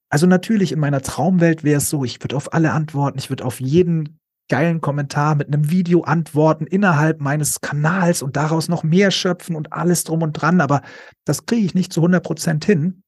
Also 0.10 0.28
natürlich 0.28 0.72
in 0.72 0.80
meiner 0.80 1.02
Traumwelt 1.02 1.64
wäre 1.64 1.78
es 1.78 1.90
so, 1.90 2.04
ich 2.04 2.22
würde 2.24 2.36
auf 2.36 2.54
alle 2.54 2.74
antworten, 2.74 3.18
ich 3.18 3.30
würde 3.30 3.44
auf 3.44 3.60
jeden 3.60 4.20
geilen 4.50 4.82
Kommentar 4.82 5.36
mit 5.36 5.48
einem 5.48 5.70
Video 5.70 6.02
antworten 6.02 6.66
innerhalb 6.66 7.22
meines 7.22 7.62
Kanals 7.62 8.22
und 8.22 8.38
daraus 8.38 8.70
noch 8.70 8.84
mehr 8.84 9.12
schöpfen 9.12 9.56
und 9.56 9.74
alles 9.74 10.04
drum 10.04 10.22
und 10.22 10.34
dran. 10.34 10.62
Aber 10.62 10.82
das 11.26 11.45
kriege 11.45 11.66
ich 11.66 11.74
nicht 11.74 11.91
zu 11.91 12.02
100 12.02 12.24
Prozent 12.24 12.66
hin. 12.66 13.04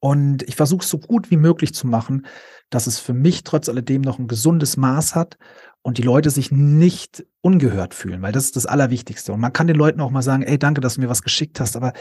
Und 0.00 0.44
ich 0.44 0.54
versuche 0.54 0.84
es 0.84 0.90
so 0.90 0.98
gut 0.98 1.30
wie 1.30 1.36
möglich 1.36 1.74
zu 1.74 1.86
machen, 1.86 2.26
dass 2.70 2.86
es 2.86 3.00
für 3.00 3.14
mich 3.14 3.42
trotz 3.42 3.68
alledem 3.68 4.02
noch 4.02 4.18
ein 4.18 4.28
gesundes 4.28 4.76
Maß 4.76 5.16
hat 5.16 5.38
und 5.82 5.98
die 5.98 6.02
Leute 6.02 6.30
sich 6.30 6.52
nicht 6.52 7.26
ungehört 7.40 7.94
fühlen, 7.94 8.22
weil 8.22 8.30
das 8.30 8.44
ist 8.44 8.56
das 8.56 8.66
Allerwichtigste. 8.66 9.32
Und 9.32 9.40
man 9.40 9.52
kann 9.52 9.66
den 9.66 9.76
Leuten 9.76 10.00
auch 10.00 10.10
mal 10.10 10.22
sagen, 10.22 10.42
ey, 10.42 10.58
danke, 10.58 10.80
dass 10.80 10.94
du 10.94 11.00
mir 11.00 11.08
was 11.08 11.22
geschickt 11.22 11.58
hast, 11.58 11.76
aber 11.76 11.94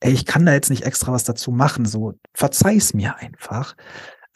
ey, 0.00 0.12
ich 0.12 0.24
kann 0.24 0.46
da 0.46 0.52
jetzt 0.52 0.70
nicht 0.70 0.84
extra 0.84 1.12
was 1.12 1.24
dazu 1.24 1.52
machen. 1.52 1.84
So, 1.84 2.14
verzeih's 2.32 2.94
mir 2.94 3.16
einfach. 3.18 3.76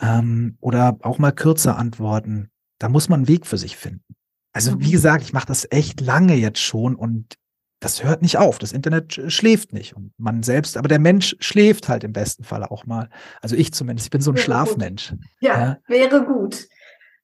Ähm, 0.01 0.57
oder 0.61 0.99
auch 1.03 1.19
mal 1.19 1.33
kürzer 1.33 1.77
antworten 1.77 2.51
da 2.79 2.89
muss 2.89 3.09
man 3.09 3.21
einen 3.21 3.29
Weg 3.29 3.47
für 3.47 3.59
sich 3.59 3.77
finden. 3.77 4.15
Also 4.53 4.81
wie 4.81 4.89
mhm. 4.89 4.93
gesagt, 4.93 5.25
ich 5.25 5.33
mache 5.33 5.47
das 5.47 5.67
echt 5.71 6.01
lange 6.01 6.35
jetzt 6.35 6.61
schon 6.61 6.95
und 6.95 7.37
das 7.81 8.03
hört 8.03 8.23
nicht 8.23 8.39
auf. 8.39 8.59
Das 8.59 8.73
Internet 8.73 9.21
schläft 9.29 9.73
nicht 9.73 9.95
und 9.95 10.13
man 10.19 10.43
selbst, 10.43 10.77
aber 10.77 10.89
der 10.89 10.99
Mensch 10.99 11.37
schläft 11.39 11.89
halt 11.89 12.03
im 12.03 12.13
besten 12.13 12.45
Fall 12.45 12.65
auch 12.65 12.87
mal. 12.87 13.09
Also 13.41 13.55
ich 13.55 13.73
zumindest, 13.73 14.07
ich 14.07 14.11
bin 14.11 14.21
so 14.21 14.33
ein 14.33 14.37
wäre 14.37 14.45
Schlafmensch. 14.45 15.15
Ja, 15.41 15.61
ja, 15.61 15.79
wäre 15.87 16.25
gut. 16.25 16.67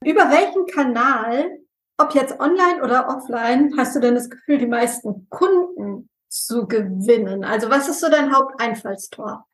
Über 0.04 0.30
welchen 0.30 0.66
Kanal, 0.66 1.58
ob 1.96 2.14
jetzt 2.14 2.38
online 2.38 2.82
oder 2.82 3.08
offline, 3.08 3.74
hast 3.76 3.96
du 3.96 4.00
denn 4.00 4.14
das 4.14 4.30
Gefühl, 4.30 4.58
die 4.58 4.66
meisten 4.66 5.28
Kunden 5.28 6.08
zu 6.28 6.66
gewinnen? 6.66 7.42
Also 7.42 7.70
was 7.70 7.88
ist 7.88 8.00
so 8.00 8.08
dein 8.08 8.34
Haupteinfallstor? 8.34 9.46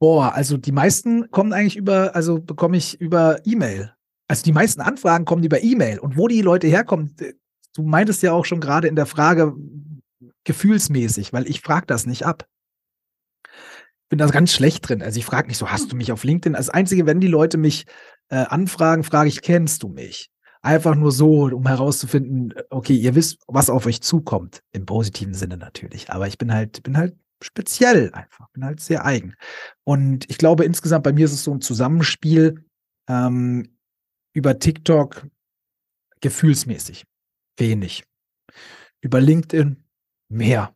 Boah, 0.00 0.32
also 0.32 0.56
die 0.56 0.72
meisten 0.72 1.30
kommen 1.30 1.52
eigentlich 1.52 1.76
über, 1.76 2.14
also 2.14 2.40
bekomme 2.40 2.76
ich 2.76 3.00
über 3.00 3.40
E-Mail. 3.44 3.94
Also 4.28 4.42
die 4.42 4.52
meisten 4.52 4.82
Anfragen 4.82 5.24
kommen 5.24 5.42
über 5.42 5.62
E-Mail. 5.62 5.98
Und 5.98 6.16
wo 6.16 6.28
die 6.28 6.42
Leute 6.42 6.66
herkommen, 6.66 7.16
du 7.74 7.82
meintest 7.82 8.22
ja 8.22 8.32
auch 8.32 8.44
schon 8.44 8.60
gerade 8.60 8.86
in 8.86 8.96
der 8.96 9.06
Frage 9.06 9.54
gefühlsmäßig, 10.44 11.32
weil 11.32 11.48
ich 11.48 11.62
frage 11.62 11.86
das 11.86 12.06
nicht 12.06 12.26
ab. 12.26 12.46
Ich 13.44 14.10
bin 14.10 14.18
da 14.18 14.26
ganz 14.26 14.52
schlecht 14.52 14.88
drin. 14.88 15.02
Also 15.02 15.18
ich 15.18 15.24
frage 15.24 15.48
nicht 15.48 15.58
so, 15.58 15.70
hast 15.70 15.92
du 15.92 15.96
mich 15.96 16.12
auf 16.12 16.24
LinkedIn? 16.24 16.54
Das 16.54 16.70
Einzige, 16.70 17.06
wenn 17.06 17.20
die 17.20 17.26
Leute 17.26 17.58
mich 17.58 17.86
äh, 18.28 18.36
anfragen, 18.36 19.04
frage 19.04 19.28
ich, 19.28 19.42
kennst 19.42 19.82
du 19.82 19.88
mich? 19.88 20.30
Einfach 20.60 20.94
nur 20.94 21.12
so, 21.12 21.44
um 21.44 21.66
herauszufinden, 21.66 22.52
okay, 22.70 22.94
ihr 22.94 23.14
wisst, 23.14 23.38
was 23.46 23.70
auf 23.70 23.86
euch 23.86 24.00
zukommt. 24.00 24.62
Im 24.72 24.86
positiven 24.86 25.34
Sinne 25.34 25.56
natürlich. 25.56 26.10
Aber 26.10 26.26
ich 26.26 26.36
bin 26.36 26.52
halt, 26.52 26.82
bin 26.82 26.96
halt 26.96 27.16
speziell 27.42 28.10
einfach, 28.12 28.48
bin 28.50 28.64
halt 28.64 28.80
sehr 28.80 29.04
eigen. 29.04 29.34
Und 29.84 30.28
ich 30.28 30.38
glaube, 30.38 30.64
insgesamt 30.64 31.04
bei 31.04 31.12
mir 31.12 31.26
ist 31.26 31.32
es 31.32 31.44
so 31.44 31.52
ein 31.52 31.60
Zusammenspiel. 31.60 32.64
Ähm, 33.08 33.77
über 34.38 34.58
TikTok 34.60 35.26
gefühlsmäßig 36.20 37.04
wenig. 37.58 38.04
Über 39.00 39.20
LinkedIn 39.20 39.82
mehr. 40.28 40.72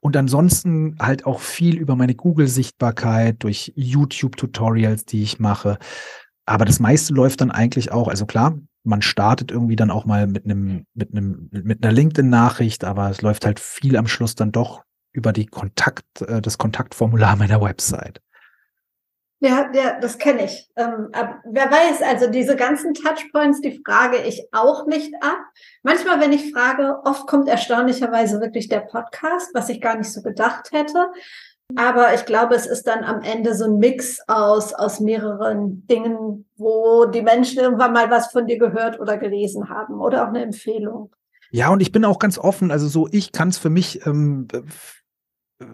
Und 0.00 0.16
ansonsten 0.16 0.96
halt 0.98 1.26
auch 1.26 1.40
viel 1.40 1.76
über 1.76 1.96
meine 1.96 2.14
Google-Sichtbarkeit, 2.14 3.42
durch 3.42 3.72
YouTube-Tutorials, 3.76 5.04
die 5.04 5.22
ich 5.22 5.38
mache. 5.38 5.78
Aber 6.46 6.64
das 6.64 6.80
meiste 6.80 7.12
läuft 7.12 7.42
dann 7.42 7.50
eigentlich 7.50 7.92
auch, 7.92 8.08
also 8.08 8.24
klar, 8.24 8.58
man 8.84 9.02
startet 9.02 9.50
irgendwie 9.50 9.76
dann 9.76 9.90
auch 9.90 10.06
mal 10.06 10.26
mit 10.26 10.46
einem, 10.46 10.86
mit 10.94 11.12
einem, 11.12 11.48
mit 11.50 11.84
einer 11.84 11.92
LinkedIn-Nachricht, 11.92 12.84
aber 12.84 13.10
es 13.10 13.20
läuft 13.20 13.44
halt 13.44 13.60
viel 13.60 13.96
am 13.96 14.06
Schluss 14.06 14.34
dann 14.34 14.52
doch 14.52 14.82
über 15.12 15.34
die 15.34 15.46
Kontakt, 15.46 16.22
äh, 16.22 16.40
das 16.40 16.56
Kontaktformular 16.56 17.36
meiner 17.36 17.60
Website. 17.60 18.20
Ja, 19.42 19.70
ja, 19.72 19.98
das 19.98 20.18
kenne 20.18 20.44
ich. 20.44 20.68
Ähm, 20.76 21.08
wer 21.44 21.70
weiß, 21.70 22.02
also 22.02 22.30
diese 22.30 22.56
ganzen 22.56 22.92
Touchpoints, 22.92 23.62
die 23.62 23.80
frage 23.86 24.18
ich 24.18 24.46
auch 24.52 24.86
nicht 24.86 25.14
ab. 25.22 25.38
Manchmal, 25.82 26.20
wenn 26.20 26.32
ich 26.32 26.52
frage, 26.52 26.98
oft 27.04 27.26
kommt 27.26 27.48
erstaunlicherweise 27.48 28.40
wirklich 28.42 28.68
der 28.68 28.80
Podcast, 28.80 29.50
was 29.54 29.70
ich 29.70 29.80
gar 29.80 29.96
nicht 29.96 30.12
so 30.12 30.20
gedacht 30.20 30.72
hätte. 30.72 31.08
Aber 31.74 32.12
ich 32.12 32.26
glaube, 32.26 32.54
es 32.54 32.66
ist 32.66 32.86
dann 32.86 33.02
am 33.02 33.22
Ende 33.22 33.54
so 33.54 33.64
ein 33.64 33.78
Mix 33.78 34.18
aus, 34.28 34.74
aus 34.74 35.00
mehreren 35.00 35.86
Dingen, 35.86 36.44
wo 36.56 37.06
die 37.06 37.22
Menschen 37.22 37.60
irgendwann 37.60 37.94
mal 37.94 38.10
was 38.10 38.32
von 38.32 38.46
dir 38.46 38.58
gehört 38.58 39.00
oder 39.00 39.16
gelesen 39.16 39.70
haben 39.70 40.00
oder 40.00 40.24
auch 40.24 40.28
eine 40.28 40.42
Empfehlung. 40.42 41.14
Ja, 41.50 41.70
und 41.70 41.80
ich 41.80 41.92
bin 41.92 42.04
auch 42.04 42.18
ganz 42.18 42.38
offen. 42.38 42.70
Also 42.70 42.88
so, 42.88 43.08
ich 43.10 43.32
kann 43.32 43.48
es 43.48 43.56
für 43.56 43.70
mich 43.70 44.04
ähm, 44.04 44.48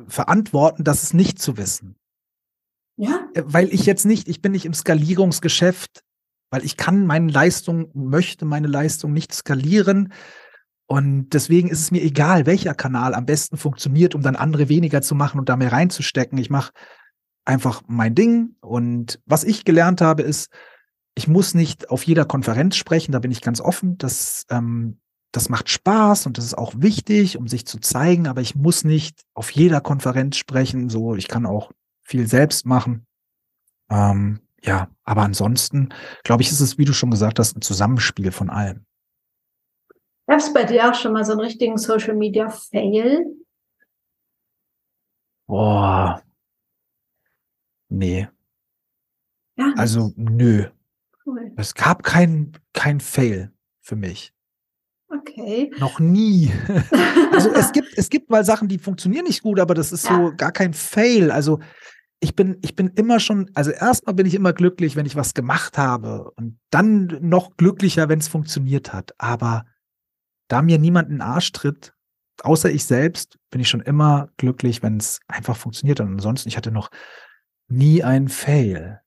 verantworten, 0.07 0.85
das 0.85 1.03
es 1.03 1.15
nicht 1.15 1.41
zu 1.41 1.57
wissen. 1.57 1.97
Ja. 2.97 3.29
Äh, 3.35 3.43
weil 3.47 3.73
ich 3.73 3.87
jetzt 3.87 4.07
nicht, 4.07 4.29
ich 4.29 4.43
bin 4.43 4.53
nicht 4.53 4.65
im 4.65 4.75
Skalierungsgeschäft, 4.75 6.03
weil 6.51 6.65
ich 6.65 6.77
kann 6.77 7.07
meine 7.07 7.31
Leistung, 7.31 7.91
möchte 7.95 8.45
meine 8.45 8.69
Leistung 8.69 9.13
nicht 9.13 9.35
skalieren. 9.35 10.13
Und 10.89 11.31
deswegen 11.31 11.69
ist 11.69 11.81
es 11.81 11.91
mir 11.91 12.03
egal, 12.03 12.47
welcher 12.47 12.75
Kanal 12.75 13.15
am 13.15 13.27
besten 13.27 13.57
funktioniert, 13.57 14.15
um 14.15 14.23
dann 14.23 14.37
andere 14.37 14.69
weniger 14.69 15.03
zu 15.03 15.15
machen 15.15 15.41
und 15.41 15.49
da 15.49 15.57
mehr 15.57 15.73
reinzustecken. 15.73 16.39
Ich 16.39 16.49
mache 16.49 16.73
einfach 17.45 17.83
mein 17.89 18.15
Ding. 18.15 18.57
Und 18.61 19.21
was 19.27 19.43
ich 19.43 19.65
gelernt 19.65 20.01
habe, 20.01 20.23
ist, 20.23 20.49
ich 21.17 21.27
muss 21.27 21.55
nicht 21.55 21.91
auf 21.91 22.05
jeder 22.05 22.25
Konferenz 22.25 22.77
sprechen, 22.77 23.13
da 23.13 23.19
bin 23.19 23.31
ich 23.31 23.41
ganz 23.41 23.61
offen. 23.61 23.99
Das, 23.99 24.45
ähm, 24.51 25.01
das 25.33 25.49
macht 25.49 25.69
Spaß 25.69 26.27
und 26.27 26.39
das 26.39 26.45
ist 26.45 26.57
auch 26.57 26.75
wichtig, 26.77 27.37
um 27.37 27.49
sich 27.49 27.67
zu 27.67 27.79
zeigen, 27.81 28.29
aber 28.29 28.41
ich 28.41 28.55
muss 28.55 28.85
nicht 28.85 29.23
auf 29.35 29.51
jeder 29.51 29.81
Konferenz 29.81 30.37
sprechen. 30.37 30.89
So, 30.89 31.17
ich 31.17 31.27
kann 31.27 31.47
auch 31.47 31.73
viel 32.07 32.27
selbst 32.29 32.67
machen. 32.67 33.07
Ähm, 33.91 34.41
ja, 34.63 34.89
aber 35.05 35.23
ansonsten, 35.23 35.91
glaube 36.25 36.43
ich, 36.43 36.51
ist 36.51 36.61
es, 36.61 36.79
wie 36.79 36.85
du 36.85 36.93
schon 36.93 37.11
gesagt 37.11 37.39
hast, 37.39 37.57
ein 37.57 37.63
Zusammenspiel 37.63 38.33
von 38.33 38.49
allem. 38.49 38.87
Gab 40.27 40.39
es 40.39 40.53
bei 40.53 40.65
dir 40.65 40.91
auch 40.91 40.95
schon 40.95 41.13
mal 41.13 41.25
so 41.25 41.33
einen 41.33 41.41
richtigen 41.41 41.79
Social 41.79 42.15
Media 42.15 42.49
Fail? 42.49 43.25
Boah. 45.47 46.23
Nee. 47.89 48.29
Ja. 49.57 49.73
Also, 49.77 50.13
nö. 50.17 50.69
Cool. 51.25 51.53
Es 51.57 51.75
gab 51.75 52.03
kein, 52.03 52.53
kein 52.73 53.01
Fail 53.01 53.53
für 53.81 53.97
mich. 53.97 54.33
Okay. 55.09 55.73
Noch 55.79 56.01
nie. 56.01 56.53
also 57.33 57.51
es 57.51 57.71
gibt, 57.71 57.97
es 57.97 58.11
gibt 58.11 58.29
mal 58.29 58.45
Sachen, 58.45 58.67
die 58.67 58.79
funktionieren 58.79 59.25
nicht 59.25 59.43
gut, 59.43 59.61
aber 59.61 59.75
das 59.75 59.93
ist 59.93 60.09
ja. 60.09 60.17
so 60.17 60.37
gar 60.37 60.51
kein 60.51 60.75
Fail. 60.75 61.31
Also 61.31 61.61
ich 62.21 62.35
bin, 62.35 62.59
ich 62.63 62.75
bin 62.75 62.89
immer 62.89 63.21
schon, 63.21 63.51
also 63.55 63.71
erstmal 63.71 64.15
bin 64.15 64.27
ich 64.27 64.35
immer 64.35 64.53
glücklich, 64.53 64.97
wenn 64.97 65.07
ich 65.07 65.17
was 65.17 65.35
gemacht 65.35 65.77
habe 65.77 66.31
und 66.37 66.59
dann 66.71 67.19
noch 67.21 67.57
glücklicher, 67.57 68.09
wenn 68.09 68.19
es 68.19 68.29
funktioniert 68.29 68.93
hat. 68.93 69.15
Aber 69.19 69.65
da 70.49 70.63
mir 70.63 70.79
niemand 70.79 71.09
in 71.09 71.17
den 71.17 71.23
Arsch 71.23 71.53
tritt, 71.53 71.95
außer 72.43 72.71
ich 72.71 72.85
selbst, 72.85 73.39
bin 73.51 73.61
ich 73.61 73.69
schon 73.69 73.81
immer 73.81 74.31
glücklich, 74.37 74.83
wenn 74.83 74.97
es 74.97 75.21
einfach 75.29 75.57
funktioniert. 75.57 76.01
Und 76.01 76.09
ansonsten, 76.09 76.49
ich 76.49 76.57
hatte 76.57 76.71
noch 76.71 76.91
nie 77.69 78.03
einen 78.03 78.29
Fail. 78.29 79.03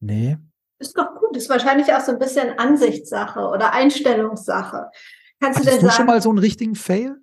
Nee. 0.00 0.38
Ist 0.78 0.96
doch 0.96 1.14
gut. 1.16 1.36
Ist 1.36 1.50
wahrscheinlich 1.50 1.92
auch 1.92 2.00
so 2.00 2.12
ein 2.12 2.18
bisschen 2.18 2.58
Ansichtssache 2.58 3.40
oder 3.40 3.72
Einstellungssache. 3.72 4.90
Kannst 5.40 5.58
Hattest 5.60 5.66
du 5.66 5.70
denn 5.70 5.80
du 5.80 5.86
sagen, 5.86 5.96
schon 5.96 6.06
mal 6.06 6.22
so 6.22 6.30
einen 6.30 6.38
richtigen 6.38 6.74
Fail? 6.74 7.16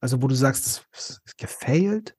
Also, 0.00 0.20
wo 0.22 0.28
du 0.28 0.34
sagst, 0.34 0.86
es 0.92 1.20
ist 1.24 1.38
gefailt? 1.38 2.16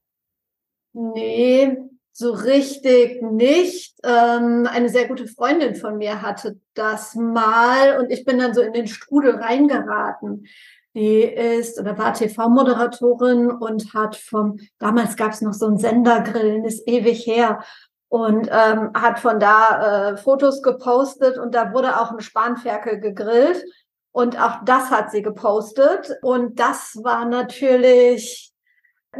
Nee, 0.99 1.77
so 2.11 2.31
richtig 2.31 3.21
nicht. 3.21 3.93
Ähm, 4.03 4.67
eine 4.67 4.89
sehr 4.89 5.07
gute 5.07 5.27
Freundin 5.27 5.75
von 5.75 5.99
mir 5.99 6.23
hatte 6.23 6.59
das 6.73 7.13
mal 7.13 7.99
und 7.99 8.09
ich 8.09 8.25
bin 8.25 8.39
dann 8.39 8.55
so 8.55 8.61
in 8.61 8.73
den 8.73 8.87
Strudel 8.87 9.35
reingeraten. 9.35 10.47
Die 10.95 11.21
ist 11.21 11.79
oder 11.79 11.99
war 11.99 12.15
TV-Moderatorin 12.15 13.51
und 13.51 13.93
hat 13.93 14.15
vom, 14.15 14.57
damals 14.79 15.15
gab 15.15 15.33
es 15.33 15.41
noch 15.41 15.53
so 15.53 15.67
ein 15.67 15.77
Sendergrillen, 15.77 16.65
ist 16.65 16.87
ewig 16.87 17.27
her, 17.27 17.59
und 18.09 18.49
ähm, 18.51 18.91
hat 18.95 19.19
von 19.19 19.39
da 19.39 20.13
äh, 20.13 20.17
Fotos 20.17 20.63
gepostet 20.63 21.37
und 21.37 21.53
da 21.53 21.73
wurde 21.73 22.01
auch 22.01 22.11
ein 22.11 22.21
Spanferkel 22.21 22.99
gegrillt 22.99 23.63
und 24.11 24.41
auch 24.41 24.63
das 24.65 24.89
hat 24.89 25.11
sie 25.11 25.21
gepostet 25.21 26.17
und 26.23 26.59
das 26.59 26.97
war 27.03 27.25
natürlich 27.25 28.51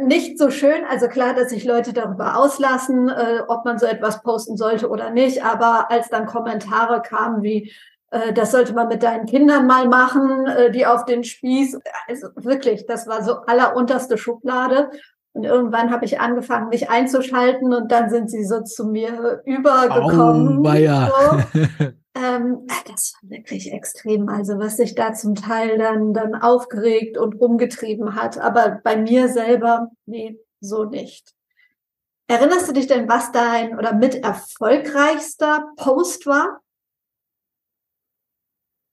nicht 0.00 0.38
so 0.38 0.50
schön. 0.50 0.84
Also 0.88 1.08
klar, 1.08 1.34
dass 1.34 1.50
sich 1.50 1.64
Leute 1.64 1.92
darüber 1.92 2.36
auslassen, 2.36 3.08
äh, 3.08 3.42
ob 3.48 3.64
man 3.64 3.78
so 3.78 3.86
etwas 3.86 4.22
posten 4.22 4.56
sollte 4.56 4.88
oder 4.88 5.10
nicht. 5.10 5.44
Aber 5.44 5.90
als 5.90 6.08
dann 6.08 6.26
Kommentare 6.26 7.02
kamen 7.02 7.42
wie, 7.42 7.72
äh, 8.10 8.32
das 8.32 8.50
sollte 8.50 8.74
man 8.74 8.88
mit 8.88 9.02
deinen 9.02 9.26
Kindern 9.26 9.66
mal 9.66 9.88
machen, 9.88 10.46
äh, 10.46 10.70
die 10.70 10.86
auf 10.86 11.04
den 11.04 11.24
Spieß, 11.24 11.78
also 12.06 12.28
wirklich, 12.36 12.86
das 12.86 13.06
war 13.06 13.22
so 13.22 13.40
allerunterste 13.46 14.18
Schublade. 14.18 14.90
Und 15.32 15.44
irgendwann 15.44 15.90
habe 15.92 16.04
ich 16.04 16.20
angefangen, 16.20 16.68
mich 16.68 16.90
einzuschalten 16.90 17.72
und 17.72 17.92
dann 17.92 18.10
sind 18.10 18.30
sie 18.30 18.44
so 18.44 18.62
zu 18.62 18.86
mir 18.86 19.42
übergekommen. 19.44 20.66
Oh, 20.66 20.72
ja. 20.72 21.10
So. 21.52 21.86
ähm, 22.18 22.66
das 22.86 23.14
war 23.14 23.30
wirklich 23.30 23.72
extrem. 23.72 24.28
Also 24.28 24.58
was 24.58 24.76
sich 24.76 24.94
da 24.94 25.14
zum 25.14 25.34
Teil 25.34 25.78
dann, 25.78 26.12
dann 26.12 26.34
aufgeregt 26.34 27.16
und 27.16 27.34
rumgetrieben 27.34 28.14
hat. 28.14 28.38
Aber 28.38 28.80
bei 28.82 28.96
mir 28.96 29.28
selber, 29.28 29.90
nee, 30.06 30.38
so 30.60 30.84
nicht. 30.84 31.32
Erinnerst 32.26 32.68
du 32.68 32.72
dich 32.72 32.86
denn, 32.86 33.08
was 33.08 33.32
dein 33.32 33.78
oder 33.78 33.94
mit 33.94 34.16
erfolgreichster 34.16 35.72
Post 35.76 36.26
war? 36.26 36.60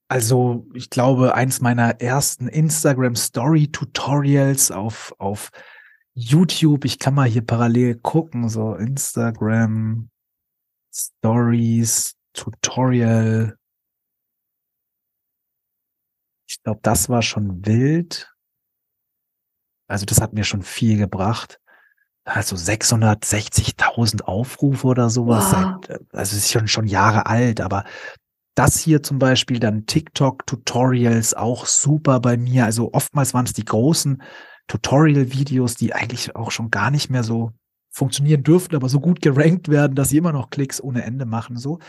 Also, 0.08 0.68
ich 0.74 0.92
glaube, 0.92 1.34
eins 1.34 1.62
meiner 1.62 2.00
ersten 2.00 2.48
Instagram 2.48 3.16
Story 3.16 3.72
Tutorials 3.72 4.72
auf, 4.72 5.16
auf 5.18 5.50
YouTube, 6.14 6.86
ich 6.86 7.00
kann 7.00 7.16
mal 7.16 7.28
hier 7.28 7.46
parallel 7.46 7.96
gucken, 7.96 8.48
so 8.48 8.76
Instagram 8.76 10.10
Stories 10.94 12.16
Tutorial. 12.36 13.58
Ich 16.48 16.62
glaube, 16.62 16.80
das 16.84 17.10
war 17.10 17.22
schon 17.22 17.66
wild. 17.66 18.32
Also, 19.88 20.06
das 20.06 20.22
hat 20.22 20.34
mir 20.34 20.44
schon 20.44 20.62
viel 20.62 20.98
gebracht. 20.98 21.60
Also 22.28 22.56
660.000 22.56 24.24
Aufrufe 24.24 24.88
oder 24.88 25.10
sowas. 25.12 25.46
Wow. 25.54 25.80
Seit, 25.88 26.00
also 26.12 26.36
es 26.36 26.46
ist 26.46 26.52
schon, 26.52 26.68
schon 26.68 26.88
Jahre 26.88 27.28
alt, 27.28 27.62
aber 27.62 27.84
das 28.56 28.80
hier 28.80 29.04
zum 29.04 29.20
Beispiel, 29.20 29.60
dann 29.60 29.86
TikTok-Tutorials 29.86 31.36
auch 31.36 31.68
super 31.68 32.20
bei 32.20 32.38
mir. 32.38 32.66
Also 32.66 32.94
oftmals 32.94 33.34
waren 33.34 33.46
es 33.46 33.54
die 33.54 33.66
großen 33.66 34.24
Tutorial-Videos, 34.68 35.76
die 35.76 35.94
eigentlich 35.94 36.36
auch 36.36 36.50
schon 36.50 36.72
gar 36.72 36.90
nicht 36.90 37.10
mehr 37.10 37.24
so 37.24 37.52
funktionieren 37.96 38.44
dürften, 38.44 38.76
aber 38.76 38.90
so 38.90 39.00
gut 39.00 39.22
gerankt 39.22 39.70
werden, 39.70 39.96
dass 39.96 40.10
sie 40.10 40.18
immer 40.18 40.34
noch 40.34 40.50
Klicks 40.50 40.82
ohne 40.82 41.04
Ende 41.04 41.26
machen. 41.26 41.56
So. 41.56 41.80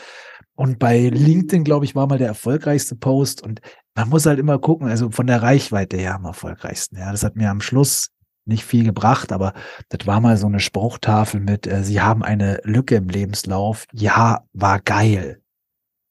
Und 0.55 0.79
bei 0.79 1.09
LinkedIn, 1.09 1.65
glaube 1.65 1.85
ich, 1.85 1.97
war 1.97 2.07
mal 2.07 2.19
der 2.19 2.29
erfolgreichste 2.29 2.95
Post. 2.95 3.43
Und 3.43 3.61
man 3.97 4.09
muss 4.09 4.25
halt 4.25 4.39
immer 4.39 4.61
gucken, 4.61 4.89
also 4.89 5.11
von 5.11 5.27
der 5.27 5.43
Reichweite 5.43 5.97
her 5.97 6.15
am 6.15 6.25
erfolgreichsten. 6.25 6.97
Ja, 6.97 7.11
das 7.11 7.25
hat 7.25 7.35
mir 7.35 7.51
am 7.51 7.61
Schluss 7.61 8.11
nicht 8.45 8.65
viel 8.65 8.85
gebracht, 8.85 9.33
aber 9.33 9.53
das 9.89 10.07
war 10.07 10.21
mal 10.21 10.37
so 10.37 10.47
eine 10.47 10.61
Spruchtafel 10.61 11.41
mit, 11.41 11.67
äh, 11.67 11.83
Sie 11.83 12.01
haben 12.01 12.23
eine 12.23 12.61
Lücke 12.63 12.95
im 12.95 13.09
Lebenslauf. 13.09 13.87
Ja, 13.93 14.45
war 14.53 14.79
geil. 14.79 15.43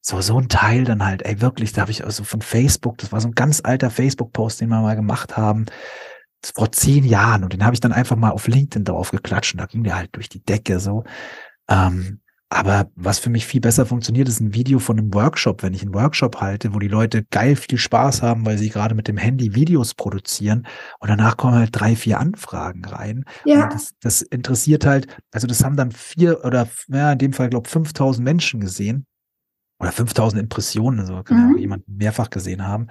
So, 0.01 0.19
so 0.19 0.37
ein 0.37 0.49
Teil 0.49 0.83
dann 0.83 1.05
halt, 1.05 1.25
ey, 1.25 1.39
wirklich, 1.39 1.71
da 1.71 1.81
habe 1.81 1.91
ich 1.91 2.03
also 2.03 2.25
von 2.25 2.41
Facebook, 2.41 2.97
das 2.97 3.13
war 3.13 3.21
so 3.21 3.29
ein 3.29 3.35
ganz 3.35 3.61
alter 3.63 3.89
Facebook-Post, 3.89 4.59
den 4.59 4.69
wir 4.69 4.81
mal 4.81 4.97
gemacht 4.97 5.37
haben, 5.37 5.65
vor 6.51 6.71
zehn 6.71 7.03
Jahren. 7.03 7.43
Und 7.43 7.53
den 7.53 7.63
habe 7.63 7.73
ich 7.73 7.79
dann 7.79 7.93
einfach 7.93 8.15
mal 8.15 8.31
auf 8.31 8.47
LinkedIn 8.47 8.85
drauf 8.85 9.11
geklatscht 9.11 9.53
und 9.53 9.59
da 9.59 9.65
ging 9.65 9.83
der 9.83 9.95
halt 9.95 10.15
durch 10.15 10.29
die 10.29 10.43
Decke 10.43 10.79
so. 10.79 11.03
Ähm, 11.69 12.19
aber 12.49 12.91
was 12.95 13.17
für 13.17 13.31
mich 13.31 13.45
viel 13.47 13.59
besser 13.59 13.85
funktioniert, 13.85 14.29
ist 14.29 14.39
ein 14.39 14.53
Video 14.53 14.77
von 14.77 14.99
einem 14.99 15.13
Workshop, 15.13 15.63
wenn 15.63 15.73
ich 15.73 15.81
einen 15.81 15.95
Workshop 15.95 16.39
halte, 16.41 16.73
wo 16.73 16.79
die 16.79 16.87
Leute 16.87 17.23
geil 17.31 17.55
viel 17.55 17.77
Spaß 17.77 18.21
haben, 18.21 18.45
weil 18.45 18.57
sie 18.57 18.69
gerade 18.69 18.93
mit 18.93 19.07
dem 19.07 19.17
Handy 19.17 19.55
Videos 19.55 19.95
produzieren 19.95 20.67
und 20.99 21.09
danach 21.09 21.37
kommen 21.37 21.55
halt 21.55 21.71
drei, 21.73 21.95
vier 21.95 22.19
Anfragen 22.19 22.85
rein. 22.85 23.25
Ja. 23.45 23.67
Das, 23.67 23.93
das 23.99 24.21
interessiert 24.21 24.85
halt, 24.85 25.07
also 25.31 25.47
das 25.47 25.63
haben 25.63 25.75
dann 25.75 25.91
vier 25.91 26.45
oder 26.45 26.67
ja, 26.87 27.13
in 27.13 27.17
dem 27.17 27.33
Fall, 27.33 27.49
glaube 27.49 27.67
5000 27.67 28.23
Menschen 28.23 28.59
gesehen 28.59 29.07
oder 29.80 29.91
5000 29.91 30.41
Impressionen, 30.41 30.99
also 30.99 31.21
kann 31.23 31.38
ja 31.38 31.43
Mhm. 31.45 31.55
auch 31.55 31.59
jemand 31.59 31.88
mehrfach 31.88 32.30
gesehen 32.30 32.65
haben. 32.67 32.88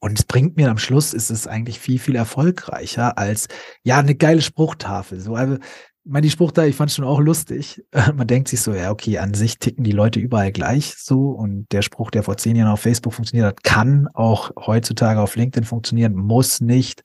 Und 0.00 0.18
es 0.18 0.24
bringt 0.24 0.56
mir 0.56 0.70
am 0.70 0.78
Schluss, 0.78 1.14
ist 1.14 1.30
es 1.30 1.46
eigentlich 1.46 1.78
viel, 1.80 1.98
viel 1.98 2.16
erfolgreicher 2.16 3.16
als, 3.16 3.48
ja, 3.84 3.98
eine 3.98 4.14
geile 4.14 4.42
Spruchtafel. 4.42 5.20
So, 5.20 5.34
also, 5.34 5.54
ich 5.54 6.10
meine, 6.10 6.22
die 6.26 6.30
Spruchtafel, 6.30 6.68
ich 6.68 6.76
fand 6.76 6.90
es 6.90 6.96
schon 6.96 7.06
auch 7.06 7.20
lustig. 7.20 7.82
Man 8.14 8.26
denkt 8.26 8.48
sich 8.48 8.60
so, 8.60 8.74
ja, 8.74 8.90
okay, 8.90 9.18
an 9.18 9.32
sich 9.32 9.58
ticken 9.58 9.84
die 9.84 9.92
Leute 9.92 10.20
überall 10.20 10.52
gleich 10.52 10.96
so. 10.98 11.30
Und 11.30 11.66
der 11.72 11.80
Spruch, 11.80 12.10
der 12.10 12.22
vor 12.22 12.36
zehn 12.36 12.56
Jahren 12.56 12.70
auf 12.72 12.80
Facebook 12.80 13.14
funktioniert 13.14 13.46
hat, 13.46 13.64
kann 13.64 14.08
auch 14.12 14.50
heutzutage 14.66 15.20
auf 15.20 15.36
LinkedIn 15.36 15.64
funktionieren, 15.64 16.14
muss 16.14 16.60
nicht. 16.60 17.02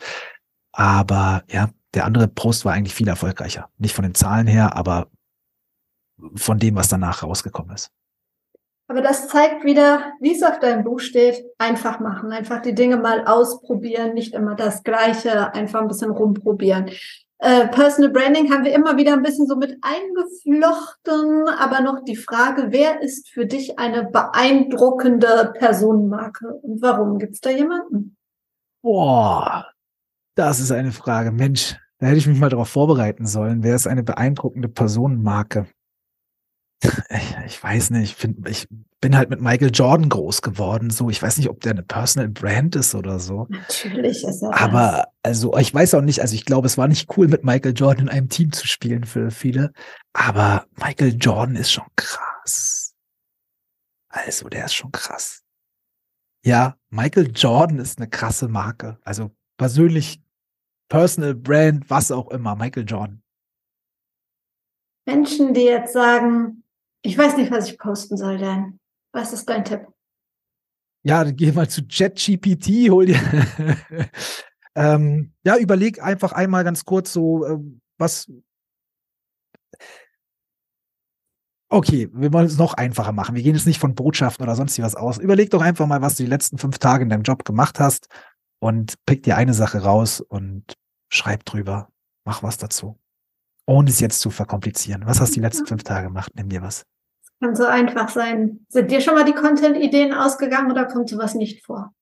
Aber 0.74 1.44
ja, 1.50 1.70
der 1.94 2.06
andere 2.06 2.28
Post 2.28 2.66
war 2.66 2.74
eigentlich 2.74 2.94
viel 2.96 3.08
erfolgreicher. 3.08 3.70
Nicht 3.78 3.96
von 3.96 4.04
den 4.04 4.16
Zahlen 4.16 4.48
her, 4.48 4.76
aber 4.76 5.08
von 6.36 6.60
dem, 6.60 6.76
was 6.76 6.90
danach 6.90 7.24
rausgekommen 7.24 7.74
ist. 7.76 7.92
Aber 8.90 9.02
das 9.02 9.28
zeigt 9.28 9.64
wieder, 9.64 10.14
wie 10.20 10.36
es 10.36 10.42
auf 10.42 10.60
deinem 10.60 10.84
Buch 10.84 11.00
steht, 11.00 11.46
einfach 11.60 12.00
machen, 12.00 12.32
einfach 12.32 12.60
die 12.60 12.74
Dinge 12.74 12.98
mal 12.98 13.24
ausprobieren, 13.28 14.16
nicht 14.16 14.34
immer 14.34 14.56
das 14.56 14.84
Gleiche, 14.84 15.54
einfach 15.54 15.82
ein 15.82 15.88
bisschen 15.88 16.10
rumprobieren. 16.10 16.90
Äh, 17.38 17.68
Personal 17.68 18.10
Branding 18.10 18.52
haben 18.52 18.66
wir 18.66 18.74
immer 18.74 18.98
wieder 18.98 19.14
ein 19.14 19.22
bisschen 19.22 19.46
so 19.46 19.58
mit 19.58 19.78
eingeflochten, 19.84 21.48
aber 21.60 21.82
noch 21.82 22.04
die 22.04 22.16
Frage, 22.16 22.70
wer 22.72 23.04
ist 23.04 23.30
für 23.30 23.46
dich 23.46 23.78
eine 23.78 24.06
beeindruckende 24.06 25.54
Personenmarke 25.60 26.48
und 26.64 26.82
warum? 26.82 27.20
Gibt 27.20 27.36
es 27.36 27.42
da 27.42 27.52
jemanden? 27.52 28.18
Boah, 28.82 29.68
das 30.34 30.60
ist 30.60 30.72
eine 30.72 30.92
Frage. 30.92 31.32
Mensch, 31.32 31.78
da 32.00 32.08
hätte 32.08 32.18
ich 32.18 32.28
mich 32.28 32.40
mal 32.40 32.50
darauf 32.50 32.70
vorbereiten 32.70 33.28
sollen. 33.28 33.62
Wer 33.62 33.76
ist 33.76 33.86
eine 33.86 34.02
beeindruckende 34.02 34.68
Personenmarke? 34.68 35.68
Ich, 36.82 37.36
ich 37.46 37.64
weiß 37.64 37.90
nicht. 37.90 38.12
Ich, 38.12 38.16
find, 38.16 38.48
ich 38.48 38.68
bin 39.02 39.18
halt 39.18 39.30
mit 39.30 39.42
Michael 39.42 39.72
Jordan 39.74 40.10
groß 40.10 40.42
geworden. 40.42 40.90
So, 40.90 41.10
ich 41.10 41.22
weiß 41.22 41.38
nicht, 41.38 41.50
ob 41.50 41.60
der 41.62 41.74
eine 41.74 41.84
Personal 41.84 42.30
Brand 42.30 42.76
ist 42.76 42.96
oder 42.96 43.20
so. 43.20 43.48
Natürlich 43.50 44.24
ist 44.24 44.42
er 44.42 44.52
das. 44.52 44.62
Aber 44.62 45.08
also, 45.22 45.58
ich 45.58 45.74
weiß 45.74 45.94
auch 45.96 46.02
nicht. 46.02 46.22
Also, 46.22 46.36
ich 46.36 46.46
glaube, 46.46 46.68
es 46.68 46.78
war 46.78 46.88
nicht 46.88 47.18
cool, 47.18 47.28
mit 47.28 47.44
Michael 47.44 47.74
Jordan 47.76 48.08
in 48.08 48.10
einem 48.10 48.30
Team 48.30 48.52
zu 48.52 48.68
spielen 48.68 49.04
für 49.04 49.32
viele. 49.32 49.74
Aber 50.14 50.68
Michael 50.78 51.18
Jordan 51.20 51.56
ist 51.56 51.72
schon 51.72 51.88
krass. 51.96 52.94
Also, 54.08 54.48
der 54.48 54.66
ist 54.66 54.74
schon 54.74 54.92
krass. 54.92 55.44
Ja, 56.46 56.78
Michael 56.90 57.32
Jordan 57.36 57.80
ist 57.80 58.00
eine 58.00 58.10
krasse 58.10 58.48
Marke. 58.48 58.98
Also 59.04 59.32
persönlich, 59.58 60.22
Personal 60.88 61.36
Brand, 61.36 61.90
was 61.90 62.12
auch 62.12 62.32
immer, 62.32 62.56
Michael 62.56 62.86
Jordan. 62.88 63.22
Menschen, 65.06 65.54
die 65.54 65.66
jetzt 65.66 65.94
sagen, 65.94 66.64
ich 67.02 67.18
weiß 67.18 67.38
nicht, 67.38 67.52
was 67.52 67.70
ich 67.70 67.78
posten 67.78 68.18
soll, 68.18 68.38
Dan. 68.38 68.80
Was 69.12 69.34
ist 69.34 69.50
dein 69.50 69.66
Tipp? 69.66 69.88
Ja, 71.04 71.24
dann 71.24 71.36
geh 71.36 71.52
mal 71.52 71.70
zu 71.70 71.88
ChatGPT, 71.88 72.90
hol 72.90 73.06
dir. 73.06 73.20
ähm, 74.76 75.34
ja, 75.44 75.58
überleg 75.58 76.04
einfach 76.04 76.34
einmal 76.34 76.64
ganz 76.64 76.86
kurz 76.86 77.14
so, 77.14 77.46
ähm, 77.46 77.82
was. 77.98 78.30
Okay, 81.72 82.10
wir 82.12 82.34
wollen 82.34 82.48
es 82.48 82.58
noch 82.58 82.74
einfacher 82.74 83.12
machen. 83.12 83.36
Wir 83.36 83.44
gehen 83.44 83.56
jetzt 83.56 83.68
nicht 83.68 83.80
von 83.80 83.96
Botschaften 83.96 84.44
oder 84.44 84.56
sonst 84.56 84.82
was 84.82 84.96
aus. 84.96 85.20
Überleg 85.20 85.52
doch 85.52 85.62
einfach 85.62 85.86
mal, 85.86 86.02
was 86.02 86.16
du 86.16 86.24
die 86.24 86.30
letzten 86.30 86.58
fünf 86.58 86.80
Tage 86.80 87.04
in 87.04 87.10
deinem 87.10 87.24
Job 87.24 87.46
gemacht 87.46 87.80
hast 87.80 88.08
und 88.60 88.96
pick 89.06 89.24
dir 89.24 89.38
eine 89.38 89.54
Sache 89.54 89.84
raus 89.84 90.20
und 90.20 90.74
schreib 91.10 91.46
drüber. 91.46 91.90
Mach 92.26 92.44
was 92.44 92.58
dazu. 92.58 93.00
Ohne 93.70 93.92
es 93.92 94.00
jetzt 94.00 94.20
zu 94.22 94.32
verkomplizieren. 94.32 95.04
Was 95.06 95.22
hast 95.22 95.30
du 95.30 95.34
die 95.36 95.42
letzten 95.42 95.68
fünf 95.68 95.84
Tage 95.84 96.08
gemacht? 96.08 96.32
Nimm 96.36 96.50
dir 96.50 96.64
was. 96.64 96.88
Kann 97.40 97.56
so 97.56 97.68
einfach 97.68 98.10
sein. 98.10 98.66
Sind 98.68 98.90
dir 98.90 99.00
schon 99.00 99.14
mal 99.14 99.26
die 99.26 99.34
Content-Ideen 99.34 100.12
ausgegangen 100.12 100.72
oder 100.72 100.86
kommt 100.86 101.08
sowas 101.08 101.36
nicht 101.36 101.64
vor? 101.64 101.94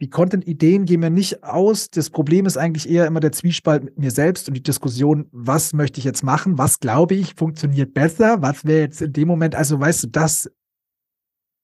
Die 0.00 0.08
Content-Ideen 0.08 0.86
gehen 0.86 1.00
mir 1.00 1.10
nicht 1.10 1.44
aus. 1.44 1.90
Das 1.90 2.08
Problem 2.08 2.46
ist 2.46 2.56
eigentlich 2.56 2.88
eher 2.88 3.06
immer 3.06 3.20
der 3.20 3.32
Zwiespalt 3.32 3.84
mit 3.84 3.98
mir 3.98 4.10
selbst 4.10 4.48
und 4.48 4.54
die 4.54 4.62
Diskussion, 4.62 5.28
was 5.32 5.74
möchte 5.74 5.98
ich 5.98 6.04
jetzt 6.04 6.22
machen? 6.22 6.56
Was 6.56 6.80
glaube 6.80 7.14
ich 7.14 7.34
funktioniert 7.34 7.92
besser? 7.92 8.40
Was 8.40 8.64
wäre 8.64 8.80
jetzt 8.80 9.02
in 9.02 9.12
dem 9.12 9.28
Moment, 9.28 9.54
also 9.54 9.78
weißt 9.78 10.04
du, 10.04 10.06
das, 10.06 10.50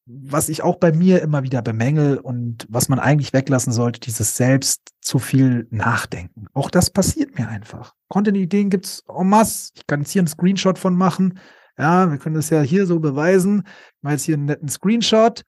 was 0.05 0.51
ich 0.51 0.63
auch 0.63 0.77
bei 0.77 0.93
mir 0.93 1.23
immer 1.23 1.43
wieder 1.43 1.63
bemängel 1.63 2.19
und 2.19 2.67
was 2.69 2.91
man 2.91 2.99
eigentlich 2.99 3.33
weglassen 3.33 3.73
sollte, 3.73 4.01
dieses 4.01 4.37
selbst 4.37 4.91
zu 5.01 5.19
viel 5.19 5.69
Nachdenken. 5.71 6.49
Auch 6.53 6.71
das 6.71 6.91
passiert 6.91 7.39
mir 7.39 7.49
einfach. 7.49 7.95
Content-Ideen 8.11 8.69
gibt's 8.69 9.03
en 9.09 9.29
masse. 9.29 9.73
Ich 9.77 9.87
kann 9.87 10.01
jetzt 10.01 10.11
hier 10.11 10.21
einen 10.21 10.29
Screenshot 10.29 10.79
von 10.79 10.95
machen. 10.95 11.39
Ja, 11.79 12.11
wir 12.11 12.19
können 12.19 12.35
das 12.35 12.51
ja 12.51 12.61
hier 12.61 12.85
so 12.87 13.01
beweisen. 13.01 13.63
Ich 13.67 14.03
mache 14.03 14.15
jetzt 14.15 14.25
hier 14.25 14.35
einen 14.35 14.45
netten 14.45 14.69
Screenshot 14.69 15.45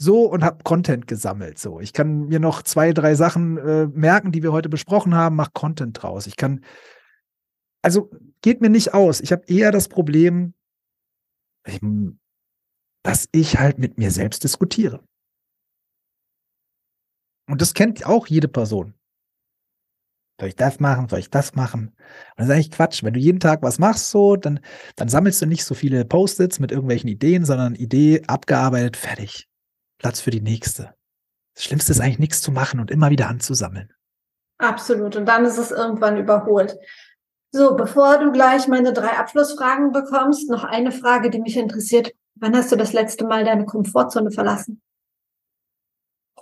so 0.00 0.24
und 0.24 0.42
habe 0.42 0.64
Content 0.64 1.06
gesammelt. 1.06 1.58
So, 1.58 1.78
ich 1.78 1.92
kann 1.92 2.28
mir 2.28 2.40
noch 2.40 2.62
zwei, 2.62 2.92
drei 2.92 3.14
Sachen 3.14 3.58
äh, 3.58 3.86
merken, 3.86 4.32
die 4.32 4.42
wir 4.42 4.50
heute 4.50 4.70
besprochen 4.70 5.14
haben, 5.14 5.36
mach 5.36 5.52
Content 5.52 6.02
draus. 6.02 6.26
Ich 6.26 6.36
kann, 6.36 6.64
also 7.82 8.10
geht 8.40 8.62
mir 8.62 8.70
nicht 8.70 8.94
aus. 8.94 9.20
Ich 9.20 9.30
habe 9.30 9.44
eher 9.46 9.72
das 9.72 9.88
Problem, 9.88 10.54
ähm, 11.66 12.18
dass 13.02 13.28
ich 13.32 13.58
halt 13.58 13.78
mit 13.78 13.98
mir 13.98 14.10
selbst 14.10 14.42
diskutiere. 14.42 15.04
Und 17.46 17.60
das 17.60 17.74
kennt 17.74 18.06
auch 18.06 18.26
jede 18.26 18.48
Person. 18.48 18.94
Soll 20.40 20.48
ich 20.48 20.56
das 20.56 20.80
machen? 20.80 21.06
Soll 21.08 21.18
ich 21.18 21.28
das 21.28 21.54
machen? 21.54 21.88
Und 21.88 22.38
das 22.38 22.46
ist 22.46 22.52
eigentlich 22.52 22.70
Quatsch. 22.70 23.04
Wenn 23.04 23.12
du 23.12 23.20
jeden 23.20 23.40
Tag 23.40 23.62
was 23.62 23.78
machst, 23.78 24.10
so, 24.10 24.36
dann, 24.36 24.60
dann 24.96 25.10
sammelst 25.10 25.42
du 25.42 25.46
nicht 25.46 25.66
so 25.66 25.74
viele 25.74 26.06
Post-its 26.06 26.58
mit 26.58 26.72
irgendwelchen 26.72 27.10
Ideen, 27.10 27.44
sondern 27.44 27.74
Idee 27.74 28.22
abgearbeitet, 28.26 28.96
fertig. 28.96 29.48
Platz 29.98 30.20
für 30.20 30.30
die 30.30 30.40
nächste. 30.40 30.94
Das 31.54 31.64
Schlimmste 31.64 31.92
ist 31.92 32.00
eigentlich 32.00 32.18
nichts 32.18 32.40
zu 32.40 32.52
machen 32.52 32.80
und 32.80 32.90
immer 32.90 33.10
wieder 33.10 33.28
anzusammeln. 33.28 33.92
Absolut. 34.56 35.14
Und 35.14 35.26
dann 35.26 35.44
ist 35.44 35.58
es 35.58 35.72
irgendwann 35.72 36.16
überholt. 36.16 36.74
So, 37.52 37.76
bevor 37.76 38.18
du 38.18 38.32
gleich 38.32 38.66
meine 38.66 38.94
drei 38.94 39.18
Abschlussfragen 39.18 39.92
bekommst, 39.92 40.48
noch 40.48 40.64
eine 40.64 40.90
Frage, 40.90 41.28
die 41.28 41.40
mich 41.40 41.58
interessiert. 41.58 42.12
Wann 42.36 42.56
hast 42.56 42.72
du 42.72 42.76
das 42.76 42.94
letzte 42.94 43.26
Mal 43.26 43.44
deine 43.44 43.66
Komfortzone 43.66 44.30
verlassen? 44.30 44.80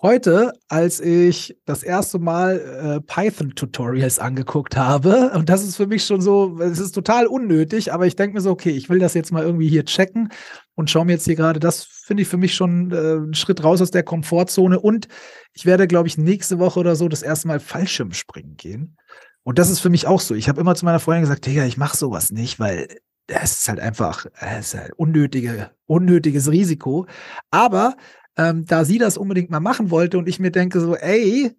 Heute, 0.00 0.52
als 0.68 1.00
ich 1.00 1.58
das 1.64 1.82
erste 1.82 2.20
Mal 2.20 2.60
äh, 2.60 3.00
Python-Tutorials 3.00 4.20
angeguckt 4.20 4.76
habe, 4.76 5.32
und 5.34 5.48
das 5.48 5.64
ist 5.64 5.74
für 5.74 5.88
mich 5.88 6.04
schon 6.04 6.20
so, 6.20 6.56
es 6.60 6.78
ist 6.78 6.92
total 6.92 7.26
unnötig, 7.26 7.92
aber 7.92 8.06
ich 8.06 8.14
denke 8.14 8.34
mir 8.34 8.40
so, 8.40 8.52
okay, 8.52 8.70
ich 8.70 8.88
will 8.88 9.00
das 9.00 9.14
jetzt 9.14 9.32
mal 9.32 9.42
irgendwie 9.42 9.68
hier 9.68 9.84
checken 9.84 10.28
und 10.76 10.88
schaue 10.88 11.04
mir 11.04 11.12
jetzt 11.12 11.24
hier 11.24 11.34
gerade, 11.34 11.58
das 11.58 11.82
finde 11.82 12.22
ich 12.22 12.28
für 12.28 12.36
mich 12.36 12.54
schon 12.54 12.92
äh, 12.92 12.96
einen 12.96 13.34
Schritt 13.34 13.64
raus 13.64 13.82
aus 13.82 13.90
der 13.90 14.04
Komfortzone. 14.04 14.78
Und 14.78 15.08
ich 15.52 15.66
werde, 15.66 15.88
glaube 15.88 16.06
ich, 16.06 16.16
nächste 16.16 16.60
Woche 16.60 16.78
oder 16.78 16.94
so 16.94 17.08
das 17.08 17.22
erste 17.22 17.48
Mal 17.48 17.58
Fallschirmspringen 17.58 18.56
gehen. 18.56 18.96
Und 19.42 19.58
das 19.58 19.68
ist 19.68 19.80
für 19.80 19.90
mich 19.90 20.06
auch 20.06 20.20
so. 20.20 20.36
Ich 20.36 20.48
habe 20.48 20.60
immer 20.60 20.76
zu 20.76 20.84
meiner 20.84 21.00
Freundin 21.00 21.22
gesagt, 21.22 21.44
Digga, 21.44 21.64
ich 21.64 21.76
mache 21.76 21.96
sowas 21.96 22.30
nicht, 22.30 22.60
weil 22.60 22.86
das 23.26 23.60
ist 23.60 23.68
halt 23.68 23.80
einfach, 23.80 24.26
es 24.40 24.74
ist 24.74 24.80
halt 24.80 24.92
unnötige, 24.92 25.70
unnötiges 25.86 26.50
Risiko. 26.50 27.06
Aber 27.50 27.96
ähm, 28.38 28.64
da 28.64 28.84
sie 28.84 28.98
das 28.98 29.18
unbedingt 29.18 29.50
mal 29.50 29.60
machen 29.60 29.90
wollte 29.90 30.16
und 30.16 30.28
ich 30.28 30.38
mir 30.38 30.50
denke 30.50 30.80
so, 30.80 30.96
ey, 30.96 31.54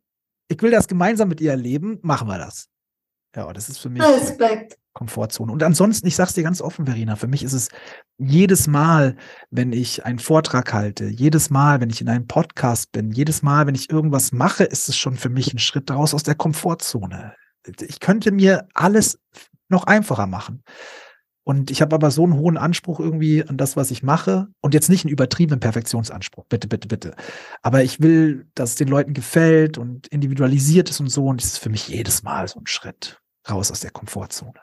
ich 0.48 0.62
will 0.62 0.72
das 0.72 0.88
gemeinsam 0.88 1.30
mit 1.30 1.42
ihr 1.42 1.52
erleben, 1.52 2.00
machen 2.02 2.28
wir 2.28 2.40
das. 2.40 2.68
Ja, 3.36 3.52
das 3.54 3.70
ist 3.70 3.78
für 3.78 3.90
mich 3.90 4.02
Respekt. 4.02 4.80
Komfortzone. 4.94 5.52
Und 5.52 5.62
ansonsten, 5.62 6.08
ich 6.08 6.16
sag's 6.16 6.34
dir 6.34 6.44
ganz 6.44 6.62
offen, 6.62 6.86
Verena, 6.86 7.16
für 7.16 7.28
mich 7.28 7.44
ist 7.44 7.54
es 7.54 7.70
jedes 8.18 8.66
Mal, 8.66 9.16
wenn 9.52 9.72
ich 9.72 10.04
einen 10.04 10.18
Vortrag 10.18 10.74
halte, 10.74 11.06
jedes 11.06 11.52
Mal, 11.52 11.80
wenn 11.80 11.92
ich 11.92 12.02
in 12.02 12.10
einem 12.10 12.28
Podcast 12.28 12.92
bin, 12.92 13.12
jedes 13.12 13.44
Mal, 13.44 13.68
wenn 13.68 13.76
ich 13.76 13.92
irgendwas 13.92 14.32
mache, 14.32 14.64
ist 14.64 14.90
es 14.90 14.98
schon 14.98 15.16
für 15.16 15.30
mich 15.30 15.54
ein 15.54 15.60
Schritt 15.60 15.92
raus 15.92 16.14
aus 16.14 16.24
der 16.24 16.36
Komfortzone. 16.36 17.36
Ich 17.82 18.00
könnte 18.00 18.32
mir 18.32 18.68
alles 18.74 19.20
noch 19.68 19.84
einfacher 19.84 20.26
machen. 20.26 20.64
Und 21.44 21.72
ich 21.72 21.82
habe 21.82 21.96
aber 21.96 22.12
so 22.12 22.24
einen 22.24 22.38
hohen 22.38 22.58
Anspruch 22.58 23.00
irgendwie 23.00 23.44
an 23.44 23.58
das, 23.58 23.76
was 23.76 23.92
ich 23.92 24.04
mache. 24.04 24.48
Und 24.62 24.74
jetzt 24.74 24.90
nicht 24.90 25.06
einen 25.06 25.12
übertriebenen 25.12 25.60
Perfektionsanspruch. 25.60 26.46
Bitte, 26.46 26.68
bitte, 26.68 26.88
bitte. 26.88 27.16
Aber 27.62 27.84
ich 27.84 28.02
will, 28.02 28.48
dass 28.54 28.72
es 28.72 28.76
den 28.76 28.88
Leuten 28.88 29.14
gefällt 29.14 29.78
und 29.78 30.08
individualisiert 30.08 30.90
ist 30.90 31.00
und 31.00 31.10
so. 31.10 31.26
Und 31.26 31.42
das 31.42 31.54
ist 31.54 31.58
für 31.58 31.70
mich 31.70 31.88
jedes 31.88 32.24
Mal 32.24 32.48
so 32.48 32.60
ein 32.60 32.68
Schritt 32.68 33.20
raus 33.50 33.72
aus 33.72 33.80
der 33.80 33.92
Komfortzone. 33.92 34.60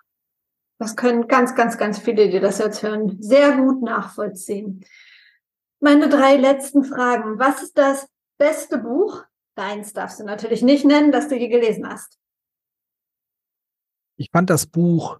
Das 0.78 0.94
können 0.94 1.26
ganz, 1.26 1.54
ganz, 1.54 1.78
ganz 1.78 1.98
viele, 1.98 2.28
die 2.28 2.38
das 2.40 2.58
jetzt 2.58 2.82
hören, 2.82 3.16
sehr 3.20 3.56
gut 3.56 3.82
nachvollziehen. 3.82 4.84
Meine 5.80 6.08
drei 6.08 6.36
letzten 6.36 6.84
Fragen. 6.84 7.38
Was 7.38 7.62
ist 7.62 7.78
das 7.78 8.06
beste 8.38 8.78
Buch? 8.78 9.24
Deins 9.56 9.92
darfst 9.94 10.20
du 10.20 10.24
natürlich 10.24 10.62
nicht 10.62 10.84
nennen, 10.84 11.12
das 11.12 11.28
du 11.28 11.36
je 11.36 11.48
gelesen 11.48 11.88
hast. 11.88 12.18
Ich 14.18 14.30
fand 14.30 14.50
das 14.50 14.66
Buch 14.66 15.18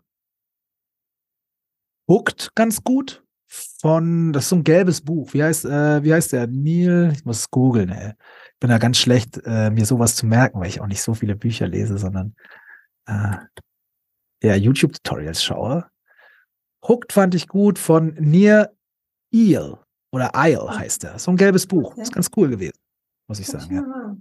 Hooked 2.09 2.54
ganz 2.54 2.82
gut. 2.82 3.22
Von, 3.48 4.32
das 4.32 4.44
ist 4.44 4.48
so 4.50 4.57
ein 4.57 4.64
gelbes 4.64 5.00
Buch. 5.00 5.32
Wie 5.32 5.42
heißt, 5.42 5.64
äh, 5.66 6.02
wie 6.02 6.12
heißt 6.12 6.32
der? 6.32 6.46
Neil, 6.46 7.12
ich 7.12 7.24
muss 7.24 7.38
es 7.38 7.50
googeln, 7.50 7.90
ey. 7.90 8.12
Ich 8.54 8.59
bin 8.61 8.70
da 8.70 8.78
ganz 8.78 8.98
schlecht, 8.98 9.40
äh, 9.44 9.70
mir 9.70 9.86
sowas 9.86 10.16
zu 10.16 10.26
merken, 10.26 10.61
weil 10.61 10.68
ich 10.68 10.80
auch 10.80 10.86
nicht 10.86 11.02
so 11.02 11.14
viele 11.14 11.36
Bücher 11.36 11.68
lese, 11.68 11.96
sondern 11.96 12.34
äh, 13.07 13.36
ja, 14.42 14.54
YouTube-Tutorials 14.57 15.42
schaue. 15.42 15.86
Hooked 16.86 17.12
fand 17.12 17.34
ich 17.34 17.48
gut 17.48 17.78
von 17.78 18.14
Near 18.18 18.72
Eel 19.32 19.78
oder 20.12 20.32
Isle 20.34 20.76
heißt 20.76 21.04
er. 21.04 21.18
So 21.18 21.30
ein 21.30 21.36
gelbes 21.36 21.66
Buch. 21.66 21.92
Okay. 21.92 22.02
Ist 22.02 22.12
ganz 22.12 22.30
cool 22.36 22.48
gewesen, 22.48 22.78
muss 23.28 23.38
ich 23.38 23.46
sagen. 23.46 23.74
Ja. 23.74 24.16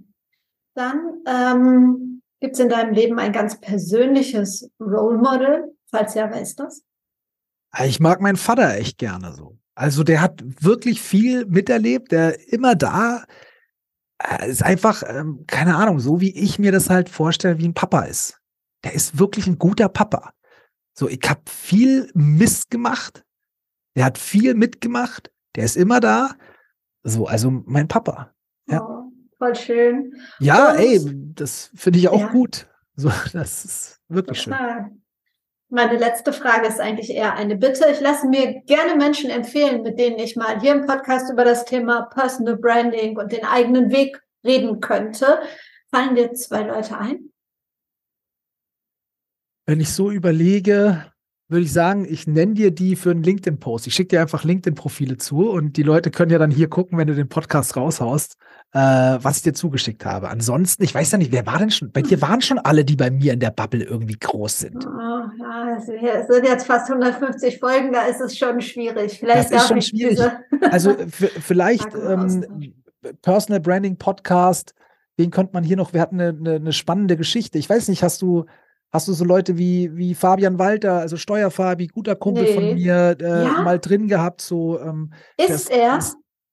Dann 0.74 1.22
ähm, 1.26 2.22
gibt 2.40 2.54
es 2.54 2.60
in 2.60 2.68
deinem 2.68 2.92
Leben 2.92 3.18
ein 3.18 3.32
ganz 3.32 3.60
persönliches 3.60 4.70
Role 4.80 5.18
Model, 5.18 5.76
falls 5.90 6.14
ja, 6.14 6.30
wer 6.30 6.40
ist 6.40 6.60
das? 6.60 6.82
Ich 7.84 8.00
mag 8.00 8.20
meinen 8.20 8.36
Vater 8.36 8.76
echt 8.76 8.98
gerne 8.98 9.32
so. 9.32 9.58
Also 9.74 10.02
der 10.02 10.22
hat 10.22 10.42
wirklich 10.62 11.02
viel 11.02 11.44
miterlebt, 11.46 12.12
der 12.12 12.50
immer 12.50 12.74
da 12.74 13.24
äh, 14.22 14.50
ist 14.50 14.62
einfach, 14.62 15.02
ähm, 15.06 15.44
keine 15.46 15.76
Ahnung, 15.76 16.00
so 16.00 16.20
wie 16.20 16.34
ich 16.34 16.58
mir 16.58 16.72
das 16.72 16.88
halt 16.88 17.08
vorstelle, 17.08 17.58
wie 17.58 17.68
ein 17.68 17.74
Papa 17.74 18.02
ist. 18.02 18.40
Der 18.84 18.94
ist 18.94 19.18
wirklich 19.18 19.46
ein 19.46 19.58
guter 19.58 19.88
Papa. 19.88 20.32
So, 20.94 21.08
ich 21.08 21.20
habe 21.28 21.42
viel 21.46 22.10
Mist 22.14 22.70
gemacht. 22.70 23.24
Der 23.96 24.04
hat 24.04 24.18
viel 24.18 24.54
mitgemacht. 24.54 25.30
Der 25.56 25.64
ist 25.64 25.76
immer 25.76 26.00
da. 26.00 26.30
So, 27.02 27.26
also 27.26 27.50
mein 27.50 27.88
Papa. 27.88 28.34
Ja. 28.68 28.82
Oh, 28.82 29.12
voll 29.38 29.54
schön. 29.54 30.14
Ja, 30.38 30.72
Und, 30.72 30.78
ey, 30.78 31.00
das 31.34 31.70
finde 31.74 31.98
ich 31.98 32.08
auch 32.08 32.20
ja. 32.20 32.28
gut. 32.28 32.68
So, 32.94 33.10
das 33.32 33.64
ist 33.64 34.00
wirklich 34.08 34.40
schön. 34.40 34.54
Meine 35.68 35.96
letzte 35.98 36.32
Frage 36.32 36.68
ist 36.68 36.80
eigentlich 36.80 37.10
eher 37.10 37.34
eine 37.34 37.56
Bitte. 37.56 37.86
Ich 37.90 38.00
lasse 38.00 38.28
mir 38.28 38.62
gerne 38.62 38.94
Menschen 38.94 39.30
empfehlen, 39.30 39.82
mit 39.82 39.98
denen 39.98 40.18
ich 40.18 40.36
mal 40.36 40.60
hier 40.60 40.72
im 40.72 40.86
Podcast 40.86 41.30
über 41.32 41.44
das 41.44 41.64
Thema 41.64 42.02
Personal 42.02 42.56
Branding 42.56 43.18
und 43.18 43.32
den 43.32 43.44
eigenen 43.44 43.90
Weg 43.90 44.20
reden 44.44 44.80
könnte. 44.80 45.40
Fallen 45.92 46.14
dir 46.14 46.32
zwei 46.34 46.62
Leute 46.62 46.96
ein? 46.96 47.32
Wenn 49.66 49.80
ich 49.80 49.92
so 49.92 50.12
überlege, 50.12 51.12
würde 51.48 51.64
ich 51.64 51.72
sagen, 51.72 52.06
ich 52.08 52.26
nenne 52.26 52.54
dir 52.54 52.70
die 52.70 52.96
für 52.96 53.10
einen 53.10 53.22
LinkedIn-Post. 53.22 53.86
Ich 53.86 53.94
schicke 53.94 54.08
dir 54.08 54.20
einfach 54.20 54.44
LinkedIn-Profile 54.44 55.16
zu 55.16 55.48
und 55.48 55.76
die 55.76 55.82
Leute 55.82 56.10
können 56.10 56.30
ja 56.30 56.38
dann 56.38 56.50
hier 56.50 56.68
gucken, 56.68 56.98
wenn 56.98 57.06
du 57.06 57.14
den 57.14 57.28
Podcast 57.28 57.76
raushaust 57.76 58.36
äh, 58.76 59.18
was 59.22 59.38
ich 59.38 59.42
dir 59.42 59.54
zugeschickt 59.54 60.04
habe. 60.04 60.28
Ansonsten, 60.28 60.82
ich 60.82 60.94
weiß 60.94 61.12
ja 61.12 61.18
nicht, 61.18 61.32
wer 61.32 61.46
war 61.46 61.58
denn 61.58 61.70
schon? 61.70 61.92
Bei 61.92 62.02
dir 62.02 62.20
waren 62.20 62.42
schon 62.42 62.58
alle, 62.58 62.84
die 62.84 62.96
bei 62.96 63.10
mir 63.10 63.32
in 63.32 63.40
der 63.40 63.50
Bubble 63.50 63.82
irgendwie 63.82 64.18
groß 64.18 64.58
sind. 64.58 64.86
Oh, 64.86 64.90
ja, 64.90 65.76
es 65.78 65.86
sind 65.86 66.44
jetzt 66.44 66.66
fast 66.66 66.90
150 66.90 67.58
Folgen, 67.58 67.92
da 67.92 68.02
ist 68.02 68.20
es 68.20 68.36
schon 68.36 68.60
schwierig. 68.60 69.18
Vielleicht 69.18 69.50
das 69.50 69.62
ist 69.62 69.68
schon 69.68 69.82
schwierig. 69.82 70.18
Also 70.70 70.94
vielleicht 71.08 71.88
ähm, 71.94 72.74
Personal 73.22 73.60
Branding 73.60 73.96
Podcast, 73.96 74.74
wen 75.16 75.30
könnte 75.30 75.52
man 75.54 75.64
hier 75.64 75.76
noch? 75.76 75.92
Wir 75.92 76.00
hatten 76.00 76.20
eine, 76.20 76.36
eine, 76.38 76.54
eine 76.56 76.72
spannende 76.72 77.16
Geschichte. 77.16 77.58
Ich 77.58 77.70
weiß 77.70 77.88
nicht, 77.88 78.02
hast 78.02 78.20
du 78.20 78.46
Hast 78.92 79.08
du 79.08 79.12
so 79.12 79.24
Leute 79.24 79.58
wie, 79.58 79.94
wie 79.96 80.14
Fabian 80.14 80.58
Walter, 80.58 81.00
also 81.00 81.16
Steuerfabi, 81.16 81.88
guter 81.88 82.16
Kumpel 82.16 82.44
nee. 82.44 82.54
von 82.54 82.74
mir, 82.74 83.16
äh, 83.20 83.44
ja? 83.44 83.62
mal 83.62 83.78
drin 83.78 84.08
gehabt? 84.08 84.40
So, 84.40 84.80
ähm, 84.80 85.12
ist 85.36 85.50
das, 85.50 85.68
er? 85.68 85.98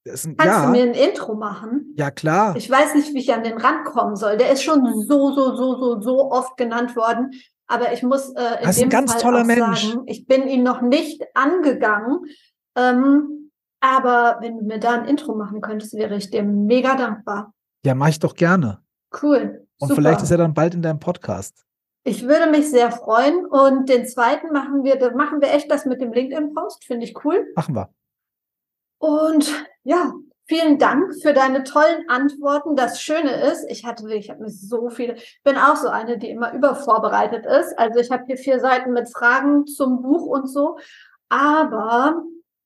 Das, 0.06 0.26
ein, 0.26 0.36
Kannst 0.36 0.54
ja. 0.54 0.66
du 0.66 0.72
mir 0.72 0.84
ein 0.84 0.94
Intro 0.94 1.36
machen? 1.36 1.94
Ja, 1.96 2.12
klar. 2.12 2.56
Ich 2.58 2.70
weiß 2.70 2.96
nicht, 2.96 3.14
wie 3.14 3.20
ich 3.20 3.34
an 3.34 3.44
den 3.44 3.58
Rand 3.58 3.86
kommen 3.86 4.16
soll. 4.16 4.38
Der 4.38 4.52
ist 4.52 4.64
schon 4.64 4.84
so, 5.08 5.34
so, 5.34 5.56
so, 5.56 5.76
so, 5.78 6.02
so 6.02 6.32
oft 6.32 6.58
genannt 6.58 6.96
worden. 6.96 7.32
Aber 7.68 7.94
ich 7.94 8.04
muss 8.04 8.30
äh, 8.36 8.60
in 8.60 8.66
das 8.66 8.76
dem 8.76 8.88
ein 8.88 8.90
ganz 8.90 9.14
Fall 9.14 9.22
toller 9.22 9.44
Mensch. 9.46 9.86
sagen, 9.86 10.04
ich 10.08 10.26
bin 10.26 10.48
ihn 10.48 10.64
noch 10.64 10.82
nicht 10.82 11.24
angegangen. 11.34 12.20
Ähm, 12.76 13.52
aber 13.80 14.38
wenn 14.42 14.58
du 14.58 14.66
mir 14.66 14.80
da 14.80 14.94
ein 14.94 15.06
Intro 15.06 15.36
machen 15.36 15.62
könntest, 15.62 15.94
wäre 15.94 16.16
ich 16.16 16.30
dir 16.30 16.44
mega 16.44 16.96
dankbar. 16.96 17.54
Ja, 17.86 17.96
mache 17.96 18.12
ich 18.12 18.20
doch 18.20 18.36
gerne. 18.36 18.80
Cool. 19.22 19.66
Und 19.80 19.90
super. 19.90 20.02
vielleicht 20.02 20.22
ist 20.22 20.32
er 20.32 20.38
dann 20.38 20.54
bald 20.54 20.74
in 20.74 20.82
deinem 20.82 21.00
Podcast. 21.00 21.66
Ich 22.04 22.28
würde 22.28 22.52
mich 22.52 22.70
sehr 22.70 22.92
freuen. 22.92 23.46
Und 23.46 23.90
den 23.90 24.06
zweiten 24.06 24.52
machen 24.52 24.84
wir, 24.84 25.14
machen 25.16 25.42
wir 25.42 25.52
echt 25.52 25.72
das 25.72 25.86
mit 25.86 26.02
dem 26.02 26.12
LinkedIn-Post. 26.14 26.86
Finde 26.86 27.06
ich 27.06 27.24
cool. 27.24 27.52
Machen 27.56 27.76
wir. 27.76 27.90
Und 29.00 29.52
ja, 29.84 30.14
vielen 30.46 30.78
Dank 30.78 31.14
für 31.22 31.34
deine 31.34 31.64
tollen 31.64 32.08
Antworten. 32.10 32.76
Das 32.76 33.02
Schöne 33.02 33.32
ist, 33.52 33.66
ich 33.70 33.86
hatte, 33.86 34.14
ich 34.14 34.30
habe 34.30 34.44
mir 34.44 34.50
so 34.50 34.90
viele, 34.90 35.16
bin 35.44 35.58
auch 35.58 35.76
so 35.76 35.88
eine, 35.88 36.18
die 36.18 36.30
immer 36.30 36.54
übervorbereitet 36.54 37.46
ist. 37.46 37.78
Also 37.78 38.00
ich 38.00 38.12
habe 38.12 38.26
hier 38.26 38.38
vier 38.38 38.60
Seiten 38.60 38.92
mit 38.92 39.10
Fragen 39.10 39.66
zum 39.66 40.02
Buch 40.02 40.26
und 40.26 40.48
so. 40.48 40.78
Aber 41.30 42.24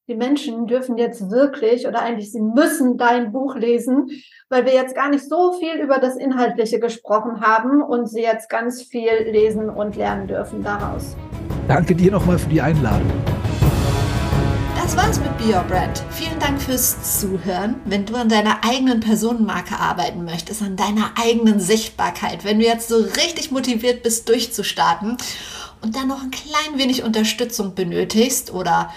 die 0.07 0.15
Menschen 0.15 0.67
dürfen 0.67 0.97
jetzt 0.97 1.29
wirklich 1.29 1.85
oder 1.87 2.01
eigentlich 2.01 2.31
sie 2.31 2.41
müssen 2.41 2.97
dein 2.97 3.33
Buch 3.33 3.55
lesen, 3.55 4.09
weil 4.49 4.65
wir 4.65 4.73
jetzt 4.73 4.95
gar 4.95 5.09
nicht 5.09 5.27
so 5.27 5.51
viel 5.53 5.81
über 5.81 5.99
das 5.99 6.15
Inhaltliche 6.15 6.79
gesprochen 6.79 7.41
haben 7.41 7.81
und 7.81 8.07
sie 8.07 8.21
jetzt 8.21 8.49
ganz 8.49 8.81
viel 8.81 9.29
lesen 9.29 9.69
und 9.69 9.97
lernen 9.97 10.27
dürfen 10.27 10.63
daraus. 10.63 11.15
Danke 11.67 11.93
dir 11.93 12.11
nochmal 12.11 12.37
für 12.37 12.49
die 12.49 12.61
Einladung 12.61 13.11
das 14.87 14.95
war's 14.95 15.19
mit 15.19 15.37
Be 15.37 15.53
Your 15.53 15.65
Brand. 15.65 16.01
Vielen 16.11 16.39
Dank 16.39 16.61
fürs 16.61 17.19
Zuhören. 17.19 17.75
Wenn 17.83 18.05
du 18.05 18.15
an 18.15 18.29
deiner 18.29 18.63
eigenen 18.63 19.01
Personenmarke 19.01 19.77
arbeiten 19.77 20.23
möchtest, 20.23 20.61
an 20.61 20.77
deiner 20.77 21.11
eigenen 21.21 21.59
Sichtbarkeit, 21.59 22.45
wenn 22.45 22.59
du 22.59 22.65
jetzt 22.65 22.87
so 22.87 22.95
richtig 22.95 23.51
motiviert 23.51 24.01
bist, 24.01 24.29
durchzustarten 24.29 25.17
und 25.81 25.97
dann 25.97 26.07
noch 26.07 26.23
ein 26.23 26.31
klein 26.31 26.77
wenig 26.77 27.03
Unterstützung 27.03 27.75
benötigst 27.75 28.53
oder 28.53 28.89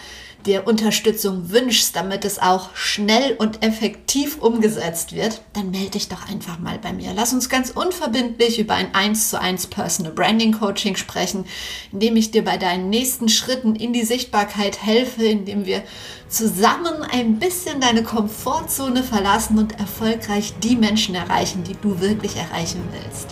dir 0.46 0.66
Unterstützung 0.66 1.50
wünschst, 1.50 1.94
damit 1.94 2.24
es 2.24 2.38
auch 2.38 2.74
schnell 2.74 3.34
und 3.38 3.64
effektiv 3.64 4.38
umgesetzt 4.38 5.14
wird, 5.14 5.42
dann 5.52 5.70
melde 5.70 5.90
dich 5.90 6.08
doch 6.08 6.28
einfach 6.28 6.58
mal 6.58 6.78
bei 6.78 6.92
mir. 6.92 7.12
Lass 7.14 7.32
uns 7.32 7.48
ganz 7.48 7.70
unverbindlich 7.70 8.58
über 8.58 8.74
ein 8.74 8.94
1 8.94 9.30
zu 9.30 9.40
1 9.40 9.68
Personal 9.68 10.12
Branding 10.12 10.52
Coaching 10.52 10.96
sprechen, 10.96 11.44
indem 11.92 12.16
ich 12.16 12.30
dir 12.30 12.44
bei 12.44 12.56
deinen 12.56 12.90
nächsten 12.90 13.28
Schritten 13.28 13.76
in 13.76 13.92
die 13.92 14.04
Sichtbarkeit 14.04 14.82
helfe, 14.82 15.24
indem 15.24 15.66
wir 15.66 15.82
zusammen 16.28 17.02
ein 17.02 17.38
bisschen 17.38 17.80
deine 17.80 18.02
Komfortzone 18.02 19.02
verlassen 19.02 19.58
und 19.58 19.78
erfolgreich 19.78 20.54
die 20.62 20.76
Menschen 20.76 21.14
erreichen, 21.14 21.64
die 21.64 21.76
du 21.80 22.00
wirklich 22.00 22.36
erreichen 22.36 22.82
willst. 22.92 23.28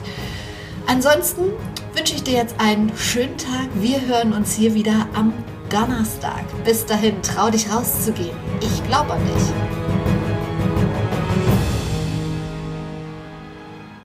Ansonsten 0.87 1.53
wünsche 1.95 2.15
ich 2.15 2.23
dir 2.23 2.35
jetzt 2.35 2.55
einen 2.59 2.97
schönen 2.97 3.37
Tag. 3.37 3.69
Wir 3.75 4.01
hören 4.07 4.33
uns 4.33 4.55
hier 4.55 4.75
wieder 4.75 5.07
am 5.15 5.33
Donnerstag. 5.71 6.45
Bis 6.64 6.87
dahin, 6.87 7.23
trau 7.23 7.51
dich 7.51 7.71
rauszugehen. 7.71 8.37
Ich 8.61 8.87
glaube 8.87 9.12
an 9.12 9.21
dich. 9.27 9.98